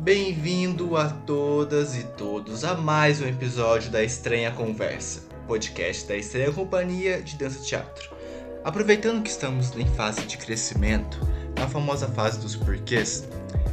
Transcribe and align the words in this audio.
Bem-vindo 0.00 0.96
a 0.96 1.10
todas 1.10 1.94
e 1.94 2.04
todos 2.04 2.64
a 2.64 2.74
mais 2.74 3.20
um 3.20 3.26
episódio 3.26 3.90
da 3.90 4.02
Estranha 4.02 4.50
Conversa, 4.50 5.20
podcast 5.46 6.08
da 6.08 6.16
Estranha 6.16 6.50
Companhia 6.50 7.20
de 7.20 7.36
Dança 7.36 7.62
Teatro. 7.62 8.10
Aproveitando 8.64 9.22
que 9.22 9.28
estamos 9.28 9.76
em 9.76 9.84
fase 9.84 10.22
de 10.22 10.38
crescimento, 10.38 11.20
na 11.54 11.68
famosa 11.68 12.08
fase 12.08 12.40
dos 12.40 12.56
porquês, 12.56 13.28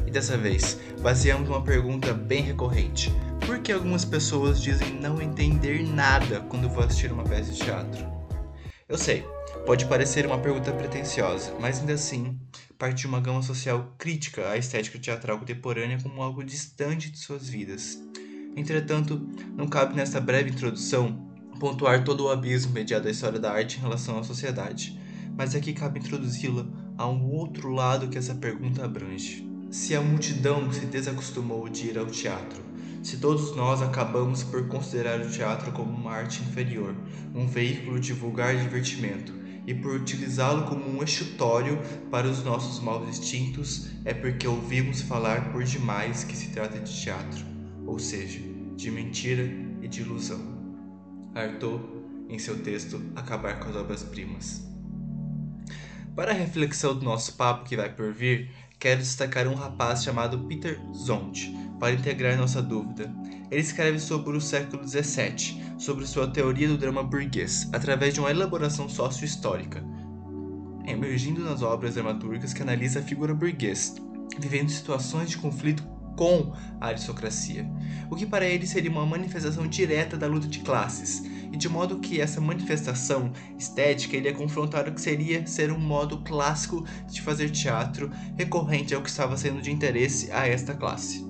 e 0.06 0.12
dessa 0.12 0.38
vez 0.38 0.78
baseamos 1.02 1.48
uma 1.48 1.64
pergunta 1.64 2.14
bem 2.14 2.44
recorrente: 2.44 3.10
por 3.46 3.60
que 3.60 3.72
algumas 3.72 4.04
pessoas 4.04 4.62
dizem 4.62 4.96
não 4.96 5.22
entender 5.22 5.82
nada 5.82 6.42
quando 6.50 6.68
vão 6.68 6.84
assistir 6.84 7.10
uma 7.10 7.24
peça 7.24 7.54
de 7.54 7.60
teatro? 7.60 8.06
Eu 8.90 8.98
sei, 8.98 9.26
pode 9.66 9.86
parecer 9.86 10.26
uma 10.26 10.40
pergunta 10.40 10.72
pretensiosa, 10.72 11.54
mas 11.60 11.80
ainda 11.80 11.94
assim 11.94 12.40
parte 12.78 13.02
de 13.02 13.08
uma 13.08 13.20
gama 13.20 13.42
social 13.42 13.96
crítica 13.98 14.50
à 14.50 14.58
estética 14.58 15.00
teatral 15.00 15.40
contemporânea 15.40 16.00
como 16.02 16.22
algo 16.22 16.44
distante 16.44 17.10
de 17.10 17.18
suas 17.18 17.50
vidas. 17.50 17.98
Entretanto, 18.56 19.28
não 19.56 19.68
cabe 19.68 19.96
nesta 19.96 20.20
breve 20.20 20.52
introdução 20.52 21.28
pontuar 21.60 22.04
todo 22.04 22.26
o 22.26 22.30
abismo 22.30 22.74
mediado 22.74 23.08
à 23.08 23.12
história 23.12 23.40
da 23.40 23.52
arte 23.52 23.78
em 23.78 23.82
relação 23.82 24.20
à 24.20 24.24
sociedade, 24.24 25.00
mas 25.36 25.56
aqui 25.56 25.74
cabe 25.74 26.00
introduzi-la 26.00 26.68
a 26.98 27.08
um 27.08 27.30
outro 27.32 27.72
lado 27.72 28.08
que 28.08 28.18
essa 28.18 28.36
pergunta 28.36 28.84
abrange. 28.84 29.48
Se 29.70 29.96
a 29.96 30.02
multidão 30.02 30.72
se 30.72 30.86
desacostumou 30.86 31.68
de 31.68 31.88
ir 31.88 31.98
ao 31.98 32.06
teatro, 32.06 32.64
se 33.08 33.20
todos 33.20 33.56
nós 33.56 33.82
acabamos 33.82 34.44
por 34.44 34.68
considerar 34.68 35.22
o 35.22 35.32
teatro 35.32 35.72
como 35.72 35.90
uma 35.90 36.12
arte 36.12 36.42
inferior, 36.42 36.94
um 37.34 37.48
veículo 37.48 38.02
de 38.02 38.12
vulgar 38.12 38.58
divertimento, 38.58 39.32
e 39.66 39.74
por 39.74 39.96
utilizá-lo 39.96 40.66
como 40.66 40.86
um 40.90 41.02
exutório 41.02 41.82
para 42.12 42.28
os 42.28 42.44
nossos 42.44 42.82
maus 42.82 43.08
instintos, 43.08 43.88
é 44.04 44.14
porque 44.14 44.46
ouvimos 44.46 45.02
falar 45.04 45.54
por 45.54 45.64
demais 45.64 46.26
que 46.26 46.36
se 46.36 46.50
trata 46.50 46.82
de 46.82 47.02
teatro, 47.02 47.46
ou 47.86 47.98
seja, 47.98 48.42
de 48.76 48.92
mentira 48.92 49.50
e 49.82 49.88
de 49.88 50.02
ilusão. 50.02 50.42
Artaud, 51.34 51.82
em 52.28 52.38
seu 52.38 52.62
texto 52.62 53.02
Acabar 53.16 53.58
com 53.62 53.70
as 53.70 53.76
Obras-Primas. 53.78 54.68
Para 56.14 56.32
a 56.32 56.36
reflexão 56.36 56.94
do 56.94 57.06
nosso 57.06 57.38
papo 57.38 57.64
que 57.64 57.78
vai 57.78 57.90
por 57.90 58.12
vir, 58.12 58.52
quero 58.80 59.00
destacar 59.02 59.48
um 59.48 59.56
rapaz 59.56 60.04
chamado 60.04 60.40
Peter 60.40 60.80
Zonde, 60.94 61.56
para 61.80 61.94
integrar 61.94 62.38
nossa 62.38 62.62
dúvida. 62.62 63.12
Ele 63.50 63.62
escreve 63.62 64.00
sobre 64.00 64.36
o 64.36 64.42
século 64.42 64.88
XVII, 64.88 65.62
sobre 65.78 66.06
sua 66.06 66.28
teoria 66.28 66.68
do 66.68 66.78
drama 66.78 67.04
burguês, 67.04 67.70
através 67.72 68.14
de 68.14 68.20
uma 68.20 68.32
elaboração 68.32 68.90
sócio-histórica, 68.90 69.84
emergindo 70.86 71.44
nas 71.44 71.62
obras 71.62 71.96
dramatúrgicas 71.96 72.54
que 72.54 72.62
analisa 72.62 73.00
a 73.00 73.04
figura 73.04 73.34
burguês, 73.34 73.96
vivendo 74.40 74.70
situações 74.70 75.30
de 75.30 75.38
conflito 75.38 75.84
com 76.16 76.52
a 76.82 76.88
aristocracia, 76.88 77.70
o 78.10 78.16
que 78.16 78.26
para 78.26 78.46
ele 78.46 78.66
seria 78.66 78.90
uma 78.90 79.06
manifestação 79.06 79.68
direta 79.68 80.18
da 80.18 80.28
luta 80.28 80.48
de 80.48 80.60
classes, 80.60 81.24
e 81.52 81.58
de 81.58 81.70
modo 81.70 82.00
que 82.00 82.20
essa 82.20 82.42
manifestação 82.42 83.32
estética 83.58 84.16
ele 84.16 84.28
é 84.28 84.34
confrontado 84.34 84.92
que 84.92 85.02
seria 85.02 85.46
ser 85.46 85.72
um 85.72 85.80
modo 85.80 86.20
clássico 86.20 86.86
de 87.08 87.22
fazer 87.22 87.50
teatro 87.50 88.12
recorrente 88.38 88.94
ao 88.94 89.02
que 89.02 89.10
estava 89.10 89.38
sendo 89.38 89.62
de 89.62 89.72
interesse 89.72 90.32
a 90.32 90.48
esta 90.48 90.74
classe. 90.74 91.26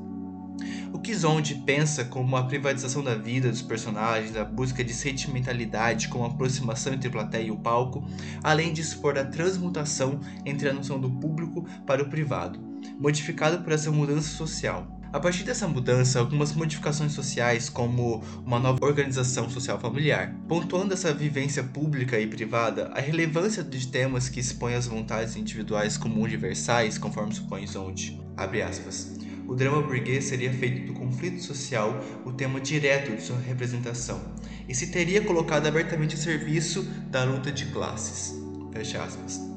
O 0.93 0.99
que 0.99 1.13
Zonde 1.13 1.55
pensa 1.65 2.05
como 2.05 2.35
a 2.35 2.43
privatização 2.45 3.03
da 3.03 3.13
vida 3.13 3.49
dos 3.49 3.61
personagens, 3.61 4.35
a 4.35 4.43
busca 4.43 4.83
de 4.83 4.93
sentimentalidade 4.93 6.07
com 6.07 6.25
aproximação 6.25 6.93
entre 6.93 7.09
plateia 7.09 7.47
e 7.47 7.51
o 7.51 7.57
palco, 7.57 8.03
além 8.43 8.73
de 8.73 8.81
expor 8.81 9.17
a 9.17 9.25
transmutação 9.25 10.19
entre 10.45 10.69
a 10.69 10.73
noção 10.73 10.99
do 10.99 11.11
público 11.11 11.67
para 11.85 12.01
o 12.01 12.09
privado, 12.09 12.59
modificado 12.99 13.63
por 13.63 13.73
essa 13.73 13.91
mudança 13.91 14.29
social. 14.29 14.96
A 15.11 15.19
partir 15.19 15.43
dessa 15.43 15.67
mudança, 15.67 16.19
algumas 16.19 16.53
modificações 16.53 17.13
sociais, 17.13 17.69
como 17.69 18.21
uma 18.45 18.59
nova 18.59 18.85
organização 18.85 19.49
social 19.49 19.79
familiar, 19.79 20.35
pontuando 20.49 20.93
essa 20.93 21.13
vivência 21.13 21.63
pública 21.63 22.19
e 22.19 22.27
privada, 22.27 22.91
a 22.93 22.99
relevância 22.99 23.63
de 23.63 23.87
temas 23.87 24.27
que 24.27 24.41
expõem 24.41 24.75
as 24.75 24.85
vontades 24.85 25.37
individuais 25.37 25.97
como 25.97 26.21
universais, 26.21 26.97
conforme 26.97 27.33
supõe 27.33 27.65
Zonde. 27.65 28.19
Abre 28.35 28.61
aspas. 28.61 29.17
O 29.47 29.55
drama 29.55 29.81
burguês 29.81 30.25
seria 30.25 30.51
feito 30.51 30.87
do 30.87 30.99
conflito 30.99 31.41
social 31.41 32.03
o 32.25 32.33
tema 32.33 32.59
direto 32.59 33.15
de 33.15 33.21
sua 33.21 33.39
representação, 33.39 34.21
e 34.67 34.75
se 34.75 34.87
teria 34.87 35.21
colocado 35.21 35.67
abertamente 35.67 36.15
a 36.15 36.19
serviço 36.19 36.83
da 37.09 37.23
luta 37.23 37.49
de 37.49 37.67
classes. 37.67 38.35
Fecha 38.73 39.01
aspas. 39.01 39.56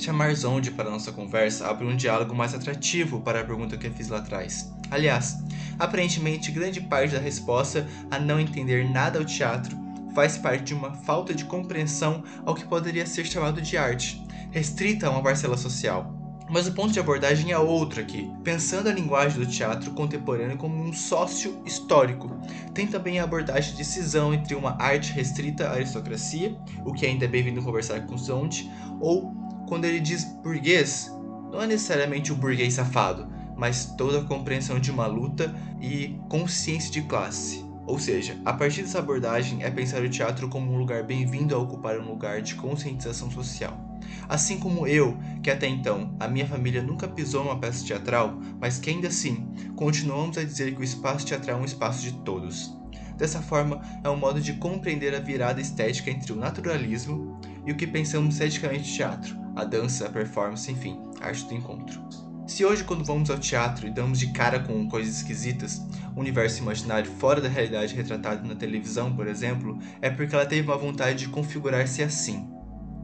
Chamar 0.00 0.34
Zonde 0.34 0.70
para 0.70 0.88
nossa 0.88 1.12
conversa 1.12 1.68
abre 1.68 1.86
um 1.86 1.94
diálogo 1.94 2.34
mais 2.34 2.54
atrativo 2.54 3.20
para 3.20 3.40
a 3.40 3.44
pergunta 3.44 3.76
que 3.76 3.86
eu 3.86 3.92
fiz 3.92 4.08
lá 4.08 4.16
atrás. 4.16 4.72
Aliás, 4.90 5.36
aparentemente 5.78 6.50
grande 6.50 6.80
parte 6.80 7.12
da 7.12 7.20
resposta 7.20 7.86
a 8.10 8.18
não 8.18 8.40
entender 8.40 8.88
nada 8.88 9.18
ao 9.18 9.26
teatro 9.26 9.76
faz 10.14 10.38
parte 10.38 10.64
de 10.64 10.74
uma 10.74 10.94
falta 10.94 11.34
de 11.34 11.44
compreensão 11.44 12.24
ao 12.46 12.54
que 12.54 12.64
poderia 12.64 13.04
ser 13.04 13.26
chamado 13.26 13.60
de 13.60 13.76
arte, 13.76 14.24
restrita 14.50 15.06
a 15.06 15.10
uma 15.10 15.22
parcela 15.22 15.58
social. 15.58 16.16
Mas 16.48 16.66
o 16.66 16.72
ponto 16.72 16.92
de 16.92 16.98
abordagem 16.98 17.52
é 17.52 17.58
outro 17.58 18.00
aqui, 18.00 18.32
pensando 18.42 18.88
a 18.88 18.92
linguagem 18.92 19.38
do 19.38 19.46
teatro 19.46 19.90
contemporâneo 19.90 20.56
como 20.56 20.82
um 20.82 20.94
sócio 20.94 21.62
histórico. 21.66 22.40
Tem 22.72 22.86
também 22.86 23.20
a 23.20 23.24
abordagem 23.24 23.76
de 23.76 23.84
cisão 23.84 24.32
entre 24.32 24.54
uma 24.54 24.80
arte 24.80 25.12
restrita 25.12 25.68
à 25.68 25.74
aristocracia, 25.74 26.56
o 26.86 26.92
que 26.94 27.04
ainda 27.04 27.26
é 27.26 27.28
bem-vindo 27.28 27.62
conversar 27.62 28.06
com 28.06 28.16
Zonde, 28.16 28.68
ou 28.98 29.49
quando 29.70 29.84
ele 29.84 30.00
diz 30.00 30.24
burguês, 30.24 31.08
não 31.52 31.62
é 31.62 31.66
necessariamente 31.68 32.32
o 32.32 32.34
burguês 32.34 32.74
safado, 32.74 33.28
mas 33.56 33.86
toda 33.96 34.18
a 34.18 34.24
compreensão 34.24 34.80
de 34.80 34.90
uma 34.90 35.06
luta 35.06 35.54
e 35.80 36.18
consciência 36.28 36.90
de 36.90 37.02
classe. 37.02 37.64
Ou 37.86 37.96
seja, 37.96 38.36
a 38.44 38.52
partir 38.52 38.82
dessa 38.82 38.98
abordagem 38.98 39.62
é 39.62 39.70
pensar 39.70 40.02
o 40.02 40.10
teatro 40.10 40.48
como 40.48 40.72
um 40.72 40.76
lugar 40.76 41.04
bem-vindo 41.04 41.54
a 41.54 41.58
ocupar 41.58 42.00
um 42.00 42.08
lugar 42.08 42.42
de 42.42 42.56
conscientização 42.56 43.30
social. 43.30 44.00
Assim 44.28 44.58
como 44.58 44.88
eu, 44.88 45.16
que 45.40 45.52
até 45.52 45.68
então 45.68 46.16
a 46.18 46.26
minha 46.26 46.48
família 46.48 46.82
nunca 46.82 47.06
pisou 47.06 47.44
numa 47.44 47.60
peça 47.60 47.86
teatral, 47.86 48.40
mas 48.60 48.76
que 48.80 48.90
ainda 48.90 49.06
assim 49.06 49.54
continuamos 49.76 50.36
a 50.36 50.42
dizer 50.42 50.74
que 50.74 50.80
o 50.80 50.84
espaço 50.84 51.24
teatral 51.24 51.58
é 51.58 51.62
um 51.62 51.64
espaço 51.64 52.02
de 52.02 52.12
todos. 52.24 52.76
Dessa 53.16 53.40
forma, 53.40 53.80
é 54.02 54.08
um 54.08 54.16
modo 54.16 54.40
de 54.40 54.54
compreender 54.54 55.14
a 55.14 55.20
virada 55.20 55.60
estética 55.60 56.10
entre 56.10 56.32
o 56.32 56.36
naturalismo 56.36 57.38
e 57.64 57.70
o 57.70 57.76
que 57.76 57.86
pensamos 57.86 58.34
esteticamente 58.34 58.84
de 58.84 58.94
teatro, 58.94 59.39
a 59.56 59.64
dança, 59.64 60.06
a 60.06 60.10
performance, 60.10 60.70
enfim, 60.70 60.98
a 61.20 61.26
arte 61.26 61.44
do 61.46 61.54
encontro. 61.54 62.00
Se 62.46 62.64
hoje, 62.64 62.82
quando 62.82 63.04
vamos 63.04 63.30
ao 63.30 63.38
teatro 63.38 63.86
e 63.86 63.90
damos 63.90 64.18
de 64.18 64.32
cara 64.32 64.58
com 64.58 64.88
coisas 64.88 65.16
esquisitas, 65.16 65.80
um 66.16 66.20
universo 66.20 66.62
imaginário 66.62 67.10
fora 67.18 67.40
da 67.40 67.48
realidade 67.48 67.94
retratado 67.94 68.46
na 68.46 68.56
televisão, 68.56 69.14
por 69.14 69.28
exemplo, 69.28 69.78
é 70.02 70.10
porque 70.10 70.34
ela 70.34 70.46
teve 70.46 70.66
uma 70.66 70.76
vontade 70.76 71.20
de 71.20 71.28
configurar-se 71.28 72.02
assim. 72.02 72.48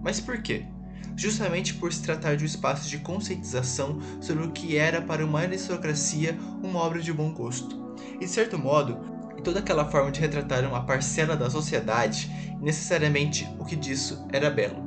Mas 0.03 0.21
por 0.21 0.43
quê? 0.43 0.67
justamente 1.17 1.75
por 1.75 1.93
se 1.93 2.03
tratar 2.03 2.37
de 2.37 2.45
um 2.45 2.47
espaço 2.47 2.89
de 2.89 2.99
conscientização 2.99 3.99
sobre 4.21 4.45
o 4.45 4.51
que 4.51 4.77
era 4.77 5.01
para 5.01 5.25
uma 5.25 5.41
aristocracia 5.41 6.39
uma 6.63 6.81
obra 6.81 7.01
de 7.01 7.13
bom 7.13 7.33
gosto. 7.33 7.97
E 8.17 8.19
de 8.19 8.28
certo 8.28 8.59
modo, 8.59 8.99
toda 9.43 9.61
aquela 9.61 9.87
forma 9.87 10.11
de 10.11 10.21
retratar 10.21 10.65
uma 10.69 10.84
parcela 10.84 11.37
da 11.37 11.49
sociedade, 11.49 12.31
necessariamente 12.61 13.49
o 13.59 13.65
que 13.65 13.75
disso 13.75 14.27
era 14.31 14.51
belo. 14.51 14.86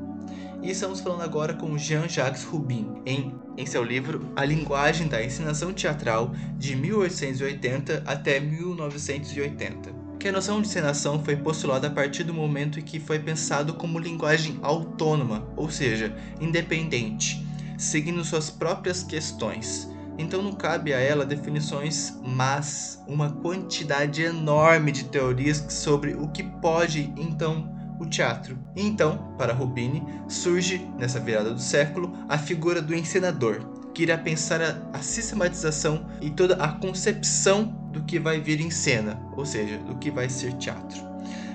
E 0.62 0.72
estamos 0.72 1.00
falando 1.00 1.22
agora 1.22 1.54
com 1.54 1.78
Jean-Jacques 1.78 2.44
Rubin, 2.44 3.02
em, 3.06 3.34
em 3.58 3.66
seu 3.66 3.84
livro 3.84 4.32
A 4.36 4.44
Linguagem 4.44 5.08
da 5.08 5.24
Ensinação 5.24 5.72
Teatral, 5.72 6.34
de 6.58 6.76
1880 6.76 8.04
até 8.06 8.40
1980 8.40 10.10
que 10.20 10.28
a 10.28 10.34
noção 10.34 10.62
de 10.62 10.68
encenação 10.68 11.24
foi 11.24 11.38
postulada 11.38 11.88
a 11.88 11.90
partir 11.90 12.26
do 12.26 12.34
momento 12.34 12.78
em 12.78 12.84
que 12.84 13.00
foi 13.00 13.18
pensado 13.18 13.76
como 13.76 13.98
linguagem 13.98 14.60
autônoma, 14.62 15.48
ou 15.56 15.72
seja, 15.72 16.14
independente, 16.42 17.42
seguindo 17.78 18.22
suas 18.26 18.50
próprias 18.50 19.02
questões. 19.02 19.90
Então 20.18 20.42
não 20.42 20.52
cabe 20.52 20.94
a 20.94 21.00
ela 21.00 21.26
definições, 21.26 22.20
mas 22.22 23.02
uma 23.08 23.32
quantidade 23.32 24.22
enorme 24.22 24.92
de 24.92 25.06
teorias 25.06 25.66
sobre 25.70 26.14
o 26.14 26.28
que 26.28 26.44
pode 26.44 27.14
então 27.16 27.79
o 28.00 28.06
teatro. 28.06 28.58
E 28.76 28.82
então, 28.82 29.34
para 29.38 29.54
Rubini, 29.54 30.04
surge 30.28 30.88
nessa 30.98 31.20
virada 31.20 31.54
do 31.54 31.60
século 31.60 32.14
a 32.28 32.38
figura 32.38 32.82
do 32.82 32.96
encenador, 32.96 33.60
que 33.94 34.04
irá 34.04 34.18
pensar 34.18 34.62
a, 34.62 34.98
a 34.98 35.02
sistematização 35.02 36.06
e 36.22 36.30
toda 36.30 36.56
a 36.56 36.72
concepção 36.72 37.66
do 37.92 38.04
que 38.04 38.20
vai 38.20 38.40
vir 38.40 38.62
em 38.62 38.72
cena, 38.72 39.20
ou 39.36 39.46
seja, 39.46 39.78
do 39.80 39.96
que 39.96 40.10
vai 40.10 40.30
ser 40.30 40.54
teatro. 40.54 41.10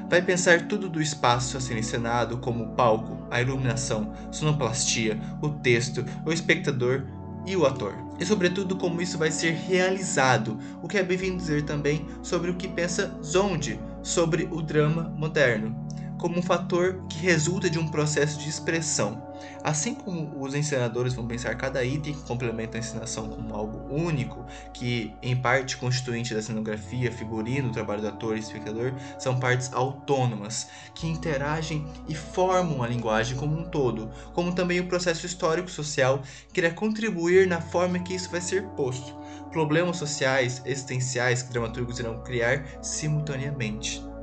Vai 0.08 0.20
pensar 0.20 0.69
tudo 0.69 0.88
do 0.88 1.00
espaço 1.00 1.56
a 1.56 1.61
ser 1.61 1.79
encenado, 1.79 2.38
como 2.38 2.64
o 2.64 2.69
palco, 2.75 3.26
a 3.31 3.41
iluminação, 3.41 4.12
sonoplastia, 4.31 5.19
o 5.41 5.49
texto, 5.49 6.05
o 6.26 6.32
espectador 6.32 7.05
e 7.46 7.56
o 7.56 7.64
ator. 7.64 7.94
E 8.20 8.25
sobretudo 8.25 8.76
como 8.76 9.00
isso 9.00 9.19
vai 9.19 9.31
ser 9.31 9.52
realizado, 9.52 10.58
o 10.82 10.88
que 10.88 10.99
é 10.99 11.02
bem-vindo 11.02 11.38
dizer 11.38 11.62
também 11.62 12.06
sobre 12.23 12.50
o 12.50 12.55
que 12.55 12.69
pensa 12.69 13.19
Zonde 13.23 13.81
sobre 14.05 14.46
o 14.52 14.61
drama 14.62 15.12
moderno. 15.17 15.75
Como 16.19 16.39
um 16.39 16.43
fator 16.43 17.03
que 17.09 17.19
resulta 17.19 17.69
de 17.69 17.79
um 17.79 17.89
processo 17.89 18.39
de 18.39 18.49
expressão. 18.49 19.23
Assim 19.63 19.95
como 19.95 20.43
os 20.43 20.55
encenadores 20.55 21.15
vão 21.15 21.27
pensar 21.27 21.55
cada 21.57 21.85
item 21.85 22.15
que 22.15 22.23
complementa 22.23 22.77
a 22.77 22.81
encenação 22.81 23.29
como 23.29 23.55
algo 23.55 23.95
único, 23.95 24.45
que 24.73 25.13
em 25.23 25.35
parte 25.35 25.77
constituinte 25.77 26.35
da 26.35 26.43
cenografia, 26.43 27.11
figurino, 27.11 27.73
trabalho 27.73 28.03
do 28.03 28.09
ator 28.09 28.37
e 28.37 28.41
espectador, 28.41 28.93
são 29.19 29.39
partes 29.39 29.73
autônomas, 29.73 30.69
que 30.95 31.07
interagem 31.07 31.87
e 32.09 32.15
formam 32.15 32.83
a 32.83 32.89
linguagem 32.89 33.37
como 33.37 33.59
um 33.59 33.65
todo, 33.65 34.11
como 34.33 34.55
também 34.55 34.81
o 34.81 34.87
processo 34.87 35.27
histórico-social 35.27 36.23
que 36.53 36.61
irá 36.61 36.71
contribuir 36.71 37.47
na 37.47 37.61
forma 37.61 37.99
que 37.99 38.15
isso 38.15 38.31
vai 38.31 38.41
ser 38.41 38.65
posto, 38.69 39.15
problemas 39.51 39.97
sociais 39.97 40.63
existenciais 40.65 41.43
que 41.43 41.51
dramaturgos 41.51 41.99
irão 41.99 42.23
criar 42.23 42.65
simultaneamente. 42.83 44.14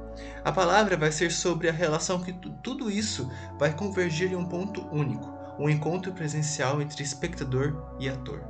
A 0.43 0.51
palavra 0.51 0.97
vai 0.97 1.11
ser 1.11 1.31
sobre 1.31 1.69
a 1.69 1.71
relação 1.71 2.19
que 2.19 2.33
tudo 2.63 2.89
isso 2.89 3.31
vai 3.59 3.71
convergir 3.73 4.31
em 4.31 4.35
um 4.35 4.45
ponto 4.45 4.83
único, 4.91 5.31
um 5.59 5.69
encontro 5.69 6.11
presencial 6.13 6.81
entre 6.81 7.03
espectador 7.03 7.75
e 7.99 8.09
ator. 8.09 8.41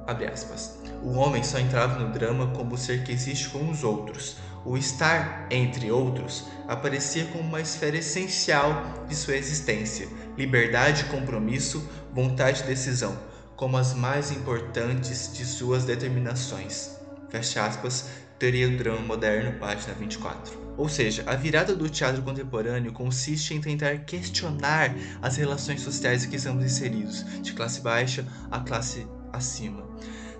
O 1.03 1.11
homem 1.17 1.43
só 1.43 1.59
entrava 1.59 1.99
no 1.99 2.13
drama 2.13 2.47
como 2.55 2.77
ser 2.77 3.03
que 3.03 3.11
existe 3.11 3.49
com 3.49 3.69
os 3.69 3.83
outros. 3.83 4.37
O 4.63 4.77
estar 4.77 5.47
entre 5.51 5.91
outros 5.91 6.45
aparecia 6.65 7.25
como 7.25 7.43
uma 7.43 7.59
esfera 7.59 7.97
essencial 7.97 9.05
de 9.09 9.15
sua 9.15 9.35
existência. 9.35 10.07
Liberdade 10.37 11.03
compromisso, 11.05 11.89
vontade 12.13 12.61
e 12.61 12.67
decisão, 12.67 13.17
como 13.57 13.75
as 13.75 13.93
mais 13.93 14.31
importantes 14.31 15.33
de 15.33 15.43
suas 15.43 15.83
determinações. 15.83 16.95
Fecha 17.29 17.65
aspas, 17.65 18.07
Teoria 18.39 18.69
do 18.69 18.77
Drama 18.77 19.01
Moderno, 19.01 19.59
página 19.59 19.93
24. 19.93 20.60
Ou 20.77 20.87
seja, 20.89 21.23
a 21.27 21.35
virada 21.35 21.75
do 21.75 21.89
teatro 21.89 22.21
contemporâneo 22.21 22.93
consiste 22.93 23.53
em 23.53 23.61
tentar 23.61 23.99
questionar 23.99 24.95
as 25.21 25.35
relações 25.35 25.81
sociais 25.81 26.23
em 26.23 26.29
que 26.29 26.37
estamos 26.37 26.63
inseridos, 26.63 27.25
de 27.41 27.53
classe 27.53 27.81
baixa 27.81 28.25
a 28.49 28.59
classe 28.59 29.05
acima. 29.31 29.85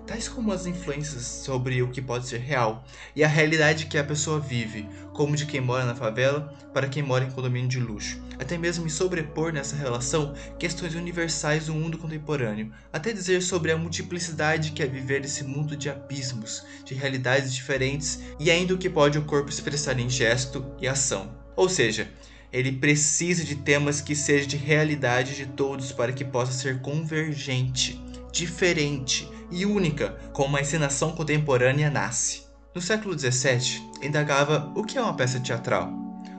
Tais 0.07 0.27
como 0.27 0.51
as 0.51 0.65
influências 0.65 1.25
sobre 1.25 1.81
o 1.81 1.89
que 1.89 2.01
pode 2.01 2.27
ser 2.27 2.39
real 2.39 2.83
e 3.15 3.23
a 3.23 3.27
realidade 3.27 3.85
que 3.85 3.97
a 3.97 4.03
pessoa 4.03 4.39
vive, 4.39 4.89
como 5.13 5.35
de 5.35 5.45
quem 5.45 5.61
mora 5.61 5.85
na 5.85 5.95
favela 5.95 6.53
para 6.73 6.87
quem 6.87 7.03
mora 7.03 7.25
em 7.25 7.31
condomínio 7.31 7.69
de 7.69 7.79
luxo, 7.79 8.21
até 8.39 8.57
mesmo 8.57 8.85
em 8.85 8.89
sobrepor 8.89 9.51
nessa 9.51 9.75
relação 9.75 10.33
questões 10.57 10.95
universais 10.95 11.65
do 11.65 11.73
mundo 11.73 11.97
contemporâneo, 11.97 12.71
até 12.91 13.11
dizer 13.11 13.41
sobre 13.41 13.71
a 13.71 13.77
multiplicidade 13.77 14.71
que 14.71 14.81
é 14.81 14.87
viver 14.87 15.23
esse 15.23 15.43
mundo 15.43 15.75
de 15.75 15.89
abismos, 15.89 16.65
de 16.85 16.93
realidades 16.93 17.53
diferentes 17.53 18.19
e 18.39 18.49
ainda 18.49 18.73
o 18.73 18.77
que 18.77 18.89
pode 18.89 19.17
o 19.17 19.25
corpo 19.25 19.49
expressar 19.49 19.99
em 19.99 20.09
gesto 20.09 20.65
e 20.79 20.87
ação. 20.87 21.35
Ou 21.55 21.67
seja, 21.67 22.09
ele 22.51 22.73
precisa 22.73 23.43
de 23.43 23.55
temas 23.55 24.01
que 24.01 24.15
sejam 24.15 24.47
de 24.47 24.57
realidade 24.57 25.35
de 25.35 25.45
todos 25.45 25.91
para 25.91 26.11
que 26.11 26.25
possa 26.25 26.51
ser 26.51 26.81
convergente, 26.81 28.01
diferente 28.31 29.29
e 29.49 29.65
única 29.65 30.17
como 30.33 30.57
a 30.57 30.61
encenação 30.61 31.11
contemporânea 31.11 31.89
nasce. 31.89 32.50
No 32.73 32.79
século 32.79 33.19
XVII, 33.19 33.91
indagava 34.01 34.71
o 34.73 34.85
que 34.85 34.97
é 34.97 35.01
uma 35.01 35.13
peça 35.13 35.41
teatral. 35.41 35.91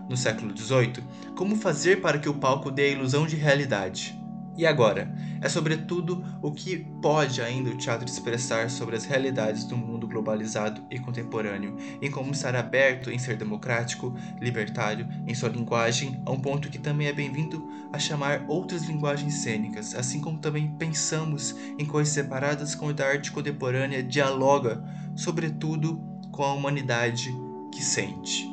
No 0.08 0.17
século 0.17 0.56
XVIII, 0.56 1.05
como 1.37 1.56
fazer 1.56 2.00
para 2.00 2.19
que 2.19 2.29
o 2.29 2.32
palco 2.32 2.70
dê 2.70 2.84
a 2.84 2.93
ilusão 2.93 3.26
de 3.26 3.37
realidade. 3.37 4.19
E 4.56 4.64
agora, 4.64 5.14
é 5.43 5.49
sobretudo 5.50 6.25
o 6.40 6.50
que 6.50 6.87
pode 7.02 7.43
ainda 7.43 7.69
o 7.69 7.76
teatro 7.76 8.06
expressar 8.06 8.70
sobre 8.70 8.96
as 8.96 9.05
realidades 9.05 9.64
do 9.64 9.76
mundo 9.76 10.08
globalizado 10.08 10.82
e 10.90 10.99
contemporâneo, 10.99 11.76
em 12.00 12.11
como 12.11 12.32
estar 12.32 12.56
aberto 12.56 13.11
em 13.11 13.19
ser 13.19 13.37
democrático, 13.37 14.17
libertário 14.40 15.06
em 15.26 15.35
sua 15.35 15.50
linguagem, 15.50 16.23
a 16.25 16.31
um 16.31 16.40
ponto 16.40 16.70
que 16.70 16.78
também 16.78 17.08
é 17.08 17.12
bem-vindo 17.12 17.62
a 17.93 17.99
chamar 17.99 18.46
outras 18.49 18.85
linguagens 18.85 19.35
cênicas, 19.35 19.94
assim 19.94 20.19
como 20.19 20.38
também 20.38 20.75
pensamos 20.78 21.55
em 21.78 21.85
coisas 21.85 22.14
separadas 22.14 22.75
quando 22.75 23.02
a 23.02 23.06
arte 23.06 23.31
contemporânea 23.31 24.02
dialoga, 24.02 24.82
sobretudo, 25.14 26.12
com 26.32 26.43
a 26.43 26.55
humanidade 26.55 27.32
que 27.70 27.84
sente. 27.84 28.50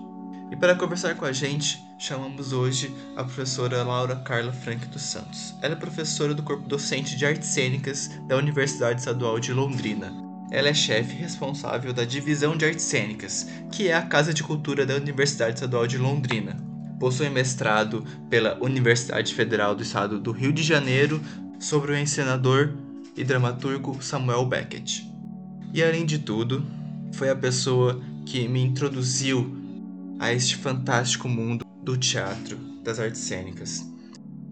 E 0.51 0.55
para 0.55 0.75
conversar 0.75 1.15
com 1.15 1.25
a 1.25 1.31
gente, 1.31 1.81
chamamos 1.97 2.51
hoje 2.53 2.93
a 3.15 3.23
professora 3.23 3.83
Laura 3.83 4.17
Carla 4.17 4.51
Frank 4.51 4.85
dos 4.87 5.01
Santos. 5.01 5.55
Ela 5.61 5.73
é 5.73 5.77
professora 5.77 6.33
do 6.33 6.43
corpo 6.43 6.67
docente 6.67 7.15
de 7.15 7.25
artes 7.25 7.47
cênicas 7.47 8.09
da 8.27 8.35
Universidade 8.35 8.99
Estadual 8.99 9.39
de 9.39 9.53
Londrina. 9.53 10.13
Ela 10.51 10.69
é 10.69 10.73
chefe 10.73 11.13
responsável 11.13 11.93
da 11.93 12.03
Divisão 12.03 12.57
de 12.57 12.65
Artes 12.65 12.85
Cênicas, 12.85 13.47
que 13.71 13.87
é 13.87 13.93
a 13.93 14.01
Casa 14.01 14.33
de 14.33 14.43
Cultura 14.43 14.85
da 14.85 14.95
Universidade 14.95 15.53
Estadual 15.53 15.85
de 15.85 15.97
Londrina. 15.99 16.57
Possui 16.99 17.29
mestrado 17.29 18.03
pela 18.29 18.57
Universidade 18.59 19.33
Federal 19.35 19.75
do 19.75 19.83
Estado 19.83 20.19
do 20.19 20.31
Rio 20.31 20.51
de 20.51 20.63
Janeiro 20.63 21.21
sobre 21.59 21.91
o 21.91 21.97
encenador 21.97 22.73
e 23.15 23.23
dramaturgo 23.23 24.01
Samuel 24.01 24.45
Beckett. 24.47 25.07
E 25.71 25.83
além 25.83 26.03
de 26.03 26.17
tudo, 26.17 26.65
foi 27.13 27.29
a 27.29 27.35
pessoa 27.35 28.01
que 28.25 28.47
me 28.47 28.61
introduziu 28.61 29.55
a 30.19 30.33
este 30.33 30.55
fantástico 30.55 31.27
mundo 31.27 31.65
do 31.83 31.97
teatro, 31.97 32.57
das 32.83 32.99
artes 32.99 33.21
cênicas. 33.21 33.85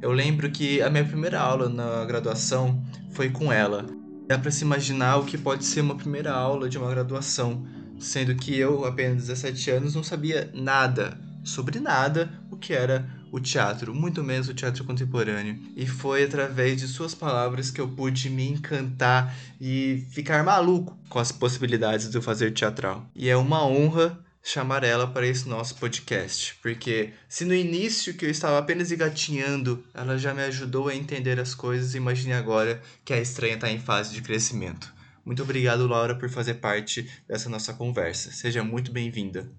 Eu 0.01 0.11
lembro 0.11 0.49
que 0.51 0.81
a 0.81 0.89
minha 0.89 1.05
primeira 1.05 1.39
aula 1.39 1.69
na 1.69 2.05
graduação 2.05 2.83
foi 3.11 3.29
com 3.29 3.51
ela. 3.51 3.85
Dá 4.27 4.37
para 4.37 4.51
se 4.51 4.63
imaginar 4.63 5.17
o 5.17 5.25
que 5.25 5.37
pode 5.37 5.65
ser 5.65 5.81
uma 5.81 5.95
primeira 5.95 6.31
aula 6.31 6.69
de 6.69 6.77
uma 6.77 6.89
graduação, 6.89 7.65
sendo 7.99 8.35
que 8.35 8.55
eu, 8.55 8.85
apenas 8.85 9.27
17 9.27 9.71
anos, 9.71 9.95
não 9.95 10.03
sabia 10.03 10.51
nada 10.53 11.19
sobre 11.43 11.79
nada 11.79 12.29
o 12.51 12.57
que 12.57 12.73
era 12.73 13.07
o 13.31 13.39
teatro, 13.39 13.93
muito 13.93 14.23
menos 14.23 14.47
o 14.49 14.53
teatro 14.53 14.83
contemporâneo. 14.83 15.59
E 15.75 15.85
foi 15.85 16.23
através 16.23 16.79
de 16.79 16.87
suas 16.87 17.13
palavras 17.13 17.71
que 17.71 17.81
eu 17.81 17.87
pude 17.87 18.29
me 18.29 18.47
encantar 18.47 19.35
e 19.59 20.05
ficar 20.11 20.43
maluco 20.43 20.97
com 21.09 21.19
as 21.19 21.31
possibilidades 21.31 22.09
de 22.09 22.17
eu 22.17 22.21
fazer 22.21 22.51
teatral. 22.51 23.05
E 23.15 23.29
é 23.29 23.35
uma 23.35 23.65
honra 23.65 24.17
chamar 24.43 24.83
ela 24.83 25.05
para 25.05 25.27
esse 25.27 25.47
nosso 25.49 25.75
podcast, 25.75 26.55
porque 26.61 27.11
se 27.27 27.43
no 27.43 27.53
início 27.53 28.13
que 28.13 28.25
eu 28.25 28.29
estava 28.29 28.57
apenas 28.57 28.91
engatinhando, 28.93 29.83
ela 29.93 30.17
já 30.17 30.33
me 30.33 30.41
ajudou 30.43 30.87
a 30.87 30.95
entender 30.95 31.37
as 31.37 31.53
coisas, 31.53 31.95
imagine 31.95 32.31
agora 32.31 32.81
que 33.03 33.11
a 33.11 33.19
estranha 33.19 33.55
está 33.55 33.69
em 33.69 33.77
fase 33.77 34.13
de 34.13 34.21
crescimento. 34.21 34.93
Muito 35.25 35.43
obrigado, 35.43 35.85
Laura, 35.85 36.15
por 36.15 36.29
fazer 36.29 36.53
parte 36.55 37.09
dessa 37.27 37.49
nossa 37.49 37.73
conversa. 37.73 38.31
Seja 38.31 38.63
muito 38.63 38.89
bem-vinda. 38.89 39.51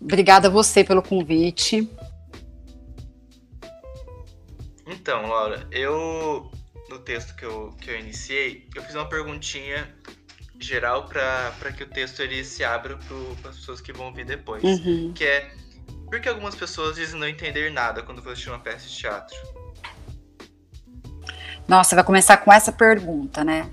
Obrigada 0.00 0.48
a 0.48 0.50
você 0.50 0.84
pelo 0.84 1.02
convite. 1.02 1.88
Então, 4.86 5.26
Laura, 5.26 5.66
eu 5.70 6.50
no 6.88 6.98
texto 6.98 7.34
que 7.34 7.44
eu, 7.44 7.74
que 7.80 7.90
eu 7.90 7.98
iniciei, 7.98 8.66
eu 8.74 8.82
fiz 8.82 8.94
uma 8.94 9.08
perguntinha 9.08 9.88
geral 10.58 11.06
para 11.06 11.72
que 11.76 11.84
o 11.84 11.86
texto 11.86 12.20
ele 12.20 12.42
se 12.42 12.64
abra 12.64 12.98
para 13.40 13.50
as 13.50 13.56
pessoas 13.56 13.80
que 13.80 13.92
vão 13.92 14.12
vir 14.12 14.24
depois. 14.24 14.62
Uhum. 14.62 15.12
Que 15.14 15.24
é, 15.24 15.50
por 16.06 16.20
que 16.20 16.28
algumas 16.28 16.54
pessoas 16.54 16.96
dizem 16.96 17.20
não 17.20 17.28
entender 17.28 17.70
nada 17.70 18.02
quando 18.02 18.22
vão 18.22 18.32
assistir 18.32 18.50
uma 18.50 18.58
peça 18.58 18.88
de 18.88 18.96
teatro? 18.96 19.36
Nossa, 21.66 21.94
vai 21.94 22.04
começar 22.04 22.38
com 22.38 22.52
essa 22.52 22.72
pergunta, 22.72 23.44
né? 23.44 23.70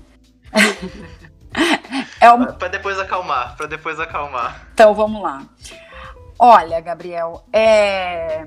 é 2.20 2.30
um... 2.30 2.44
Para 2.44 2.68
depois 2.68 2.98
acalmar, 2.98 3.56
para 3.56 3.66
depois 3.66 3.98
acalmar. 3.98 4.68
Então, 4.74 4.94
vamos 4.94 5.22
lá. 5.22 5.46
Olha, 6.38 6.80
Gabriel, 6.80 7.44
é 7.52 8.46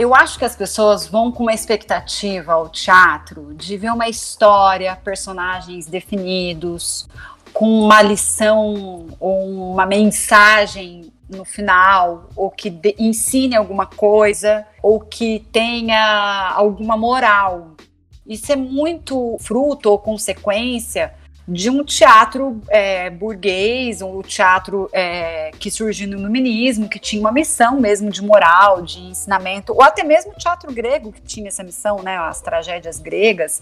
eu 0.00 0.14
acho 0.14 0.38
que 0.38 0.46
as 0.46 0.56
pessoas 0.56 1.06
vão 1.06 1.30
com 1.30 1.42
uma 1.42 1.52
expectativa 1.52 2.54
ao 2.54 2.70
teatro 2.70 3.52
de 3.52 3.76
ver 3.76 3.92
uma 3.92 4.08
história, 4.08 4.96
personagens 4.96 5.84
definidos, 5.84 7.06
com 7.52 7.84
uma 7.84 8.00
lição 8.00 9.08
ou 9.20 9.72
uma 9.72 9.84
mensagem 9.84 11.12
no 11.28 11.44
final, 11.44 12.30
ou 12.34 12.50
que 12.50 12.74
ensine 12.98 13.54
alguma 13.54 13.84
coisa, 13.84 14.66
ou 14.82 15.00
que 15.00 15.46
tenha 15.52 16.50
alguma 16.56 16.96
moral. 16.96 17.72
Isso 18.26 18.50
é 18.50 18.56
muito 18.56 19.36
fruto 19.38 19.90
ou 19.90 19.98
consequência 19.98 21.12
de 21.46 21.68
um 21.68 21.84
teatro 21.84 22.60
é, 22.68 23.10
burguês, 23.10 24.02
um 24.02 24.22
teatro 24.22 24.88
é, 24.92 25.50
que 25.58 25.70
surgiu 25.70 26.08
no 26.08 26.18
iluminismo, 26.18 26.88
que 26.88 26.98
tinha 26.98 27.20
uma 27.20 27.32
missão 27.32 27.80
mesmo 27.80 28.10
de 28.10 28.22
moral, 28.22 28.82
de 28.82 29.00
ensinamento, 29.00 29.72
ou 29.72 29.82
até 29.82 30.04
mesmo 30.04 30.32
o 30.32 30.36
teatro 30.36 30.72
grego 30.72 31.12
que 31.12 31.20
tinha 31.20 31.48
essa 31.48 31.62
missão, 31.62 32.02
né, 32.02 32.16
as 32.16 32.40
tragédias 32.40 32.98
gregas, 32.98 33.60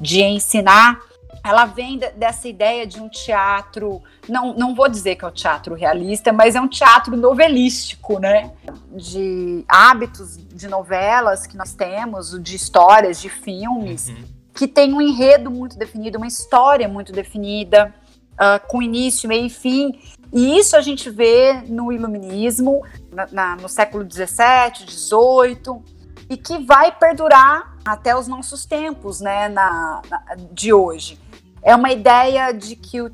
de 0.00 0.22
ensinar. 0.22 1.00
Ela 1.44 1.64
vem 1.64 1.98
dessa 2.16 2.48
ideia 2.48 2.86
de 2.86 3.00
um 3.00 3.08
teatro, 3.08 4.02
não, 4.28 4.52
não 4.52 4.74
vou 4.74 4.88
dizer 4.88 5.14
que 5.14 5.24
é 5.24 5.28
um 5.28 5.32
teatro 5.32 5.74
realista, 5.74 6.32
mas 6.32 6.54
é 6.54 6.60
um 6.60 6.68
teatro 6.68 7.16
novelístico, 7.16 8.18
né? 8.18 8.50
De 8.90 9.64
hábitos 9.66 10.36
de 10.36 10.68
novelas 10.68 11.46
que 11.46 11.56
nós 11.56 11.72
temos, 11.72 12.36
de 12.42 12.56
histórias, 12.56 13.20
de 13.20 13.30
filmes. 13.30 14.08
Uhum 14.08 14.39
que 14.54 14.66
tem 14.66 14.92
um 14.92 15.00
enredo 15.00 15.50
muito 15.50 15.78
definido, 15.78 16.18
uma 16.18 16.26
história 16.26 16.88
muito 16.88 17.12
definida. 17.12 17.94
uh, 18.40 18.66
com 18.68 18.82
início, 18.82 19.28
meio 19.28 19.46
e 19.46 19.50
fim. 19.50 20.00
E 20.32 20.58
isso 20.58 20.76
a 20.76 20.80
gente 20.80 21.10
vê 21.10 21.62
no 21.66 21.92
iluminismo, 21.92 22.82
na, 23.12 23.26
na, 23.30 23.56
no 23.56 23.68
século 23.68 24.06
XVII, 24.10 24.88
XVIII, 24.88 25.82
e 26.30 26.36
que 26.36 26.58
vai 26.58 26.92
perdurar 26.92 27.76
até 27.84 28.16
os 28.16 28.28
nossos 28.28 28.64
tempos, 28.64 29.20
né, 29.20 29.48
na, 29.48 30.00
na 30.08 30.36
de 30.52 30.72
hoje. 30.72 31.18
É 31.62 31.74
uma 31.76 31.90
ideia 31.90 32.52
de 32.52 32.74
que 32.74 33.00
uh, 33.02 33.10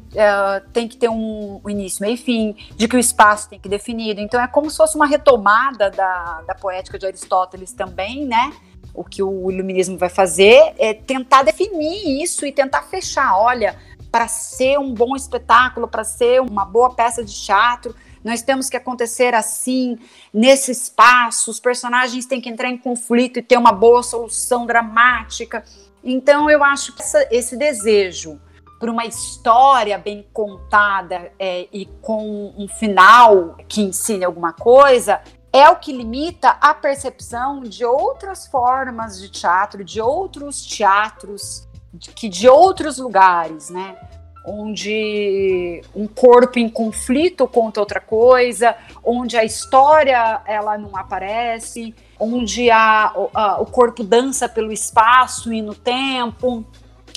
tem 0.72 0.86
que 0.86 0.96
ter 0.96 1.08
um, 1.08 1.60
início, 1.66 2.00
meio 2.02 2.14
e 2.14 2.18
fim, 2.18 2.54
de 2.76 2.86
que 2.86 2.94
o 2.94 2.98
espaço 2.98 3.48
tem 3.48 3.58
que 3.58 3.68
ser 3.68 3.70
definido. 3.70 4.20
Então 4.20 4.40
é 4.40 4.46
como 4.46 4.70
se 4.70 4.76
fosse 4.76 4.94
uma 4.94 5.06
retomada 5.06 5.90
da, 5.90 6.42
da 6.46 6.54
poética 6.54 6.98
de 6.98 7.06
Aristóteles 7.06 7.72
também, 7.72 8.24
né? 8.24 8.52
O 8.96 9.04
que 9.04 9.22
o 9.22 9.50
iluminismo 9.50 9.98
vai 9.98 10.08
fazer 10.08 10.74
é 10.78 10.94
tentar 10.94 11.42
definir 11.42 12.22
isso 12.22 12.46
e 12.46 12.50
tentar 12.50 12.82
fechar. 12.82 13.38
Olha, 13.38 13.76
para 14.10 14.26
ser 14.26 14.78
um 14.78 14.94
bom 14.94 15.14
espetáculo, 15.14 15.86
para 15.86 16.02
ser 16.02 16.40
uma 16.40 16.64
boa 16.64 16.94
peça 16.94 17.22
de 17.22 17.32
teatro, 17.34 17.94
nós 18.24 18.42
temos 18.42 18.68
que 18.70 18.76
acontecer 18.76 19.34
assim, 19.34 19.98
nesse 20.32 20.72
espaço, 20.72 21.50
os 21.50 21.60
personagens 21.60 22.26
têm 22.26 22.40
que 22.40 22.48
entrar 22.48 22.68
em 22.68 22.78
conflito 22.78 23.38
e 23.38 23.42
ter 23.42 23.56
uma 23.56 23.70
boa 23.70 24.02
solução 24.02 24.66
dramática. 24.66 25.62
Então, 26.02 26.50
eu 26.50 26.64
acho 26.64 26.94
que 26.94 27.02
essa, 27.02 27.28
esse 27.30 27.56
desejo 27.56 28.40
por 28.78 28.88
uma 28.88 29.06
história 29.06 29.96
bem 29.96 30.26
contada 30.32 31.32
é, 31.38 31.66
e 31.72 31.86
com 32.02 32.52
um 32.56 32.68
final 32.68 33.56
que 33.68 33.80
ensine 33.80 34.24
alguma 34.24 34.52
coisa 34.52 35.20
é 35.56 35.70
o 35.70 35.76
que 35.76 35.92
limita 35.92 36.50
a 36.60 36.74
percepção 36.74 37.60
de 37.62 37.84
outras 37.84 38.46
formas 38.46 39.18
de 39.20 39.30
teatro, 39.30 39.82
de 39.82 40.00
outros 40.00 40.64
teatros, 40.66 41.66
de, 41.92 42.10
que 42.10 42.28
de 42.28 42.48
outros 42.48 42.98
lugares, 42.98 43.70
né? 43.70 43.96
Onde 44.44 45.82
um 45.94 46.06
corpo 46.06 46.58
em 46.58 46.68
conflito 46.68 47.48
conta 47.48 47.80
outra 47.80 48.00
coisa, 48.00 48.76
onde 49.02 49.36
a 49.36 49.44
história 49.44 50.40
ela 50.46 50.78
não 50.78 50.96
aparece, 50.96 51.94
onde 52.20 52.70
a, 52.70 53.12
a, 53.34 53.60
o 53.60 53.66
corpo 53.66 54.04
dança 54.04 54.48
pelo 54.48 54.70
espaço 54.70 55.52
e 55.52 55.62
no 55.62 55.74
tempo. 55.74 56.64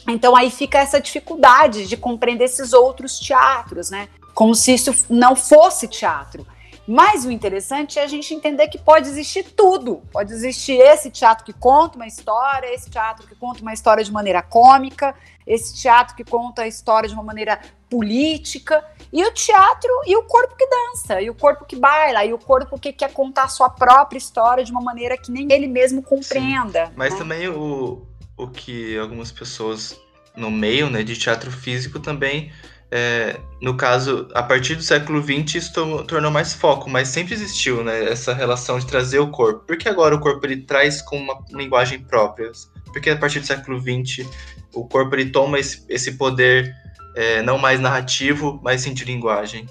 Então 0.07 0.35
aí 0.35 0.49
fica 0.49 0.79
essa 0.79 0.99
dificuldade 0.99 1.87
de 1.87 1.97
compreender 1.97 2.45
esses 2.45 2.73
outros 2.73 3.19
teatros, 3.19 3.91
né? 3.91 4.07
Como 4.33 4.55
se 4.55 4.73
isso 4.73 5.05
não 5.09 5.35
fosse 5.35 5.87
teatro. 5.87 6.47
Mas 6.91 7.23
o 7.23 7.29
interessante 7.29 7.99
é 7.99 8.03
a 8.03 8.07
gente 8.07 8.33
entender 8.33 8.67
que 8.67 8.79
pode 8.79 9.07
existir 9.07 9.43
tudo. 9.43 10.01
Pode 10.11 10.33
existir 10.33 10.81
esse 10.81 11.11
teatro 11.11 11.45
que 11.45 11.53
conta 11.53 11.97
uma 11.97 12.07
história, 12.07 12.73
esse 12.73 12.89
teatro 12.89 13.27
que 13.27 13.35
conta 13.35 13.61
uma 13.61 13.71
história 13.71 14.03
de 14.03 14.11
maneira 14.11 14.41
cômica, 14.41 15.13
esse 15.45 15.79
teatro 15.79 16.15
que 16.15 16.23
conta 16.23 16.63
a 16.63 16.67
história 16.67 17.07
de 17.07 17.13
uma 17.13 17.21
maneira 17.21 17.61
política, 17.87 18.83
e 19.13 19.23
o 19.23 19.31
teatro 19.31 19.91
e 20.07 20.17
o 20.17 20.23
corpo 20.23 20.55
que 20.57 20.67
dança, 20.67 21.21
e 21.21 21.29
o 21.29 21.35
corpo 21.35 21.63
que 21.63 21.75
baila, 21.75 22.25
e 22.25 22.33
o 22.33 22.39
corpo 22.39 22.79
que 22.79 22.91
quer 22.91 23.13
contar 23.13 23.43
a 23.43 23.49
sua 23.49 23.69
própria 23.69 24.17
história 24.17 24.63
de 24.63 24.71
uma 24.71 24.81
maneira 24.81 25.15
que 25.15 25.31
nem 25.31 25.47
ele 25.51 25.67
mesmo 25.67 26.01
compreenda. 26.01 26.87
Sim. 26.87 26.93
Mas 26.95 27.13
né? 27.13 27.19
também 27.19 27.47
o, 27.49 28.01
o 28.35 28.47
que 28.47 28.97
algumas 28.97 29.31
pessoas 29.31 29.95
no 30.35 30.49
meio 30.49 30.89
né, 30.89 31.03
de 31.03 31.15
teatro 31.15 31.51
físico 31.51 31.99
também 31.99 32.51
é, 32.91 33.39
no 33.61 33.77
caso, 33.77 34.27
a 34.33 34.41
partir 34.41 34.75
do 34.75 34.81
século 34.81 35.21
XX, 35.21 35.55
isso 35.55 36.03
tornou 36.05 36.31
mais 36.31 36.53
foco, 36.53 36.89
mas 36.89 37.09
sempre 37.09 37.35
existiu 37.35 37.83
né, 37.83 38.11
essa 38.11 38.33
relação 38.33 38.79
de 38.79 38.87
trazer 38.87 39.19
o 39.19 39.29
corpo. 39.29 39.65
Por 39.65 39.77
que 39.77 39.87
agora 39.87 40.15
o 40.15 40.19
corpo 40.19 40.43
ele 40.45 40.63
traz 40.63 41.01
com 41.01 41.17
uma 41.17 41.43
linguagem 41.51 41.99
própria? 41.99 42.51
Porque 42.85 43.11
a 43.11 43.17
partir 43.17 43.41
do 43.41 43.45
século 43.45 43.79
XX, 43.79 44.27
o 44.73 44.87
corpo 44.87 45.15
ele 45.15 45.29
toma 45.29 45.59
esse, 45.59 45.85
esse 45.87 46.13
poder 46.13 46.73
é, 47.15 47.43
não 47.43 47.59
mais 47.59 47.79
narrativo, 47.79 48.59
mas 48.63 48.81
sim 48.81 48.93
de 48.93 49.05
linguagem. 49.05 49.67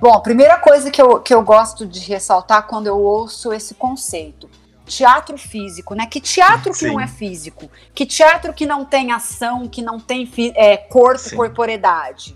Bom, 0.00 0.12
a 0.12 0.20
primeira 0.20 0.58
coisa 0.58 0.90
que 0.90 1.00
eu, 1.00 1.20
que 1.20 1.34
eu 1.34 1.42
gosto 1.42 1.86
de 1.86 2.00
ressaltar 2.00 2.66
quando 2.66 2.88
eu 2.88 2.98
ouço 2.98 3.52
esse 3.52 3.74
conceito 3.74 4.48
teatro 4.88 5.38
físico, 5.38 5.94
né? 5.94 6.06
Que 6.06 6.20
teatro 6.20 6.72
que 6.72 6.78
Sim. 6.78 6.88
não 6.88 7.00
é 7.00 7.06
físico? 7.06 7.70
Que 7.94 8.04
teatro 8.04 8.52
que 8.52 8.66
não 8.66 8.84
tem 8.84 9.12
ação, 9.12 9.68
que 9.68 9.82
não 9.82 10.00
tem 10.00 10.28
é, 10.56 10.76
corpo, 10.76 11.20
Sim. 11.20 11.36
corporeidade? 11.36 12.34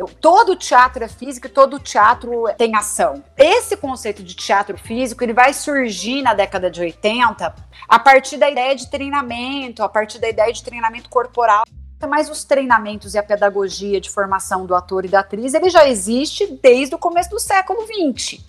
Eu, 0.00 0.08
todo 0.08 0.56
teatro 0.56 1.04
é 1.04 1.08
físico 1.08 1.46
e 1.46 1.50
todo 1.50 1.78
teatro 1.78 2.44
tem 2.56 2.74
ação. 2.74 3.22
Esse 3.36 3.76
conceito 3.76 4.22
de 4.22 4.34
teatro 4.34 4.78
físico 4.78 5.22
ele 5.22 5.34
vai 5.34 5.52
surgir 5.52 6.22
na 6.22 6.32
década 6.32 6.70
de 6.70 6.80
80 6.80 7.54
a 7.86 7.98
partir 7.98 8.38
da 8.38 8.48
ideia 8.48 8.74
de 8.74 8.90
treinamento, 8.90 9.82
a 9.82 9.88
partir 9.90 10.18
da 10.18 10.30
ideia 10.30 10.50
de 10.50 10.62
treinamento 10.62 11.10
corporal. 11.10 11.64
Mas 12.08 12.30
os 12.30 12.44
treinamentos 12.44 13.12
e 13.12 13.18
a 13.18 13.22
pedagogia 13.22 14.00
de 14.00 14.08
formação 14.08 14.64
do 14.64 14.74
ator 14.74 15.04
e 15.04 15.08
da 15.08 15.20
atriz 15.20 15.52
ele 15.52 15.68
já 15.68 15.86
existe 15.86 16.46
desde 16.62 16.94
o 16.94 16.98
começo 16.98 17.28
do 17.28 17.38
século 17.38 17.80
XX. 17.82 18.40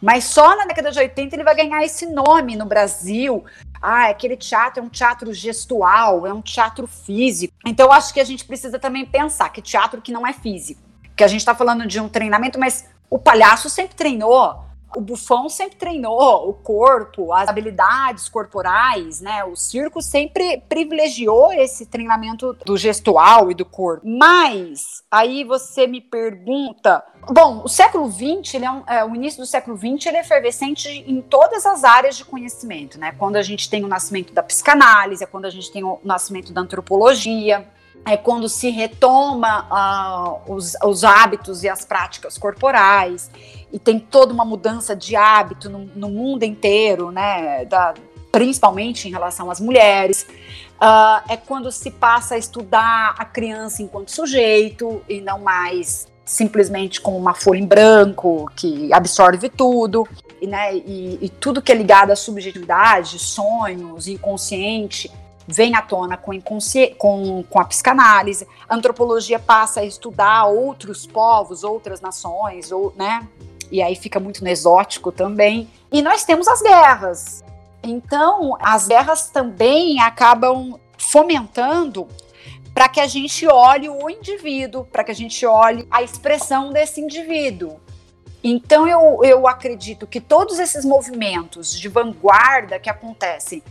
Mas 0.00 0.24
só 0.24 0.56
na 0.56 0.64
década 0.64 0.90
de 0.90 0.98
80 0.98 1.34
ele 1.34 1.44
vai 1.44 1.54
ganhar 1.54 1.84
esse 1.84 2.06
nome 2.06 2.56
no 2.56 2.66
Brasil. 2.66 3.44
Ah, 3.80 4.08
aquele 4.08 4.36
teatro 4.36 4.82
é 4.82 4.86
um 4.86 4.88
teatro 4.88 5.32
gestual, 5.32 6.26
é 6.26 6.32
um 6.32 6.42
teatro 6.42 6.86
físico. 6.86 7.52
Então 7.66 7.92
acho 7.92 8.14
que 8.14 8.20
a 8.20 8.24
gente 8.24 8.44
precisa 8.44 8.78
também 8.78 9.04
pensar 9.04 9.48
que 9.50 9.60
teatro 9.60 10.00
que 10.00 10.12
não 10.12 10.26
é 10.26 10.32
físico. 10.32 10.80
Que 11.16 11.24
a 11.24 11.28
gente 11.28 11.40
está 11.40 11.54
falando 11.54 11.86
de 11.86 12.00
um 12.00 12.08
treinamento, 12.08 12.58
mas 12.58 12.88
o 13.10 13.18
palhaço 13.18 13.68
sempre 13.68 13.96
treinou. 13.96 14.67
O 14.96 15.00
bufão 15.00 15.48
sempre 15.48 15.76
treinou 15.76 16.48
o 16.48 16.52
corpo, 16.54 17.32
as 17.32 17.48
habilidades 17.48 18.28
corporais, 18.28 19.20
né? 19.20 19.44
O 19.44 19.54
circo 19.54 20.00
sempre 20.00 20.62
privilegiou 20.68 21.52
esse 21.52 21.86
treinamento 21.86 22.56
do 22.64 22.76
gestual 22.76 23.50
e 23.50 23.54
do 23.54 23.64
corpo. 23.64 24.06
Mas 24.06 25.02
aí 25.10 25.44
você 25.44 25.86
me 25.86 26.00
pergunta, 26.00 27.04
bom, 27.30 27.62
o 27.64 27.68
século 27.68 28.10
XX, 28.10 28.54
é, 28.54 28.70
um, 28.70 28.82
é 28.86 29.04
o 29.04 29.14
início 29.14 29.40
do 29.40 29.46
século 29.46 29.76
XX, 29.76 30.06
ele 30.06 30.16
é 30.16 30.20
efervescente 30.20 30.88
em 30.88 31.20
todas 31.20 31.66
as 31.66 31.84
áreas 31.84 32.16
de 32.16 32.24
conhecimento, 32.24 32.98
né? 32.98 33.12
Quando 33.18 33.36
a 33.36 33.42
gente 33.42 33.68
tem 33.68 33.84
o 33.84 33.88
nascimento 33.88 34.32
da 34.32 34.42
psicanálise, 34.42 35.22
é 35.22 35.26
quando 35.26 35.44
a 35.44 35.50
gente 35.50 35.70
tem 35.70 35.84
o 35.84 36.00
nascimento 36.02 36.52
da 36.52 36.62
antropologia, 36.62 37.66
é 38.04 38.16
quando 38.16 38.48
se 38.48 38.70
retoma 38.70 40.40
uh, 40.46 40.52
os, 40.52 40.74
os, 40.82 41.04
hábitos 41.04 41.62
e 41.62 41.68
as 41.68 41.84
práticas 41.84 42.38
corporais 42.38 43.30
e 43.72 43.78
tem 43.78 43.98
toda 43.98 44.32
uma 44.32 44.44
mudança 44.44 44.96
de 44.96 45.14
hábito 45.14 45.68
no, 45.68 45.80
no 45.94 46.08
mundo 46.08 46.42
inteiro, 46.42 47.10
né, 47.10 47.64
da, 47.66 47.94
principalmente 48.32 49.08
em 49.08 49.10
relação 49.10 49.50
às 49.50 49.60
mulheres. 49.60 50.26
Uh, 50.80 51.32
é 51.32 51.36
quando 51.36 51.70
se 51.72 51.90
passa 51.90 52.36
a 52.36 52.38
estudar 52.38 53.14
a 53.18 53.24
criança 53.24 53.82
enquanto 53.82 54.10
sujeito 54.10 55.02
e 55.08 55.20
não 55.20 55.40
mais 55.40 56.06
simplesmente 56.24 57.00
como 57.00 57.16
uma 57.16 57.34
folha 57.34 57.58
em 57.58 57.66
branco 57.66 58.50
que 58.54 58.92
absorve 58.92 59.48
tudo. 59.48 60.06
E, 60.40 60.46
né, 60.46 60.76
e, 60.76 61.18
e 61.20 61.28
tudo 61.28 61.60
que 61.60 61.72
é 61.72 61.74
ligado 61.74 62.12
à 62.12 62.16
subjetividade, 62.16 63.18
sonhos, 63.18 64.06
inconsciente, 64.06 65.10
vem 65.48 65.74
à 65.74 65.80
tona 65.80 66.18
com, 66.18 66.38
com, 66.98 67.42
com 67.42 67.60
a 67.60 67.64
psicanálise. 67.64 68.46
A 68.68 68.74
antropologia 68.76 69.38
passa 69.38 69.80
a 69.80 69.84
estudar 69.84 70.44
outros 70.44 71.06
povos, 71.06 71.64
outras 71.64 72.02
nações, 72.02 72.70
ou, 72.70 72.92
né? 72.94 73.26
E 73.72 73.80
aí 73.80 73.96
fica 73.96 74.20
muito 74.20 74.44
no 74.44 74.50
exótico 74.50 75.10
também. 75.10 75.68
E 75.90 76.02
nós 76.02 76.22
temos 76.24 76.46
as 76.46 76.60
guerras. 76.60 77.42
Então, 77.82 78.56
as 78.60 78.88
guerras 78.88 79.30
também 79.30 80.00
acabam 80.00 80.78
fomentando 80.98 82.06
para 82.74 82.88
que 82.88 83.00
a 83.00 83.06
gente 83.06 83.46
olhe 83.46 83.88
o 83.88 84.10
indivíduo, 84.10 84.84
para 84.84 85.02
que 85.02 85.10
a 85.10 85.14
gente 85.14 85.44
olhe 85.46 85.86
a 85.90 86.02
expressão 86.02 86.72
desse 86.72 87.00
indivíduo. 87.00 87.80
Então, 88.44 88.86
eu, 88.86 89.24
eu 89.24 89.48
acredito 89.48 90.06
que 90.06 90.20
todos 90.20 90.58
esses 90.58 90.84
movimentos 90.84 91.78
de 91.78 91.88
vanguarda 91.88 92.78
que 92.78 92.88
acontecem 92.88 93.62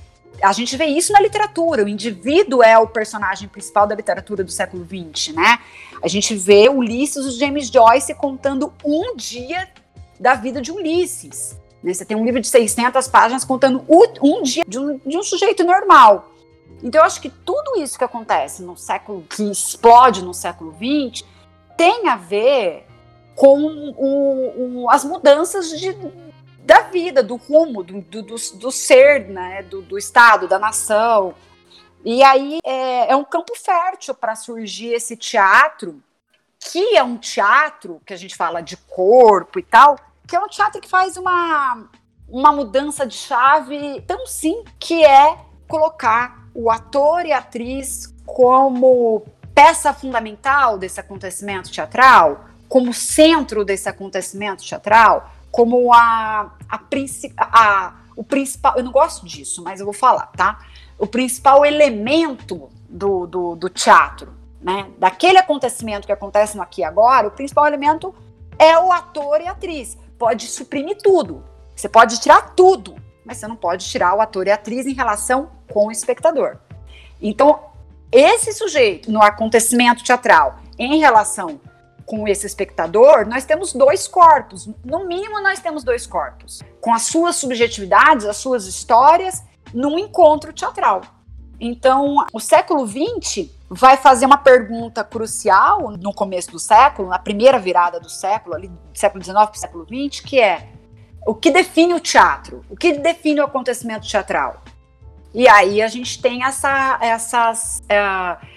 a 0.41 0.51
gente 0.51 0.75
vê 0.77 0.85
isso 0.85 1.11
na 1.11 1.19
literatura, 1.19 1.83
o 1.83 1.87
indivíduo 1.87 2.61
é 2.61 2.77
o 2.77 2.87
personagem 2.87 3.47
principal 3.47 3.87
da 3.87 3.95
literatura 3.95 4.43
do 4.43 4.51
século 4.51 4.85
XX, 4.85 5.33
né? 5.33 5.59
A 6.01 6.07
gente 6.07 6.35
vê 6.35 6.69
Ulisses, 6.69 7.25
o 7.25 7.31
James 7.31 7.69
Joyce, 7.69 8.13
contando 8.13 8.73
um 8.85 9.15
dia 9.15 9.67
da 10.19 10.35
vida 10.35 10.61
de 10.61 10.71
Ulisses. 10.71 11.57
Né? 11.81 11.93
Você 11.93 12.05
tem 12.05 12.15
um 12.15 12.25
livro 12.25 12.39
de 12.39 12.47
600 12.47 13.07
páginas 13.07 13.43
contando 13.43 13.83
um 14.21 14.43
dia 14.43 14.63
de 14.67 14.79
um, 14.79 14.99
de 15.05 15.17
um 15.17 15.23
sujeito 15.23 15.63
normal. 15.63 16.31
Então, 16.83 17.01
eu 17.01 17.05
acho 17.05 17.21
que 17.21 17.29
tudo 17.29 17.81
isso 17.81 17.97
que 17.97 18.03
acontece 18.03 18.61
no 18.61 18.77
século, 18.77 19.23
que 19.23 19.43
explode 19.49 20.23
no 20.23 20.33
século 20.33 20.73
XX, 20.73 21.25
tem 21.75 22.07
a 22.07 22.15
ver 22.15 22.85
com 23.35 23.59
o, 23.97 24.83
o, 24.83 24.89
as 24.89 25.03
mudanças 25.03 25.69
de, 25.79 25.95
da 26.67 26.81
vida, 26.81 27.23
do 27.23 27.37
rumo, 27.37 27.81
do, 27.81 28.01
do, 28.01 28.21
do, 28.21 28.35
do 28.35 28.71
ser, 28.73 29.29
né, 29.29 29.63
do, 29.63 29.81
do, 29.81 29.97
Estado, 29.97 30.49
da 30.49 30.59
nação. 30.59 31.33
E 32.03 32.21
aí 32.21 32.59
é, 32.61 33.13
é 33.13 33.15
um 33.15 33.23
campo 33.23 33.53
fértil 33.57 34.13
para 34.13 34.35
surgir 34.35 34.89
esse 34.89 35.15
teatro, 35.15 36.03
que 36.59 36.97
é 36.97 37.01
um 37.01 37.15
teatro 37.15 38.01
que 38.05 38.13
a 38.13 38.17
gente 38.17 38.35
fala 38.35 38.59
de 38.59 38.75
corpo 38.75 39.57
e 39.57 39.63
tal, 39.63 39.97
que 40.27 40.35
é 40.35 40.39
um 40.41 40.49
teatro 40.49 40.81
que 40.81 40.89
faz 40.89 41.15
uma, 41.15 41.87
uma 42.27 42.51
mudança 42.51 43.07
de 43.07 43.15
chave 43.15 44.01
tão 44.01 44.27
sim, 44.27 44.65
que 44.77 45.05
é 45.05 45.37
colocar 45.69 46.49
o 46.53 46.69
ator 46.69 47.25
e 47.25 47.31
a 47.31 47.37
atriz 47.37 48.13
como 48.25 49.25
peça 49.55 49.93
fundamental 49.93 50.77
desse 50.77 50.99
acontecimento 50.99 51.71
teatral, 51.71 52.43
como 52.67 52.93
centro 52.93 53.63
desse 53.63 53.87
acontecimento 53.87 54.67
teatral, 54.67 55.31
como 55.57 55.91
a, 55.91 56.51
a, 56.69 56.79
a, 57.39 57.93
o 58.15 58.23
principal. 58.23 58.75
Eu 58.77 58.83
não 58.83 58.91
gosto 58.91 59.25
disso, 59.25 59.63
mas 59.63 59.79
eu 59.79 59.87
vou 59.87 59.93
falar, 59.93 60.27
tá? 60.27 60.59
O 60.99 61.07
principal 61.07 61.65
elemento 61.65 62.69
do, 62.87 63.25
do, 63.25 63.55
do 63.55 63.67
teatro, 63.67 64.31
né? 64.61 64.87
Daquele 64.99 65.39
acontecimento 65.39 66.05
que 66.05 66.11
acontece 66.11 66.55
no 66.55 66.61
aqui 66.61 66.81
e 66.81 66.83
agora, 66.83 67.27
o 67.27 67.31
principal 67.31 67.65
elemento 67.65 68.13
é 68.59 68.77
o 68.77 68.91
ator 68.91 69.41
e 69.41 69.47
a 69.47 69.51
atriz. 69.53 69.97
Pode 70.19 70.45
suprimir 70.45 70.99
tudo. 71.01 71.43
Você 71.75 71.89
pode 71.89 72.19
tirar 72.19 72.53
tudo, 72.53 72.95
mas 73.25 73.37
você 73.37 73.47
não 73.47 73.55
pode 73.55 73.83
tirar 73.89 74.13
o 74.13 74.21
ator 74.21 74.45
e 74.45 74.51
a 74.51 74.55
atriz 74.55 74.85
em 74.85 74.93
relação 74.93 75.49
com 75.73 75.87
o 75.87 75.91
espectador. 75.91 76.57
Então, 77.19 77.61
esse 78.11 78.53
sujeito 78.53 79.11
no 79.11 79.23
acontecimento 79.23 80.03
teatral 80.03 80.59
em 80.77 80.99
relação 80.99 81.59
com 82.07 82.25
esse 82.25 82.47
espectador, 82.47 83.27
nós 83.27 83.43
temos 83.43 83.73
dois 83.73 84.07
corpos. 84.07 84.69
No 84.83 85.05
mínimo, 85.05 85.41
nós 85.41 85.59
temos 85.59 85.83
dois 85.83 86.07
corpos. 86.07 86.63
Com 86.79 86.93
as 86.93 87.01
suas 87.03 87.35
subjetividades, 87.35 88.25
as 88.25 88.37
suas 88.37 88.65
histórias, 88.65 89.43
num 89.73 89.99
encontro 89.99 90.53
teatral. 90.53 91.01
Então, 91.59 92.25
o 92.31 92.39
século 92.39 92.87
XX 92.87 93.49
vai 93.69 93.97
fazer 93.97 94.25
uma 94.25 94.37
pergunta 94.37 95.03
crucial 95.03 95.91
no 95.97 96.13
começo 96.13 96.49
do 96.49 96.59
século, 96.59 97.09
na 97.09 97.19
primeira 97.19 97.59
virada 97.59 97.99
do 97.99 98.09
século, 98.09 98.55
ali, 98.55 98.69
do 98.69 98.97
século 98.97 99.21
XIX 99.21 99.35
para 99.37 99.51
o 99.51 99.57
século 99.57 99.85
XX, 99.85 100.21
que 100.21 100.39
é 100.39 100.69
o 101.25 101.35
que 101.35 101.51
define 101.51 101.93
o 101.93 101.99
teatro? 101.99 102.63
O 102.69 102.77
que 102.77 102.93
define 102.93 103.41
o 103.41 103.43
acontecimento 103.43 104.07
teatral? 104.07 104.63
E 105.33 105.45
aí 105.45 105.81
a 105.81 105.89
gente 105.89 106.21
tem 106.21 106.45
essa, 106.45 106.97
essas, 107.01 107.81
uh, 107.81 108.47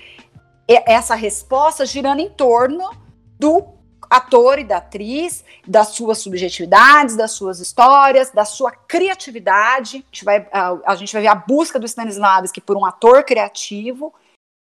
essa 0.86 1.16
resposta 1.16 1.84
girando 1.84 2.20
em 2.20 2.30
torno 2.30 2.99
do 3.40 3.80
ator 4.10 4.58
e 4.58 4.64
da 4.64 4.76
atriz, 4.78 5.44
das 5.66 5.88
suas 5.88 6.18
subjetividades, 6.18 7.16
das 7.16 7.30
suas 7.30 7.60
histórias, 7.60 8.30
da 8.30 8.44
sua 8.44 8.72
criatividade. 8.72 9.98
A 9.98 10.00
gente 10.00 10.24
vai, 10.24 10.48
a, 10.52 10.76
a 10.84 10.94
gente 10.96 11.12
vai 11.12 11.22
ver 11.22 11.28
a 11.28 11.34
busca 11.34 11.78
do 11.78 11.86
Stanislavski 11.86 12.60
por 12.60 12.76
um 12.76 12.84
ator 12.84 13.24
criativo, 13.24 14.12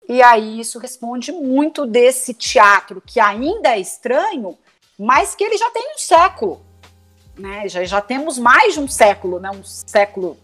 e 0.07 0.21
aí 0.21 0.59
isso 0.59 0.79
responde 0.79 1.31
muito 1.31 1.86
desse 1.86 2.33
teatro 2.33 3.01
que 3.05 3.19
ainda 3.19 3.69
é 3.69 3.79
estranho, 3.79 4.57
mas 4.98 5.36
que 5.36 5.43
ele 5.43 5.57
já 5.57 5.69
tem 5.71 5.93
um 5.95 5.98
século. 5.98 6.62
Né? 7.38 7.67
Já, 7.67 7.83
já 7.83 8.01
temos 8.01 8.38
mais 8.38 8.74
de 8.74 8.79
um 8.79 8.88
século, 8.88 9.39
né? 9.39 9.50
um 9.50 9.63
século 9.63 10.38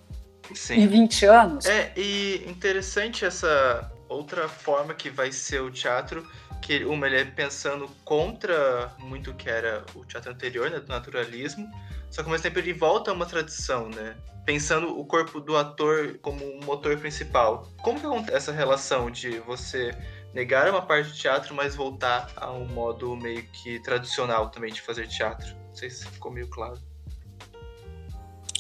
Sim. 0.54 0.80
e 0.80 0.88
20 0.88 1.26
anos. 1.26 1.66
É, 1.66 1.92
e 1.96 2.44
interessante 2.48 3.26
essa 3.26 3.92
outra 4.08 4.48
forma 4.48 4.94
que 4.94 5.10
vai 5.10 5.32
ser 5.32 5.62
o 5.62 5.72
teatro 5.72 6.26
que 6.66 6.84
uma 6.84 7.06
ele 7.06 7.18
é 7.18 7.26
pensando 7.26 7.88
contra 8.04 8.92
muito 8.98 9.36
que 9.36 9.48
era 9.48 9.86
o 9.94 10.04
teatro 10.04 10.32
anterior, 10.32 10.72
né, 10.72 10.80
do 10.80 10.88
naturalismo, 10.88 11.70
só 12.10 12.24
que 12.24 12.28
ao 12.28 12.32
mesmo 12.32 12.42
tempo 12.42 12.58
ele 12.58 12.74
volta 12.74 13.12
a 13.12 13.14
uma 13.14 13.28
tradição, 13.28 13.88
né? 13.88 14.16
Pensando 14.44 15.00
o 15.00 15.06
corpo 15.06 15.40
do 15.40 15.56
ator 15.56 16.18
como 16.24 16.44
um 16.44 16.60
motor 16.66 16.98
principal. 16.98 17.68
Como 17.84 18.00
que 18.00 18.06
acontece 18.06 18.38
essa 18.38 18.52
relação 18.52 19.12
de 19.12 19.40
você 19.40 19.96
negar 20.34 20.68
uma 20.70 20.82
parte 20.82 21.10
do 21.10 21.16
teatro, 21.16 21.54
mas 21.54 21.76
voltar 21.76 22.32
a 22.36 22.52
um 22.52 22.66
modo 22.66 23.16
meio 23.16 23.44
que 23.44 23.80
tradicional 23.82 24.50
também 24.50 24.74
de 24.74 24.82
fazer 24.82 25.08
teatro? 25.08 25.56
Não 25.68 25.76
sei 25.76 25.92
se 25.92 26.08
ficou 26.08 26.32
meio 26.32 26.48
claro. 26.48 26.80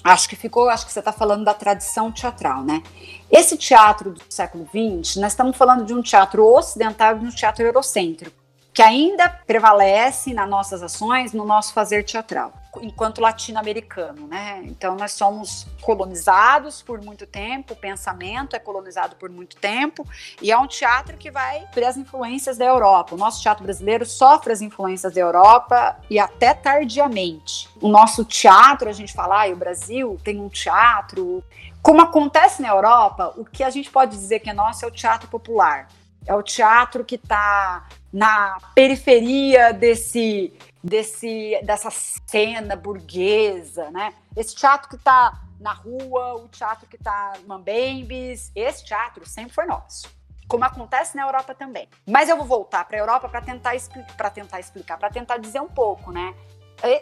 Acho 0.03 0.29
que 0.29 0.35
ficou, 0.35 0.69
acho 0.69 0.85
que 0.85 0.91
você 0.91 0.99
está 0.99 1.11
falando 1.11 1.43
da 1.43 1.55
tradição 1.55 2.11
teatral, 2.11 2.63
né? 2.63 2.83
Esse 3.31 3.57
teatro 3.57 4.11
do 4.11 4.21
século 4.29 4.65
XX, 4.65 5.17
nós 5.17 5.33
estamos 5.33 5.57
falando 5.57 5.85
de 5.85 5.93
um 5.93 6.01
teatro 6.01 6.45
ocidental 6.45 7.15
e 7.15 7.19
de 7.19 7.25
um 7.25 7.29
teatro 7.29 7.63
eurocêntrico, 7.63 8.35
que 8.73 8.81
ainda 8.81 9.27
prevalece 9.29 10.33
nas 10.33 10.49
nossas 10.49 10.83
ações, 10.83 11.33
no 11.33 11.45
nosso 11.45 11.73
fazer 11.73 12.03
teatral 12.03 12.53
enquanto 12.81 13.21
latino-americano, 13.21 14.27
né? 14.27 14.61
Então 14.65 14.95
nós 14.95 15.13
somos 15.13 15.67
colonizados 15.81 16.81
por 16.81 17.01
muito 17.01 17.25
tempo, 17.25 17.73
o 17.73 17.75
pensamento 17.75 18.55
é 18.55 18.59
colonizado 18.59 19.15
por 19.15 19.29
muito 19.29 19.55
tempo 19.57 20.07
e 20.41 20.51
é 20.51 20.57
um 20.57 20.67
teatro 20.67 21.17
que 21.17 21.31
vai 21.31 21.67
ter 21.73 21.83
as 21.83 21.97
influências 21.97 22.57
da 22.57 22.65
Europa. 22.65 23.15
O 23.15 23.17
nosso 23.17 23.41
teatro 23.41 23.63
brasileiro 23.63 24.05
sofre 24.05 24.53
as 24.53 24.61
influências 24.61 25.13
da 25.13 25.21
Europa 25.21 25.97
e 26.09 26.19
até 26.19 26.53
tardiamente. 26.53 27.69
O 27.81 27.87
nosso 27.87 28.25
teatro, 28.25 28.89
a 28.89 28.93
gente 28.93 29.13
fala, 29.13 29.43
ah, 29.43 29.51
o 29.51 29.55
Brasil 29.55 30.19
tem 30.23 30.39
um 30.39 30.49
teatro 30.49 31.43
como 31.85 32.01
acontece 32.01 32.63
na 32.63 32.69
Europa, 32.69 33.31
o 33.37 33.45
que 33.45 33.63
a 33.63 33.69
gente 33.69 33.91
pode 33.91 34.09
dizer 34.17 34.39
que 34.39 34.49
é 34.49 34.53
nosso 34.53 34.83
é 34.83 34.87
o 34.87 34.91
teatro 34.91 35.29
popular. 35.29 35.87
É 36.25 36.33
o 36.33 36.41
teatro 36.41 37.05
que 37.05 37.13
está 37.13 37.87
na 38.11 38.57
periferia 38.73 39.71
desse 39.71 40.51
desse, 40.83 41.59
dessa 41.63 41.91
cena 41.91 42.75
burguesa, 42.75 43.91
né? 43.91 44.15
Esse 44.35 44.55
teatro 44.55 44.89
que 44.89 44.95
está 44.95 45.39
na 45.59 45.73
rua, 45.73 46.33
o 46.43 46.47
teatro 46.47 46.87
que 46.87 46.95
está 46.95 47.33
Mambembes, 47.45 48.51
esse 48.55 48.83
teatro 48.83 49.23
sempre 49.23 49.53
foi 49.53 49.67
nosso. 49.67 50.09
Como 50.47 50.65
acontece 50.65 51.15
na 51.15 51.21
Europa 51.21 51.53
também. 51.53 51.87
Mas 52.07 52.29
eu 52.29 52.37
vou 52.37 52.47
voltar 52.47 52.83
para 52.85 52.97
a 52.97 52.99
Europa 52.99 53.29
para 53.29 53.41
tentar, 53.41 53.73
para 54.17 54.31
tentar 54.31 54.59
explicar, 54.59 54.97
para 54.97 55.11
tentar 55.11 55.37
dizer 55.37 55.61
um 55.61 55.69
pouco, 55.69 56.11
né? 56.11 56.33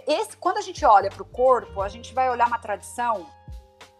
Esse, 0.06 0.36
quando 0.36 0.58
a 0.58 0.62
gente 0.62 0.84
olha 0.84 1.10
para 1.10 1.24
o 1.24 1.26
corpo, 1.26 1.82
a 1.82 1.88
gente 1.88 2.14
vai 2.14 2.30
olhar 2.30 2.48
uma 2.48 2.60
tradição 2.60 3.26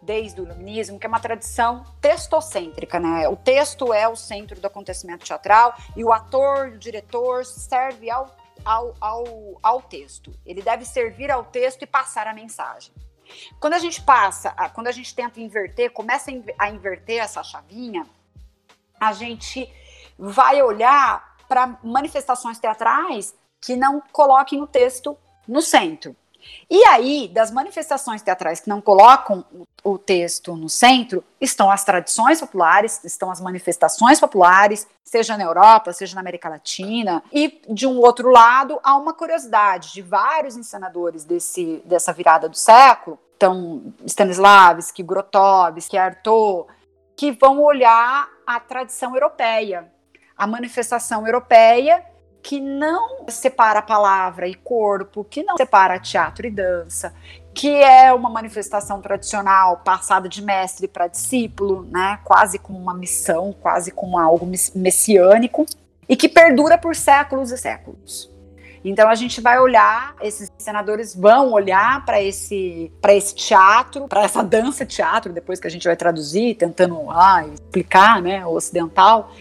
desde 0.04 0.40
o 0.40 0.44
iluminismo, 0.44 0.98
que 0.98 1.06
é 1.06 1.08
uma 1.08 1.20
tradição 1.20 1.84
textocêntrica, 2.00 3.00
né? 3.00 3.28
O 3.28 3.36
texto 3.36 3.92
é 3.92 4.06
o 4.08 4.14
centro 4.14 4.60
do 4.60 4.66
acontecimento 4.66 5.24
teatral 5.24 5.74
e 5.96 6.04
o 6.04 6.12
ator, 6.12 6.68
o 6.68 6.78
diretor 6.78 7.44
serve 7.44 8.10
ao 8.10 8.44
ao, 8.64 8.94
ao, 9.00 9.24
ao 9.62 9.82
texto. 9.82 10.32
Ele 10.44 10.62
deve 10.62 10.84
servir 10.84 11.30
ao 11.30 11.44
texto 11.44 11.82
e 11.82 11.86
passar 11.86 12.26
a 12.26 12.34
mensagem. 12.34 12.92
Quando 13.58 13.74
a 13.74 13.78
gente 13.78 14.02
passa, 14.02 14.52
quando 14.74 14.86
a 14.86 14.92
gente 14.92 15.14
tenta 15.14 15.40
inverter, 15.40 15.90
começa 15.90 16.30
a 16.58 16.70
inverter 16.70 17.22
essa 17.22 17.42
chavinha, 17.42 18.06
a 19.00 19.12
gente 19.12 19.70
vai 20.18 20.62
olhar 20.62 21.36
para 21.48 21.78
manifestações 21.82 22.58
teatrais 22.58 23.34
que 23.60 23.76
não 23.76 24.00
coloquem 24.12 24.62
o 24.62 24.66
texto 24.66 25.16
no 25.48 25.60
centro. 25.60 26.14
E 26.70 26.82
aí, 26.88 27.28
das 27.28 27.50
manifestações 27.50 28.22
teatrais 28.22 28.60
que 28.60 28.68
não 28.68 28.80
colocam 28.80 29.44
o 29.82 29.98
texto 29.98 30.56
no 30.56 30.68
centro, 30.68 31.22
estão 31.40 31.70
as 31.70 31.84
tradições 31.84 32.40
populares, 32.40 33.04
estão 33.04 33.30
as 33.30 33.40
manifestações 33.40 34.18
populares, 34.18 34.86
seja 35.04 35.36
na 35.36 35.44
Europa, 35.44 35.92
seja 35.92 36.14
na 36.14 36.20
América 36.20 36.48
Latina. 36.48 37.22
E, 37.32 37.60
de 37.68 37.86
um 37.86 37.98
outro 37.98 38.30
lado, 38.30 38.80
há 38.82 38.96
uma 38.96 39.12
curiosidade 39.12 39.92
de 39.92 40.02
vários 40.02 40.56
encenadores 40.56 41.24
desse, 41.24 41.82
dessa 41.84 42.12
virada 42.12 42.48
do 42.48 42.56
século, 42.56 43.18
então 43.36 43.92
Stanislavski, 44.06 45.02
Grotowski, 45.02 45.98
Artaud, 45.98 46.66
que 47.16 47.30
vão 47.32 47.62
olhar 47.62 48.28
a 48.46 48.58
tradição 48.58 49.14
europeia, 49.14 49.92
a 50.36 50.46
manifestação 50.46 51.26
europeia 51.26 52.04
que 52.44 52.60
não 52.60 53.24
separa 53.26 53.80
palavra 53.80 54.46
e 54.46 54.54
corpo, 54.54 55.24
que 55.24 55.42
não 55.42 55.56
separa 55.56 55.98
teatro 55.98 56.46
e 56.46 56.50
dança, 56.50 57.14
que 57.54 57.70
é 57.82 58.12
uma 58.12 58.28
manifestação 58.28 59.00
tradicional 59.00 59.78
passada 59.78 60.28
de 60.28 60.42
mestre 60.42 60.86
para 60.86 61.06
discípulo, 61.06 61.88
né, 61.90 62.20
quase 62.22 62.58
como 62.58 62.78
uma 62.78 62.92
missão, 62.92 63.54
quase 63.62 63.90
como 63.90 64.18
algo 64.18 64.46
messiânico, 64.74 65.64
e 66.06 66.14
que 66.14 66.28
perdura 66.28 66.76
por 66.76 66.94
séculos 66.94 67.50
e 67.50 67.56
séculos. 67.56 68.30
Então 68.84 69.08
a 69.08 69.14
gente 69.14 69.40
vai 69.40 69.58
olhar, 69.58 70.14
esses 70.20 70.52
senadores 70.58 71.14
vão 71.14 71.50
olhar 71.50 72.04
para 72.04 72.22
esse, 72.22 72.92
esse 73.08 73.34
teatro, 73.34 74.06
para 74.06 74.22
essa 74.22 74.42
dança 74.42 74.84
teatro, 74.84 75.32
depois 75.32 75.58
que 75.58 75.66
a 75.66 75.70
gente 75.70 75.84
vai 75.84 75.96
traduzir, 75.96 76.56
tentando 76.56 77.10
ah, 77.10 77.46
explicar, 77.46 78.20
né, 78.20 78.44
o 78.44 78.50
ocidental, 78.50 79.32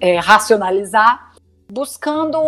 é, 0.00 0.18
racionalizar, 0.18 1.25
buscando 1.68 2.38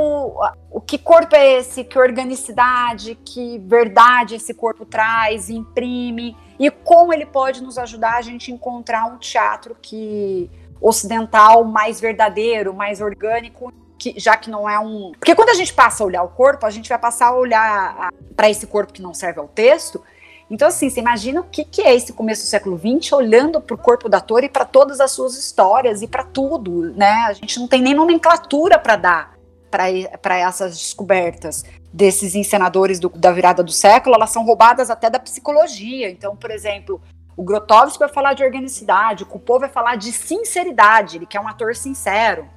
o 0.70 0.80
que 0.80 0.96
corpo 0.96 1.34
é 1.34 1.58
esse, 1.58 1.82
que 1.82 1.98
organicidade, 1.98 3.16
que 3.24 3.58
verdade 3.58 4.36
esse 4.36 4.54
corpo 4.54 4.84
traz, 4.84 5.50
imprime 5.50 6.36
e 6.58 6.70
como 6.70 7.12
ele 7.12 7.26
pode 7.26 7.62
nos 7.62 7.78
ajudar 7.78 8.16
a 8.16 8.22
gente 8.22 8.52
encontrar 8.52 9.06
um 9.06 9.18
teatro 9.18 9.76
que 9.80 10.50
ocidental 10.80 11.64
mais 11.64 12.00
verdadeiro, 12.00 12.72
mais 12.72 13.00
orgânico, 13.00 13.72
que, 13.98 14.14
já 14.16 14.36
que 14.36 14.48
não 14.48 14.68
é 14.68 14.78
um. 14.78 15.12
Porque 15.18 15.34
quando 15.34 15.48
a 15.48 15.54
gente 15.54 15.74
passa 15.74 16.04
a 16.04 16.06
olhar 16.06 16.22
o 16.22 16.28
corpo, 16.28 16.64
a 16.64 16.70
gente 16.70 16.88
vai 16.88 16.98
passar 16.98 17.28
a 17.28 17.36
olhar 17.36 18.12
para 18.36 18.48
esse 18.48 18.66
corpo 18.66 18.92
que 18.92 19.02
não 19.02 19.12
serve 19.12 19.40
ao 19.40 19.48
texto 19.48 20.02
então, 20.50 20.68
assim, 20.68 20.88
você 20.88 21.00
imagina 21.00 21.40
o 21.40 21.44
que, 21.44 21.64
que 21.64 21.82
é 21.82 21.94
esse 21.94 22.12
começo 22.12 22.42
do 22.42 22.48
século 22.48 22.78
XX 22.78 23.12
olhando 23.12 23.60
para 23.60 23.74
o 23.74 23.78
corpo 23.78 24.08
da 24.08 24.18
ator 24.18 24.42
e 24.42 24.48
para 24.48 24.64
todas 24.64 25.00
as 25.00 25.10
suas 25.10 25.36
histórias 25.36 26.00
e 26.00 26.08
para 26.08 26.24
tudo, 26.24 26.92
né? 26.94 27.26
A 27.26 27.32
gente 27.34 27.60
não 27.60 27.68
tem 27.68 27.82
nem 27.82 27.94
nomenclatura 27.94 28.78
para 28.78 28.96
dar 28.96 29.38
para 29.70 30.38
essas 30.38 30.78
descobertas 30.78 31.62
desses 31.92 32.34
encenadores 32.34 32.98
do, 32.98 33.10
da 33.10 33.30
virada 33.30 33.62
do 33.62 33.70
século, 33.70 34.14
elas 34.14 34.30
são 34.30 34.42
roubadas 34.42 34.88
até 34.88 35.10
da 35.10 35.18
psicologia. 35.18 36.08
Então, 36.08 36.34
por 36.34 36.50
exemplo, 36.50 37.02
o 37.36 37.42
Grotowski 37.42 37.98
vai 37.98 38.08
falar 38.08 38.32
de 38.32 38.42
organicidade, 38.42 39.24
o 39.24 39.26
Coupeau 39.26 39.60
vai 39.60 39.68
falar 39.68 39.96
de 39.96 40.10
sinceridade, 40.10 41.18
ele 41.18 41.26
quer 41.26 41.40
um 41.40 41.48
ator 41.48 41.76
sincero. 41.76 42.48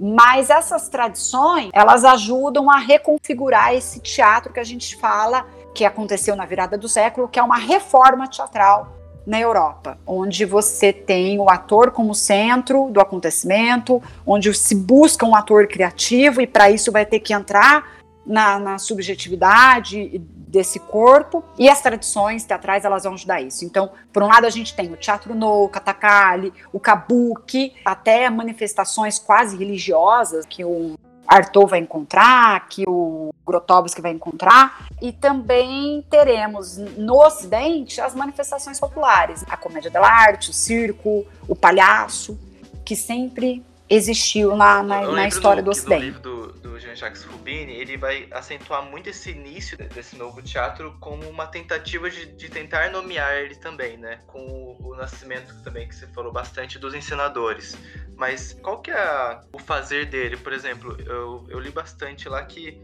Mas 0.00 0.48
essas 0.48 0.88
tradições, 0.88 1.70
elas 1.72 2.04
ajudam 2.04 2.70
a 2.70 2.78
reconfigurar 2.78 3.74
esse 3.74 3.98
teatro 3.98 4.52
que 4.52 4.60
a 4.60 4.64
gente 4.64 4.96
fala 4.96 5.44
que 5.78 5.84
aconteceu 5.84 6.34
na 6.34 6.44
virada 6.44 6.76
do 6.76 6.88
século, 6.88 7.28
que 7.28 7.38
é 7.38 7.42
uma 7.42 7.56
reforma 7.56 8.26
teatral 8.26 8.96
na 9.24 9.38
Europa, 9.38 9.96
onde 10.04 10.44
você 10.44 10.92
tem 10.92 11.38
o 11.38 11.48
ator 11.48 11.92
como 11.92 12.16
centro 12.16 12.90
do 12.90 13.00
acontecimento, 13.00 14.02
onde 14.26 14.52
se 14.54 14.74
busca 14.74 15.24
um 15.24 15.36
ator 15.36 15.68
criativo 15.68 16.40
e 16.40 16.48
para 16.48 16.68
isso 16.68 16.90
vai 16.90 17.06
ter 17.06 17.20
que 17.20 17.32
entrar 17.32 18.00
na, 18.26 18.58
na, 18.58 18.78
subjetividade 18.78 20.18
desse 20.18 20.80
corpo 20.80 21.44
e 21.56 21.68
as 21.68 21.80
tradições 21.80 22.42
teatrais 22.44 22.84
elas 22.84 23.04
vão 23.04 23.14
ajudar 23.14 23.40
isso. 23.40 23.64
Então, 23.64 23.92
por 24.12 24.24
um 24.24 24.26
lado 24.26 24.46
a 24.46 24.50
gente 24.50 24.74
tem 24.74 24.92
o 24.92 24.96
teatro 24.96 25.32
no, 25.32 25.64
o 25.64 25.68
katakali, 25.68 26.52
o 26.72 26.80
kabuki, 26.80 27.72
até 27.84 28.28
manifestações 28.28 29.16
quase 29.16 29.56
religiosas 29.56 30.44
que 30.44 30.64
o 30.64 30.98
Arthur 31.28 31.66
vai 31.66 31.78
encontrar, 31.80 32.66
que 32.68 32.84
o 32.88 33.30
Grotowski 33.46 34.00
vai 34.00 34.12
encontrar, 34.12 34.88
e 35.02 35.12
também 35.12 36.02
teremos 36.10 36.78
no 36.78 37.22
Ocidente 37.24 38.00
as 38.00 38.14
manifestações 38.14 38.80
populares, 38.80 39.44
a 39.48 39.56
comédia 39.56 39.90
dell'arte, 39.90 40.50
o 40.50 40.54
circo, 40.54 41.26
o 41.46 41.54
palhaço, 41.54 42.38
que 42.84 42.96
sempre 42.96 43.62
existiu 43.88 44.54
na, 44.56 44.82
na, 44.82 45.12
na 45.12 45.28
história 45.28 45.62
do 45.62 45.70
Ocidente. 45.70 46.00
No 46.00 46.04
livro 46.06 46.20
do, 46.20 46.52
do 46.52 46.80
Jean-Jacques 46.80 47.24
Rubini, 47.24 47.72
ele 47.72 47.96
vai 47.96 48.28
acentuar 48.30 48.82
muito 48.84 49.08
esse 49.08 49.30
início 49.30 49.76
desse 49.76 50.16
novo 50.16 50.42
teatro 50.42 50.96
como 51.00 51.28
uma 51.28 51.46
tentativa 51.46 52.10
de, 52.10 52.26
de 52.26 52.48
tentar 52.48 52.90
nomear 52.90 53.34
ele 53.36 53.54
também, 53.54 53.96
né? 53.96 54.20
Com 54.26 54.40
o, 54.40 54.90
o, 54.90 54.96
nascimento 54.96 55.54
também 55.62 55.88
que 55.88 55.94
você 55.94 56.06
falou 56.08 56.32
bastante 56.32 56.78
dos 56.78 56.94
encenadores. 56.94 57.76
Mas 58.16 58.52
qual 58.52 58.80
que 58.82 58.90
é 58.90 59.40
o 59.52 59.58
fazer 59.58 60.06
dele? 60.06 60.36
Por 60.36 60.52
exemplo, 60.52 60.96
eu, 61.06 61.46
eu 61.48 61.58
li 61.58 61.70
bastante 61.70 62.28
lá 62.28 62.44
que 62.44 62.80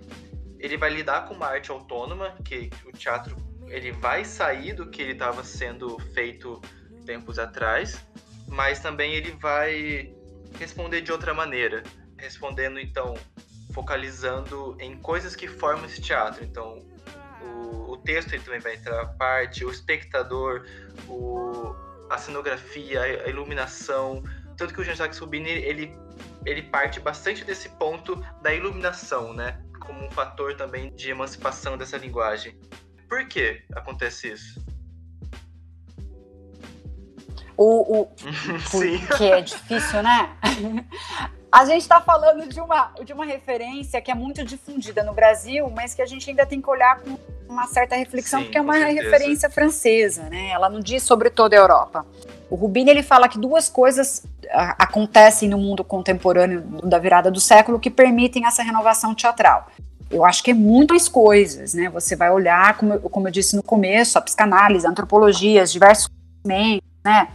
ele 0.59 0.77
vai 0.79 0.91
lidar 0.91 1.29
com 1.29 1.35
uma 1.35 1.47
arte 1.47 1.71
autônoma, 1.71 2.35
que 2.45 2.71
o 2.87 2.93
teatro 2.93 3.37
ele 3.67 3.93
vai 3.93 4.25
sair 4.25 4.73
do 4.73 4.87
que 4.87 5.03
ele 5.03 5.13
estava 5.13 5.43
sendo 5.45 5.99
feito 6.15 6.61
tempos 7.05 7.39
atrás, 7.39 8.03
mas 8.49 8.81
também 8.81 9.15
ele 9.15 9.33
vai 9.33 10.14
responder 10.59 11.01
de 11.01 11.13
outra 11.13 11.35
maneira, 11.35 11.83
respondendo 12.19 12.79
então 12.79 13.15
focalizando 13.73 14.77
em 14.79 14.97
coisas 14.97 15.35
que 15.35 15.49
formam 15.49 15.87
esse 15.87 16.01
teatro. 16.01 16.45
Então, 16.45 16.87
o, 17.43 17.93
o 17.93 17.97
texto 17.99 18.39
também 18.43 18.61
vai 18.61 18.77
entrar 18.77 19.05
parte, 19.19 19.65
o 19.65 19.71
espectador, 19.71 20.65
o, 21.09 21.75
a 22.09 22.17
cenografia, 22.17 23.03
a 23.03 23.29
iluminação. 23.29 24.23
Tanto 24.57 24.73
que 24.73 24.81
o 24.81 24.85
Jean-Jacques 24.85 25.19
Rubini 25.19 25.51
ele, 25.51 25.97
ele 26.47 26.63
parte 26.63 27.01
bastante 27.01 27.45
desse 27.45 27.69
ponto 27.71 28.15
da 28.41 28.55
iluminação, 28.55 29.33
né? 29.33 29.61
Como 29.81 30.07
um 30.07 30.11
fator 30.11 30.55
também 30.55 30.95
de 30.95 31.11
emancipação 31.11 31.77
dessa 31.77 31.99
linguagem. 31.99 32.57
Por 33.09 33.27
que 33.27 33.65
acontece 33.75 34.33
isso? 34.33 34.64
O, 37.57 38.01
o 38.01 38.07
porque 39.09 39.25
é 39.25 39.41
difícil, 39.41 40.03
né? 40.03 40.31
A 41.55 41.65
gente 41.67 41.83
está 41.83 42.01
falando 42.01 42.49
de 42.49 42.61
uma, 42.61 42.91
de 43.05 43.13
uma 43.13 43.25
referência 43.25 44.01
que 44.01 44.11
é 44.11 44.15
muito 44.15 44.45
difundida 44.45 45.05
no 45.05 45.13
Brasil, 45.13 45.71
mas 45.73 45.95
que 45.95 46.03
a 46.03 46.07
gente 46.07 46.29
ainda 46.29 46.45
tem 46.45 46.61
que 46.61 46.69
olhar 46.69 46.99
com 46.99 47.17
uma 47.49 47.69
certa 47.69 47.95
reflexão, 47.95 48.41
Sim, 48.41 48.47
porque 48.47 48.59
é 48.59 48.61
uma 48.61 48.75
referência 48.75 49.49
francesa, 49.49 50.25
né? 50.25 50.49
Ela 50.49 50.69
não 50.69 50.81
diz 50.81 51.05
sobre 51.05 51.31
toda 51.31 51.55
a 51.55 51.61
Europa. 51.61 52.05
O 52.51 52.57
Rubini 52.57 52.91
ele 52.91 53.05
fala 53.05 53.29
que 53.29 53.39
duas 53.39 53.69
coisas 53.69 54.25
acontecem 54.51 55.49
no 55.49 55.57
mundo 55.57 55.85
contemporâneo 55.85 56.61
da 56.83 56.99
virada 56.99 57.31
do 57.31 57.41
século 57.41 57.79
que 57.79 57.89
permitem 57.89 58.47
essa 58.47 58.65
renovação 58.65 59.15
teatral. 59.15 59.69
Eu 60.11 60.25
acho 60.25 60.43
que 60.43 60.51
é 60.51 60.55
muitas 60.55 61.09
coisas, 61.09 61.73
né? 61.73 61.89
Você 61.91 62.17
vai 62.17 62.33
olhar, 62.33 62.77
como, 62.77 62.99
como 62.99 63.29
eu 63.29 63.33
disse 63.33 63.55
no 63.55 63.63
começo, 63.63 64.19
a 64.19 64.21
psicanálise, 64.21 64.87
a 64.87 64.91
antropologia, 64.91 65.63
os 65.63 65.73
diversos 65.73 66.09
conhecimentos, 66.43 66.94
né? 67.05 67.29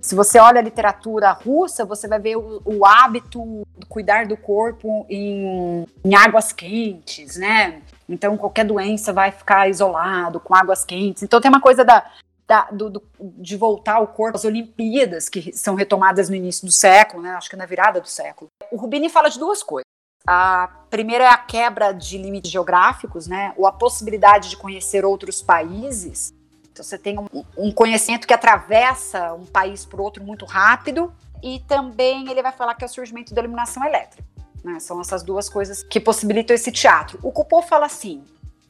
Se 0.00 0.14
você 0.14 0.38
olha 0.38 0.60
a 0.60 0.62
literatura 0.62 1.30
russa, 1.30 1.84
você 1.84 2.08
vai 2.08 2.18
ver 2.18 2.36
o, 2.36 2.62
o 2.64 2.86
hábito 2.86 3.66
de 3.76 3.86
cuidar 3.86 4.26
do 4.26 4.36
corpo 4.36 5.04
em, 5.10 5.84
em, 6.02 6.14
águas 6.14 6.52
quentes, 6.52 7.36
né? 7.36 7.82
Então 8.08 8.36
qualquer 8.36 8.64
doença 8.64 9.12
vai 9.12 9.30
ficar 9.30 9.68
isolado 9.68 10.40
com 10.40 10.54
águas 10.54 10.84
quentes. 10.84 11.22
Então 11.22 11.40
tem 11.40 11.50
uma 11.50 11.60
coisa 11.60 11.84
da, 11.84 12.10
da 12.48 12.70
do, 12.70 12.88
do, 12.88 13.02
de 13.20 13.56
voltar 13.58 13.96
ao 13.96 14.06
corpo 14.06 14.38
às 14.38 14.44
Olimpíadas 14.44 15.28
que 15.28 15.52
são 15.52 15.74
retomadas 15.74 16.30
no 16.30 16.34
início 16.34 16.64
do 16.64 16.72
século, 16.72 17.22
né? 17.22 17.32
Acho 17.32 17.50
que 17.50 17.56
na 17.56 17.66
virada 17.66 18.00
do 18.00 18.08
século. 18.08 18.48
O 18.72 18.76
Rubini 18.78 19.10
fala 19.10 19.28
de 19.28 19.38
duas 19.38 19.62
coisas. 19.62 19.84
A 20.26 20.68
primeira 20.88 21.24
é 21.24 21.28
a 21.28 21.36
quebra 21.36 21.92
de 21.92 22.16
limites 22.16 22.50
geográficos, 22.50 23.26
né? 23.26 23.52
Ou 23.56 23.66
a 23.66 23.72
possibilidade 23.72 24.48
de 24.48 24.56
conhecer 24.56 25.04
outros 25.04 25.42
países 25.42 26.32
então, 26.80 26.84
você 26.84 26.98
tem 26.98 27.18
um, 27.18 27.26
um 27.56 27.70
conhecimento 27.70 28.26
que 28.26 28.34
atravessa 28.34 29.34
um 29.34 29.44
país 29.44 29.84
por 29.84 30.00
outro 30.00 30.24
muito 30.24 30.44
rápido, 30.44 31.12
e 31.42 31.60
também 31.60 32.30
ele 32.30 32.42
vai 32.42 32.52
falar 32.52 32.74
que 32.74 32.84
é 32.84 32.86
o 32.86 32.90
surgimento 32.90 33.34
da 33.34 33.42
iluminação 33.42 33.84
elétrica. 33.84 34.24
Né? 34.64 34.78
São 34.80 35.00
essas 35.00 35.22
duas 35.22 35.48
coisas 35.48 35.82
que 35.82 36.00
possibilitam 36.00 36.54
esse 36.54 36.72
teatro. 36.72 37.18
O 37.22 37.32
Coupeau 37.32 37.62
fala 37.62 37.86
assim: 37.86 38.24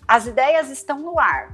as 0.07 0.27
ideias 0.27 0.71
estão 0.71 1.01
no 1.01 1.19
ar 1.19 1.53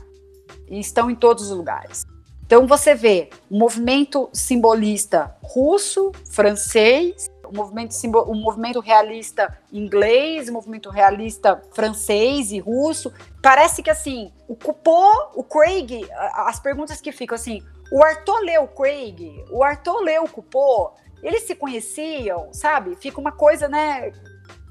e 0.69 0.79
estão 0.79 1.11
em 1.11 1.15
todos 1.15 1.51
os 1.51 1.57
lugares. 1.57 2.05
Então 2.45 2.67
você 2.67 2.95
vê 2.95 3.31
o 3.51 3.59
movimento 3.59 4.29
simbolista 4.33 5.35
russo, 5.43 6.13
francês, 6.31 7.29
o 7.47 7.57
movimento, 7.57 7.95
o 8.27 8.35
movimento 8.35 8.81
realista 8.81 9.57
inglês, 9.73 10.49
o 10.49 10.53
movimento 10.53 10.91
realista 10.91 11.63
francês 11.73 12.53
e 12.53 12.59
russo. 12.59 13.13
Parece 13.43 13.83
que 13.83 13.91
assim, 13.91 14.33
o 14.49 14.57
Coupeau, 14.57 15.33
o 15.35 15.43
Craig, 15.43 16.07
as 16.35 16.61
perguntas 16.61 17.01
que 17.01 17.13
ficam 17.13 17.35
assim, 17.35 17.63
o 17.93 18.05
Arthur 18.05 18.41
leu 18.41 18.65
o 18.65 18.69
Craig, 18.69 19.45
o 19.51 19.63
Arthur 19.63 20.01
leu 20.01 20.25
o 20.25 20.29
Coupeau, 20.29 20.95
eles 21.23 21.43
se 21.43 21.55
conheciam, 21.55 22.53
sabe? 22.53 22.97
Fica 22.97 23.21
uma 23.21 23.33
coisa, 23.33 23.69
né, 23.69 24.13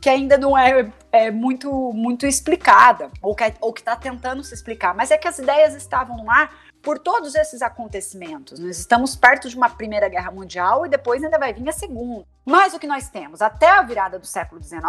que 0.02 0.10
ainda 0.10 0.38
não 0.38 0.58
é, 0.58 0.92
é 1.12 1.32
muito 1.32 1.92
muito 1.94 2.28
explicada, 2.28 3.10
ou 3.22 3.36
que, 3.36 3.44
é, 3.44 3.54
ou 3.60 3.74
que 3.74 3.82
está 3.82 3.96
tentando 3.96 4.44
se 4.44 4.54
explicar, 4.54 4.94
mas 4.94 5.10
é 5.10 5.18
que 5.18 5.28
as 5.28 5.40
ideias 5.40 5.74
estavam 5.74 6.16
no 6.16 6.30
ar 6.30 6.65
por 6.86 7.00
todos 7.00 7.34
esses 7.34 7.64
acontecimentos. 7.64 8.60
Nós 8.60 8.78
estamos 8.78 9.16
perto 9.16 9.50
de 9.50 9.58
uma 9.58 9.72
Primeira 9.72 10.08
Guerra 10.08 10.30
Mundial 10.30 10.86
e 10.86 10.90
depois 10.90 11.24
ainda 11.24 11.40
vai 11.40 11.52
vir 11.52 11.68
a 11.68 11.72
Segunda. 11.72 12.24
Mas 12.46 12.76
o 12.76 12.80
que 12.80 12.86
nós 12.86 13.10
temos? 13.10 13.42
Até 13.42 13.68
a 13.68 13.82
virada 13.82 14.20
do 14.20 14.28
século 14.28 14.62
XIX, 14.62 14.84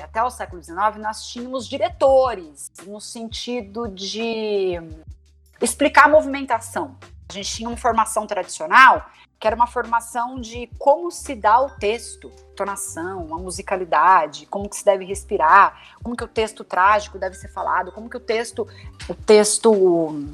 até 0.00 0.22
o 0.22 0.30
século 0.30 0.62
XIX, 0.62 0.78
nós 0.98 1.26
tínhamos 1.26 1.66
diretores, 1.66 2.70
no 2.86 3.00
sentido 3.00 3.88
de 3.88 4.80
explicar 5.60 6.04
a 6.04 6.08
movimentação. 6.08 6.96
A 7.28 7.32
gente 7.32 7.50
tinha 7.50 7.68
uma 7.68 7.76
formação 7.76 8.28
tradicional, 8.28 9.10
que 9.40 9.46
era 9.46 9.56
uma 9.56 9.66
formação 9.66 10.40
de 10.40 10.70
como 10.78 11.10
se 11.10 11.34
dá 11.34 11.60
o 11.60 11.70
texto, 11.70 12.30
tonação, 12.54 13.34
a 13.34 13.38
musicalidade, 13.38 14.46
como 14.46 14.68
que 14.68 14.76
se 14.76 14.84
deve 14.84 15.04
respirar, 15.04 15.96
como 16.02 16.14
que 16.14 16.22
o 16.22 16.28
texto 16.28 16.62
trágico 16.62 17.18
deve 17.18 17.34
ser 17.34 17.48
falado, 17.48 17.90
como 17.90 18.08
que 18.08 18.16
o 18.16 18.20
texto, 18.20 18.68
o 19.08 19.14
texto 19.14 20.30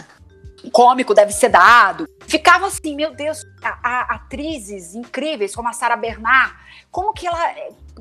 cômico 0.73 1.15
deve 1.15 1.33
ser 1.33 1.49
dado. 1.49 2.09
Ficava 2.27 2.67
assim, 2.67 2.95
meu 2.95 3.15
Deus, 3.15 3.45
a, 3.63 3.79
a, 3.83 4.15
atrizes 4.15 4.95
incríveis 4.95 5.55
como 5.55 5.69
a 5.69 5.73
Sarah 5.73 5.97
Bernard, 5.97 6.55
como 6.91 7.13
que 7.13 7.27
ela. 7.27 7.55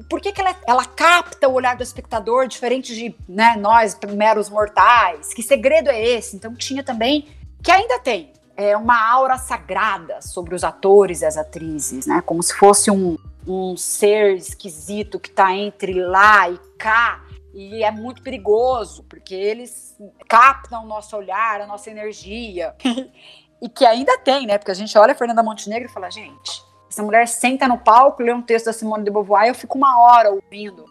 Por 0.09 0.19
que, 0.19 0.31
que 0.31 0.41
ela, 0.41 0.55
ela 0.67 0.85
capta 0.85 1.47
o 1.47 1.53
olhar 1.53 1.75
do 1.77 1.83
espectador 1.83 2.47
diferente 2.47 2.93
de 2.93 3.15
né, 3.29 3.55
nós, 3.57 3.97
meros 4.13 4.49
mortais? 4.49 5.33
Que 5.33 5.41
segredo 5.41 5.89
é 5.89 6.01
esse? 6.01 6.35
Então 6.35 6.53
tinha 6.53 6.83
também, 6.83 7.29
que 7.63 7.71
ainda 7.71 7.99
tem, 7.99 8.33
é 8.57 8.75
uma 8.75 9.09
aura 9.09 9.37
sagrada 9.37 10.21
sobre 10.21 10.53
os 10.53 10.63
atores 10.63 11.21
e 11.21 11.25
as 11.25 11.37
atrizes, 11.37 12.05
né? 12.05 12.21
Como 12.25 12.43
se 12.43 12.53
fosse 12.53 12.91
um, 12.91 13.17
um 13.47 13.77
ser 13.77 14.35
esquisito 14.35 15.19
que 15.19 15.29
está 15.29 15.53
entre 15.53 15.93
lá 15.93 16.49
e 16.49 16.57
cá 16.77 17.24
e 17.55 17.85
é 17.85 17.89
muito 17.89 18.21
perigoso, 18.21 19.05
porque 19.05 19.33
eles 19.33 19.97
captam 20.27 20.83
o 20.83 20.87
nosso 20.87 21.15
olhar, 21.15 21.61
a 21.61 21.65
nossa 21.65 21.89
energia. 21.89 22.75
e 23.61 23.69
que 23.69 23.85
ainda 23.85 24.17
tem, 24.19 24.45
né? 24.45 24.57
Porque 24.57 24.71
a 24.71 24.75
gente 24.75 24.95
olha 24.97 25.13
a 25.13 25.15
Fernanda 25.15 25.41
Montenegro 25.41 25.87
e 25.87 25.91
fala, 25.91 26.11
gente, 26.11 26.61
essa 26.89 27.01
mulher 27.01 27.25
senta 27.29 27.65
no 27.65 27.77
palco, 27.77 28.21
lê 28.21 28.33
um 28.33 28.41
texto 28.41 28.65
da 28.65 28.73
Simone 28.73 29.05
de 29.05 29.09
Beauvoir, 29.09 29.47
eu 29.47 29.55
fico 29.55 29.77
uma 29.77 29.97
hora 30.01 30.31
ouvindo. 30.31 30.83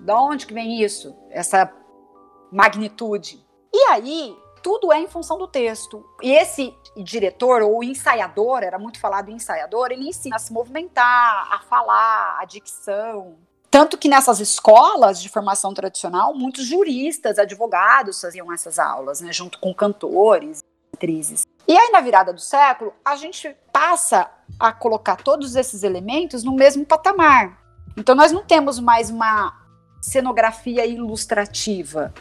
Da 0.00 0.16
onde 0.20 0.46
que 0.46 0.54
vem 0.54 0.80
isso? 0.80 1.12
Essa 1.28 1.72
magnitude. 2.52 3.44
E 3.74 3.78
aí, 3.90 4.36
tudo 4.62 4.92
é 4.92 5.00
em 5.00 5.08
função 5.08 5.36
do 5.36 5.48
texto. 5.48 6.04
E 6.22 6.30
esse 6.30 6.72
diretor 6.98 7.62
ou 7.62 7.82
ensaiador, 7.82 8.62
era 8.62 8.78
muito 8.78 9.00
falado 9.00 9.28
ensaiador, 9.28 9.90
ele 9.90 10.08
ensina 10.08 10.36
a 10.36 10.38
se 10.38 10.52
movimentar, 10.52 11.52
a 11.52 11.58
falar, 11.68 12.38
a 12.38 12.44
dicção, 12.44 13.38
tanto 13.72 13.96
que 13.96 14.06
nessas 14.06 14.38
escolas 14.38 15.18
de 15.18 15.30
formação 15.30 15.72
tradicional, 15.72 16.34
muitos 16.34 16.66
juristas, 16.66 17.38
advogados 17.38 18.20
faziam 18.20 18.52
essas 18.52 18.78
aulas, 18.78 19.22
né, 19.22 19.32
junto 19.32 19.58
com 19.58 19.72
cantores, 19.72 20.62
atrizes. 20.94 21.46
E 21.66 21.74
aí, 21.74 21.90
na 21.90 22.02
virada 22.02 22.34
do 22.34 22.40
século, 22.40 22.92
a 23.02 23.16
gente 23.16 23.56
passa 23.72 24.30
a 24.60 24.72
colocar 24.72 25.16
todos 25.16 25.56
esses 25.56 25.82
elementos 25.84 26.44
no 26.44 26.52
mesmo 26.52 26.84
patamar. 26.84 27.58
Então 27.96 28.14
nós 28.14 28.30
não 28.30 28.44
temos 28.44 28.78
mais 28.78 29.08
uma 29.08 29.58
cenografia 30.02 30.84
ilustrativa, 30.84 32.12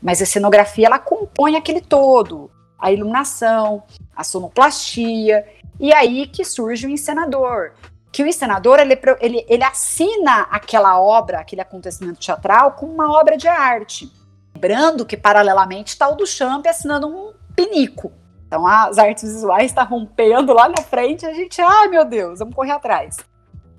mas 0.00 0.22
a 0.22 0.26
cenografia 0.26 0.86
ela 0.86 1.00
compõe 1.00 1.56
aquele 1.56 1.80
todo, 1.80 2.48
a 2.78 2.92
iluminação, 2.92 3.82
a 4.14 4.22
sonoplastia, 4.22 5.44
e 5.80 5.92
aí 5.92 6.28
que 6.28 6.44
surge 6.44 6.86
o 6.86 6.90
encenador. 6.90 7.72
Que 8.12 8.22
o 8.22 8.26
encenador 8.26 8.78
ele, 8.78 8.98
ele, 9.20 9.44
ele 9.48 9.64
assina 9.64 10.42
aquela 10.50 11.00
obra, 11.00 11.40
aquele 11.40 11.62
acontecimento 11.62 12.20
teatral, 12.20 12.72
como 12.72 12.92
uma 12.92 13.10
obra 13.18 13.36
de 13.36 13.48
arte. 13.48 14.12
Lembrando 14.54 15.06
que, 15.06 15.16
paralelamente, 15.16 15.88
está 15.88 16.08
o 16.08 16.14
Duchamp 16.14 16.66
assinando 16.66 17.08
um 17.08 17.32
pinico. 17.56 18.12
Então, 18.46 18.66
as 18.66 18.98
artes 18.98 19.24
visuais 19.24 19.66
estão 19.72 19.86
rompendo 19.86 20.52
lá 20.52 20.68
na 20.68 20.82
frente, 20.82 21.24
a 21.24 21.32
gente, 21.32 21.60
ai 21.60 21.88
meu 21.88 22.04
Deus, 22.04 22.38
vamos 22.38 22.54
correr 22.54 22.72
atrás. 22.72 23.16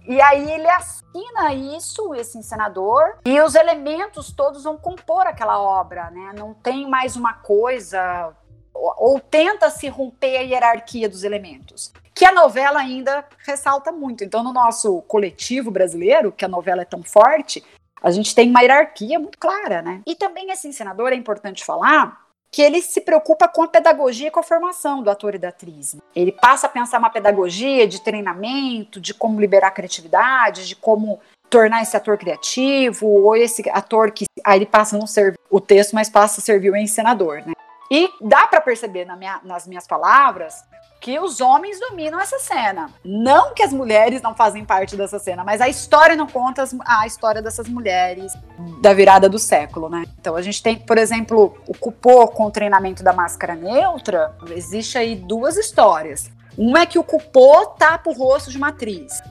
E 0.06 0.20
aí 0.20 0.52
ele 0.52 0.68
assina 0.68 1.54
isso, 1.54 2.14
esse 2.14 2.38
encenador, 2.38 3.20
e 3.24 3.40
os 3.40 3.56
elementos 3.56 4.34
todos 4.34 4.64
vão 4.64 4.78
compor 4.78 5.28
aquela 5.28 5.62
obra, 5.62 6.10
né? 6.10 6.34
Não 6.38 6.54
tem 6.54 6.90
mais 6.90 7.16
uma 7.16 7.36
coisa 7.36 8.34
ou, 8.74 8.94
ou 8.98 9.20
tenta 9.20 9.70
se 9.70 9.88
romper 9.88 10.38
a 10.38 10.42
hierarquia 10.42 11.08
dos 11.08 11.24
elementos, 11.24 11.94
que 12.14 12.26
a 12.26 12.32
novela 12.32 12.80
ainda 12.80 13.26
ressalta 13.40 13.92
muito. 13.92 14.24
Então, 14.24 14.44
no 14.44 14.54
nosso 14.54 15.02
coletivo 15.04 15.72
brasileiro, 15.72 16.32
que 16.32 16.46
a 16.46 16.48
novela 16.48 16.84
é 16.84 16.86
tão 16.86 17.04
forte, 17.04 17.64
a 18.02 18.12
gente 18.12 18.36
tem 18.36 18.50
uma 18.50 18.62
hierarquia 18.62 19.18
muito 19.18 19.38
clara, 19.38 19.82
né? 19.82 20.02
E 20.06 20.16
também 20.16 20.52
esse 20.52 20.68
encenador 20.68 21.12
é 21.12 21.16
importante 21.16 21.64
falar 21.64 22.22
que 22.52 22.62
ele 22.62 22.84
se 22.84 23.02
preocupa 23.02 23.48
com 23.48 23.64
a 23.64 23.68
pedagogia 23.68 24.28
e 24.28 24.32
com 24.32 24.40
a 24.40 24.44
formação 24.44 25.02
do 25.02 25.10
ator 25.10 25.34
e 25.34 25.40
da 25.40 25.50
atriz. 25.50 25.96
Ele 26.16 26.32
passa 26.32 26.68
a 26.68 26.70
pensar 26.70 27.00
uma 27.00 27.10
pedagogia 27.10 27.88
de 27.88 28.04
treinamento, 28.04 29.02
de 29.02 29.12
como 29.12 29.42
liberar 29.42 29.72
criatividade, 29.72 30.68
de 30.68 30.76
como 30.76 31.20
tornar 31.50 31.82
esse 31.82 31.98
ator 31.98 32.16
criativo, 32.16 33.08
ou 33.08 33.36
esse 33.36 33.68
ator 33.72 34.12
que 34.12 34.26
aí 34.44 34.60
ele 34.60 34.66
passa 34.68 34.96
a 34.96 35.00
não 35.00 35.08
ser 35.08 35.36
o 35.50 35.60
texto, 35.60 35.94
mas 35.94 36.10
passa 36.10 36.42
a 36.42 36.44
servir 36.44 36.70
o 36.70 36.78
encenador, 36.78 37.42
né? 37.46 37.54
E 37.94 38.12
dá 38.20 38.48
para 38.48 38.60
perceber 38.60 39.06
na 39.06 39.16
minha, 39.16 39.40
nas 39.44 39.68
minhas 39.68 39.86
palavras 39.86 40.66
que 41.00 41.20
os 41.20 41.40
homens 41.40 41.80
dominam 41.80 42.20
essa 42.20 42.40
cena. 42.40 42.90
Não 43.06 43.54
que 43.54 43.62
as 43.62 43.72
mulheres 43.72 44.20
não 44.20 44.34
fazem 44.34 44.66
parte 44.66 44.96
dessa 44.96 45.20
cena, 45.20 45.44
mas 45.44 45.62
a 45.62 45.70
história 45.70 46.16
não 46.16 46.26
conta 46.26 46.64
a 46.88 47.06
história 47.06 47.40
dessas 47.40 47.70
mulheres 47.70 48.34
da 48.82 48.96
virada 48.96 49.30
do 49.30 49.38
século, 49.38 49.90
né? 49.90 50.06
Então 50.20 50.36
a 50.36 50.42
gente 50.42 50.64
tem, 50.64 50.76
por 50.76 50.98
exemplo, 50.98 51.56
o 51.68 51.78
Cupô 51.78 52.28
com 52.30 52.48
o 52.48 52.52
treinamento 52.52 53.04
da 53.04 53.14
máscara 53.14 53.54
neutra. 53.54 54.36
Existe 54.50 54.98
aí 54.98 55.16
duas 55.16 55.56
histórias. 55.56 56.32
Uma 56.58 56.80
é 56.80 56.86
que 56.88 56.98
o 56.98 57.04
Cupô 57.04 57.64
tapa 57.78 58.10
o 58.10 58.14
rosto 58.14 58.50
de 58.50 58.58
uma 58.58 58.70
atriz. 58.70 59.22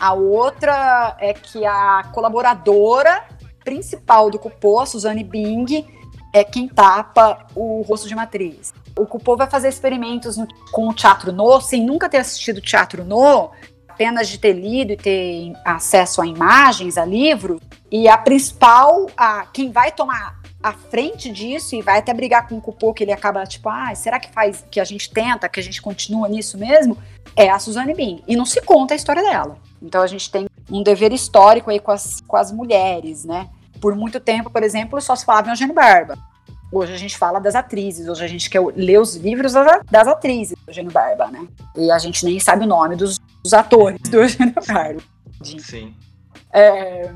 A 0.00 0.14
outra 0.14 1.18
é 1.20 1.34
que 1.34 1.66
a 1.66 2.04
colaboradora 2.14 3.26
principal 3.62 4.30
do 4.30 4.38
Cupô, 4.38 4.86
Suzane 4.86 5.22
Bing, 5.22 5.99
é 6.32 6.44
quem 6.44 6.68
tapa 6.68 7.46
o 7.54 7.82
rosto 7.82 8.08
de 8.08 8.14
uma 8.14 8.22
atriz 8.22 8.72
o 8.98 9.06
Cupô 9.06 9.36
vai 9.36 9.48
fazer 9.48 9.68
experimentos 9.68 10.36
com 10.72 10.88
o 10.88 10.94
teatro 10.94 11.32
no, 11.32 11.60
sem 11.60 11.84
nunca 11.84 12.08
ter 12.08 12.18
assistido 12.18 12.60
teatro 12.60 13.04
no, 13.04 13.50
apenas 13.88 14.28
de 14.28 14.38
ter 14.38 14.52
lido 14.52 14.92
e 14.92 14.96
ter 14.96 15.52
acesso 15.64 16.20
a 16.22 16.26
imagens, 16.26 16.96
a 16.96 17.04
livros. 17.04 17.60
E 17.90 18.08
a 18.08 18.16
principal, 18.16 19.06
a, 19.16 19.46
quem 19.46 19.70
vai 19.70 19.92
tomar 19.92 20.40
a 20.62 20.72
frente 20.72 21.30
disso 21.30 21.74
e 21.74 21.82
vai 21.82 21.98
até 21.98 22.12
brigar 22.12 22.46
com 22.46 22.56
o 22.56 22.60
Cupô, 22.60 22.92
que 22.92 23.02
ele 23.02 23.12
acaba 23.12 23.44
tipo, 23.44 23.68
ah, 23.68 23.94
será 23.94 24.20
que 24.20 24.30
faz, 24.30 24.64
que 24.70 24.78
a 24.78 24.84
gente 24.84 25.10
tenta, 25.10 25.48
que 25.48 25.58
a 25.58 25.62
gente 25.62 25.80
continua 25.80 26.28
nisso 26.28 26.58
mesmo? 26.58 26.96
É 27.34 27.48
a 27.48 27.58
Suzane 27.58 27.94
Bin. 27.94 28.22
E 28.28 28.36
não 28.36 28.44
se 28.44 28.60
conta 28.60 28.94
a 28.94 28.96
história 28.96 29.22
dela. 29.22 29.58
Então 29.82 30.02
a 30.02 30.06
gente 30.06 30.30
tem 30.30 30.46
um 30.70 30.82
dever 30.82 31.12
histórico 31.12 31.70
aí 31.70 31.80
com 31.80 31.90
as, 31.90 32.20
com 32.26 32.36
as 32.36 32.52
mulheres, 32.52 33.24
né? 33.24 33.48
Por 33.80 33.94
muito 33.94 34.20
tempo, 34.20 34.50
por 34.50 34.62
exemplo, 34.62 35.00
só 35.00 35.16
se 35.16 35.24
falava 35.24 35.48
em 35.48 35.50
Eugênio 35.50 35.74
Barba. 35.74 36.18
Hoje 36.72 36.92
a 36.92 36.96
gente 36.96 37.18
fala 37.18 37.40
das 37.40 37.56
atrizes, 37.56 38.06
hoje 38.06 38.24
a 38.24 38.28
gente 38.28 38.48
quer 38.48 38.60
ler 38.76 39.00
os 39.00 39.16
livros 39.16 39.54
das, 39.54 40.06
atrizes 40.06 40.56
do 40.56 40.70
Eugênio 40.70 40.92
Barba, 40.92 41.26
né? 41.26 41.48
E 41.76 41.90
a 41.90 41.98
gente 41.98 42.24
nem 42.24 42.38
sabe 42.38 42.64
o 42.64 42.68
nome 42.68 42.94
dos, 42.94 43.18
dos 43.42 43.52
atores 43.52 44.00
do 44.02 44.18
Eugênio 44.18 44.54
Barba. 44.68 45.00
Sim. 45.42 45.96
É, 46.52 47.10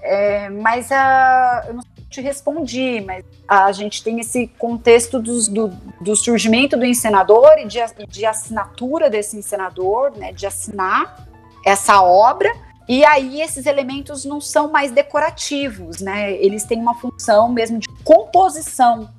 é, 0.00 0.48
mas 0.48 0.90
a, 0.90 1.64
eu 1.68 1.74
não 1.74 1.82
te 2.08 2.22
respondi, 2.22 3.02
mas 3.02 3.24
a 3.46 3.70
gente 3.72 4.02
tem 4.02 4.20
esse 4.20 4.46
contexto 4.58 5.20
dos, 5.20 5.48
do, 5.48 5.68
do 6.00 6.16
surgimento 6.16 6.78
do 6.78 6.84
encenador 6.86 7.58
e 7.58 7.66
de, 7.66 7.78
de 8.08 8.24
assinatura 8.24 9.10
desse 9.10 9.36
encenador, 9.36 10.16
né? 10.16 10.32
De 10.32 10.46
assinar 10.46 11.26
essa 11.64 12.00
obra 12.00 12.50
e 12.88 13.04
aí 13.04 13.40
esses 13.40 13.66
elementos 13.66 14.24
não 14.24 14.40
são 14.40 14.70
mais 14.70 14.92
decorativos, 14.92 16.00
né? 16.00 16.32
Eles 16.34 16.64
têm 16.64 16.78
uma 16.78 16.94
função 16.94 17.48
mesmo 17.48 17.78
de 17.78 17.88
composição 18.04 19.12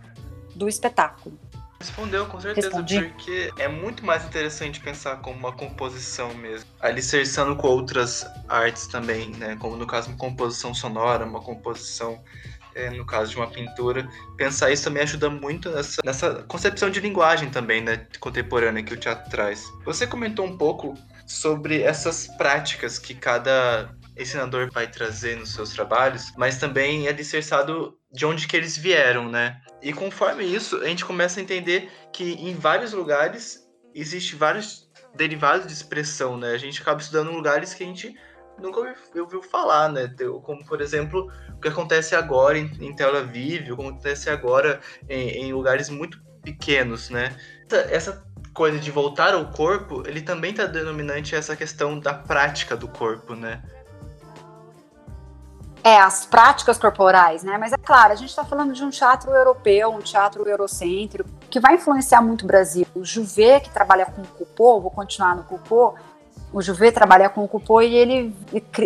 do 0.56 0.69
espetáculo. 0.69 1.38
Respondeu, 1.80 2.25
com 2.25 2.39
certeza, 2.39 2.69
Respondi. 2.69 3.01
porque 3.01 3.53
é 3.60 3.67
muito 3.67 4.03
mais 4.03 4.25
interessante 4.25 4.80
pensar 4.80 5.17
como 5.17 5.38
uma 5.38 5.51
composição 5.51 6.34
mesmo, 6.34 6.67
alicerçando 6.80 7.56
com 7.56 7.67
outras 7.67 8.25
artes 8.49 8.88
também, 8.88 9.30
né? 9.32 9.56
Como 9.60 9.75
no 9.75 9.86
caso 9.86 10.10
uma 10.10 10.17
composição 10.17 10.73
sonora, 10.73 11.23
uma 11.23 11.39
composição, 11.39 12.19
é, 12.73 12.89
no 12.89 13.06
caso 13.06 13.32
de 13.32 13.38
uma 13.38 13.47
pintura. 13.47 14.10
Pensar 14.36 14.71
isso 14.71 14.86
também 14.86 15.03
ajuda 15.03 15.30
muito 15.30 15.69
nessa, 15.69 16.01
nessa 16.03 16.43
concepção 16.47 16.89
de 16.89 16.99
linguagem 16.99 17.51
também, 17.51 17.82
né? 17.82 18.08
Contemporânea 18.19 18.82
que 18.82 18.95
o 18.95 18.97
teatro 18.97 19.30
traz. 19.30 19.63
Você 19.86 20.08
comentou 20.08 20.47
um 20.47 20.58
pouco 20.58 20.95
sobre 21.28 21.82
essas 21.82 22.26
práticas 22.38 22.98
que 22.98 23.13
cada 23.13 23.94
ensinador 24.18 24.72
vai 24.72 24.90
trazer 24.90 25.38
nos 25.38 25.54
seus 25.54 25.72
trabalhos, 25.72 26.32
mas 26.38 26.58
também 26.58 27.06
é 27.06 27.10
alicerçado 27.10 27.96
de 28.12 28.26
onde 28.26 28.48
que 28.48 28.56
eles 28.56 28.78
vieram, 28.78 29.30
né? 29.30 29.62
E 29.82 29.94
conforme 29.94 30.44
isso, 30.44 30.78
a 30.78 30.86
gente 30.86 31.06
começa 31.06 31.40
a 31.40 31.44
entender 31.44 31.92
que 32.13 32.34
em 32.34 32.56
vários 32.56 32.94
lugares 32.94 33.68
existe 33.94 34.36
vários 34.36 34.90
derivados 35.16 35.68
de 35.68 35.74
expressão, 35.74 36.38
né? 36.38 36.52
A 36.52 36.58
gente 36.58 36.82
acaba 36.82 37.02
estudando 37.02 37.32
lugares 37.32 37.74
que 37.74 37.84
a 37.84 37.88
gente 37.88 38.16
nunca 38.60 38.80
ouviu, 39.16 39.44
falar, 39.44 39.92
né? 39.92 40.12
Como, 40.44 40.66
por 40.66 40.82
exemplo, 40.82 41.32
o 41.56 41.60
que 41.60 41.68
acontece 41.68 42.16
agora 42.16 42.58
em, 42.58 42.96
Tel 42.96 43.16
Aviv, 43.16 43.72
o 43.72 43.76
que 43.76 43.82
acontece 43.82 44.30
agora 44.30 44.80
em, 45.10 45.46
em 45.46 45.54
lugares 45.54 45.90
muito 45.90 46.20
pequenos, 46.42 47.10
né? 47.10 47.36
Essa 47.90 48.26
coisa 48.58 48.80
de 48.80 48.89
voltar 48.89 49.36
ao 49.36 49.46
corpo, 49.46 50.02
ele 50.08 50.20
também 50.20 50.50
está 50.50 50.65
denominante 50.65 51.36
essa 51.36 51.56
questão 51.56 52.00
da 52.00 52.12
prática 52.12 52.76
do 52.76 52.88
corpo, 52.88 53.36
né? 53.36 53.62
É, 55.84 56.00
as 56.00 56.26
práticas 56.26 56.76
corporais, 56.80 57.43
né? 57.43 57.56
Mas 57.60 57.72
é 57.72 57.78
claro, 57.78 58.13
a 58.13 58.15
gente 58.15 58.30
está 58.30 58.43
falando 58.43 58.74
de 58.74 58.84
um 58.84 58.89
teatro 58.89 59.30
europeu, 59.32 59.91
um 59.91 60.00
teatro 60.00 60.50
eurocêntrico, 60.50 61.30
que 61.52 61.60
vai 61.60 61.76
influenciar 61.76 62.20
muito 62.20 62.46
o 62.46 62.48
Brasil. 62.48 62.88
O 62.96 63.06
Juvet, 63.06 63.65
que 63.65 63.70
trabalha 63.70 64.08
com 64.08 64.24
o 64.24 64.28
Coupeau, 64.28 64.82
vou 64.82 64.89
continuar 64.89 65.36
no 65.36 65.43
Coupeau, 65.43 65.96
o 66.54 66.62
Juvet 66.62 66.94
trabalha 66.94 67.30
com 67.30 67.44
o 67.44 67.48
Coupeau 67.48 67.82
e 67.82 67.96
ele 67.96 68.34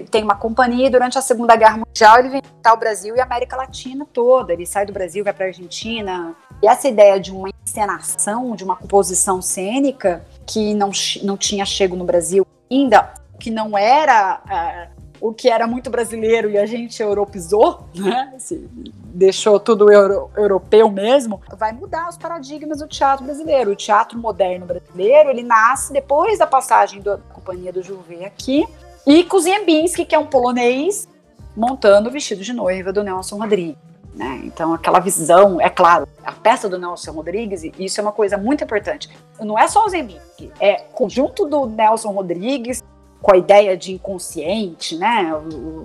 tem 0.10 0.24
uma 0.24 0.36
companhia 0.36 0.88
e 0.88 0.89
durante 0.89 1.17
a 1.17 1.21
Segunda 1.21 1.56
Guerra 1.56 1.78
Mundial 1.78 2.19
ele 2.19 2.30
vem 2.30 2.41
visitar 2.41 2.74
o 2.74 2.78
Brasil 2.78 3.15
e 3.15 3.19
a 3.19 3.24
América 3.24 3.56
Latina 3.56 4.06
toda. 4.12 4.54
Ele 4.54 4.65
sai 4.65 4.86
do 4.86 4.93
Brasil, 4.93 5.24
vai 5.24 5.34
para 5.34 5.45
a 5.45 5.50
Argentina. 5.50 6.36
E 6.62 6.67
essa 6.67 6.88
ideia 6.88 7.19
de 7.19 7.32
uma 7.32 7.50
encenação, 7.63 8.56
de 8.56 8.63
uma 8.63 8.76
composição 8.76 9.41
cênica 9.41 10.26
que 10.45 10.74
não, 10.74 10.91
não 11.24 11.38
tinha 11.38 11.65
chego 11.65 11.95
no 11.95 12.04
Brasil 12.04 12.45
ainda, 12.69 13.13
que 13.39 13.52
não 13.52 13.78
era 13.78 14.41
uh, 14.45 15.00
o 15.21 15.31
que 15.31 15.47
era 15.47 15.67
muito 15.67 15.91
brasileiro 15.91 16.49
e 16.49 16.57
a 16.57 16.65
gente 16.65 17.01
europeizou, 17.01 17.86
né? 17.93 18.34
Se 18.39 18.67
deixou 19.13 19.60
tudo 19.60 19.91
euro, 19.91 20.31
europeu 20.36 20.89
mesmo, 20.89 21.39
vai 21.55 21.71
mudar 21.71 22.10
os 22.10 22.17
paradigmas 22.17 22.79
do 22.79 22.88
teatro 22.88 23.23
brasileiro. 23.23 23.71
O 23.71 23.75
teatro 23.75 24.17
moderno 24.17 24.65
brasileiro, 24.65 25.29
ele 25.29 25.43
nasce 25.43 25.93
depois 25.93 26.39
da 26.39 26.47
passagem 26.47 27.01
da 27.01 27.17
Companhia 27.17 27.71
do 27.71 27.84
Juvet 27.84 28.25
aqui, 28.25 28.67
e 29.05 29.23
Kuziembinski, 29.23 30.05
que 30.05 30.15
é 30.15 30.19
um 30.19 30.25
polonês, 30.25 31.07
montando 31.55 32.10
o 32.10 32.12
vestido 32.12 32.41
de 32.41 32.51
noiva 32.51 32.91
do 32.91 33.03
Nelson 33.03 33.38
Rodrigues. 33.38 33.77
Né? 34.15 34.41
Então, 34.43 34.73
aquela 34.73 34.99
visão, 34.99 35.62
é 35.62 35.69
claro, 35.69 36.07
a 36.23 36.31
peça 36.31 36.67
do 36.67 36.79
Nelson 36.79 37.12
Rodrigues, 37.12 37.63
isso 37.77 37.99
é 37.99 38.03
uma 38.03 38.12
coisa 38.12 38.38
muito 38.38 38.63
importante. 38.63 39.10
Não 39.39 39.57
é 39.57 39.67
só 39.67 39.86
o 39.86 39.89
Zembinski, 39.89 40.51
é 40.60 40.75
conjunto 40.93 41.45
do 41.45 41.65
Nelson 41.67 42.12
Rodrigues 42.12 42.84
com 43.21 43.34
a 43.34 43.38
ideia 43.38 43.77
de 43.77 43.93
inconsciente, 43.93 44.97
né, 44.97 45.31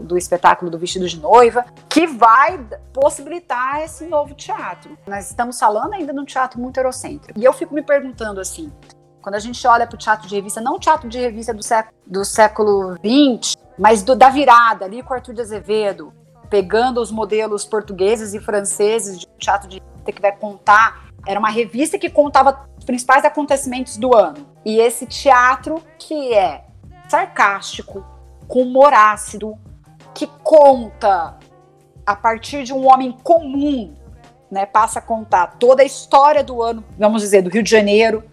do, 0.02 0.16
espetáculo 0.16 0.70
do 0.70 0.78
vestido 0.78 1.06
de 1.06 1.20
noiva, 1.20 1.64
que 1.88 2.06
vai 2.06 2.58
possibilitar 2.92 3.82
esse 3.82 4.06
novo 4.06 4.34
teatro. 4.34 4.96
Nós 5.06 5.28
estamos 5.28 5.58
falando 5.58 5.92
ainda 5.92 6.12
de 6.12 6.18
um 6.18 6.24
teatro 6.24 6.58
muito 6.58 6.78
eurocêntrico. 6.78 7.38
E 7.38 7.44
eu 7.44 7.52
fico 7.52 7.74
me 7.74 7.82
perguntando 7.82 8.40
assim, 8.40 8.72
quando 9.20 9.34
a 9.34 9.40
gente 9.40 9.66
olha 9.66 9.86
para 9.86 9.96
o 9.96 9.98
teatro 9.98 10.26
de 10.26 10.34
revista, 10.34 10.60
não 10.60 10.76
o 10.76 10.78
teatro 10.78 11.08
de 11.08 11.18
revista 11.18 11.52
do 11.52 11.62
século, 11.62 11.94
do 12.06 12.24
século 12.24 12.94
XX, 12.94 13.56
mas 13.78 14.02
do, 14.02 14.16
da 14.16 14.30
virada, 14.30 14.84
ali 14.84 15.02
com 15.02 15.12
Arthur 15.12 15.34
de 15.34 15.42
Azevedo, 15.42 16.12
pegando 16.48 17.00
os 17.00 17.10
modelos 17.10 17.64
portugueses 17.64 18.32
e 18.34 18.40
franceses 18.40 19.18
de 19.18 19.26
teatro 19.38 19.68
de 19.68 19.82
que 20.06 20.22
vai 20.22 20.30
contar. 20.30 21.06
Era 21.26 21.40
uma 21.40 21.50
revista 21.50 21.98
que 21.98 22.08
contava 22.08 22.68
os 22.78 22.84
principais 22.84 23.24
acontecimentos 23.24 23.96
do 23.96 24.14
ano. 24.14 24.46
E 24.64 24.78
esse 24.78 25.04
teatro 25.06 25.82
que 25.98 26.32
é 26.32 26.65
sarcástico, 27.08 28.04
com 28.46 28.62
humor 28.62 28.92
ácido, 28.92 29.56
que 30.14 30.26
conta 30.42 31.36
a 32.04 32.16
partir 32.16 32.62
de 32.64 32.72
um 32.72 32.86
homem 32.86 33.12
comum, 33.22 33.94
né, 34.50 34.64
passa 34.64 35.00
a 35.00 35.02
contar 35.02 35.58
toda 35.58 35.82
a 35.82 35.84
história 35.84 36.42
do 36.44 36.62
ano, 36.62 36.84
vamos 36.96 37.22
dizer, 37.22 37.42
do 37.42 37.50
Rio 37.50 37.62
de 37.62 37.70
Janeiro, 37.70 38.24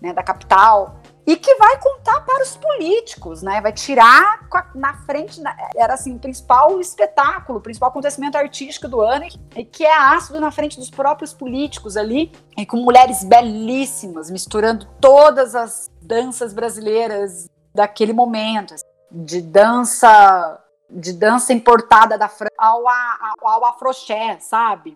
né, 0.00 0.12
da 0.12 0.22
capital, 0.22 0.96
e 1.24 1.36
que 1.36 1.54
vai 1.54 1.78
contar 1.78 2.20
para 2.22 2.42
os 2.42 2.56
políticos, 2.56 3.42
né? 3.42 3.60
Vai 3.60 3.72
tirar 3.72 4.40
na 4.74 4.94
frente, 5.04 5.40
era 5.76 5.94
assim, 5.94 6.16
o 6.16 6.18
principal 6.18 6.80
espetáculo, 6.80 7.60
o 7.60 7.62
principal 7.62 7.90
acontecimento 7.90 8.36
artístico 8.36 8.88
do 8.88 9.00
ano, 9.00 9.26
e 9.54 9.64
que 9.64 9.84
é 9.84 9.96
ácido 9.96 10.40
na 10.40 10.50
frente 10.50 10.76
dos 10.76 10.90
próprios 10.90 11.32
políticos 11.32 11.96
ali, 11.96 12.32
e 12.58 12.66
com 12.66 12.78
mulheres 12.78 13.22
belíssimas, 13.22 14.30
misturando 14.30 14.86
todas 15.00 15.54
as 15.54 15.88
danças 16.02 16.52
brasileiras 16.52 17.48
daquele 17.74 18.12
momento, 18.12 18.74
assim, 18.74 18.84
de 19.10 19.40
dança 19.40 20.58
de 20.94 21.12
dança 21.14 21.54
importada 21.54 22.18
da 22.18 22.30
ao, 22.58 22.86
ao, 22.86 23.48
ao 23.48 23.64
afroché, 23.64 24.38
sabe? 24.40 24.94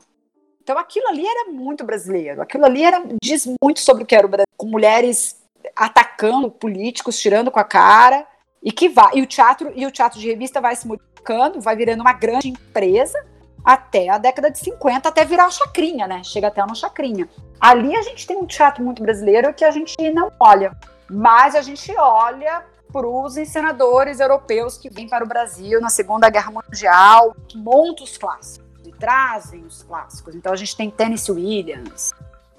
Então 0.62 0.76
aquilo 0.78 1.08
ali 1.08 1.26
era 1.26 1.50
muito 1.50 1.84
brasileiro, 1.84 2.42
aquilo 2.42 2.66
ali 2.66 2.84
era, 2.84 3.02
diz 3.22 3.48
muito 3.62 3.80
sobre 3.80 4.02
o 4.02 4.06
que 4.06 4.14
era 4.14 4.26
o 4.26 4.28
Brasil, 4.28 4.46
com 4.58 4.66
mulheres 4.66 5.42
atacando 5.74 6.50
políticos, 6.50 7.18
tirando 7.18 7.50
com 7.50 7.58
a 7.58 7.64
cara, 7.64 8.26
e 8.62 8.72
que 8.72 8.88
vai. 8.88 9.12
E 9.14 9.22
o 9.22 9.26
teatro 9.26 9.72
e 9.74 9.86
o 9.86 9.90
teatro 9.90 10.18
de 10.18 10.26
revista 10.26 10.60
vai 10.60 10.74
se 10.74 10.86
modificando, 10.86 11.60
vai 11.60 11.76
virando 11.76 12.00
uma 12.00 12.12
grande 12.12 12.48
empresa 12.48 13.24
até 13.64 14.08
a 14.08 14.18
década 14.18 14.50
de 14.50 14.58
50, 14.58 15.08
até 15.08 15.24
virar 15.24 15.46
o 15.48 15.52
chacrinha, 15.52 16.06
né? 16.06 16.22
Chega 16.24 16.48
até 16.48 16.64
no 16.64 16.74
chacrinha. 16.74 17.28
Ali 17.60 17.96
a 17.96 18.02
gente 18.02 18.26
tem 18.26 18.36
um 18.36 18.46
teatro 18.46 18.84
muito 18.84 19.02
brasileiro 19.02 19.52
que 19.54 19.64
a 19.64 19.70
gente 19.70 19.96
não 20.12 20.30
olha, 20.38 20.76
mas 21.10 21.54
a 21.54 21.62
gente 21.62 21.94
olha 21.96 22.64
para 22.92 23.06
os 23.06 23.36
encenadores 23.36 24.20
europeus 24.20 24.78
que 24.78 24.88
vêm 24.88 25.08
para 25.08 25.24
o 25.24 25.28
Brasil 25.28 25.80
na 25.80 25.88
Segunda 25.88 26.30
Guerra 26.30 26.50
Mundial, 26.50 27.34
que 27.48 27.58
montam 27.58 28.04
os 28.04 28.16
clássicos 28.16 28.66
e 28.84 28.92
trazem 28.92 29.62
os 29.64 29.82
clássicos. 29.82 30.34
Então 30.34 30.52
a 30.52 30.56
gente 30.56 30.76
tem 30.76 30.90
Tennessee 30.90 31.32
Williams, 31.32 32.14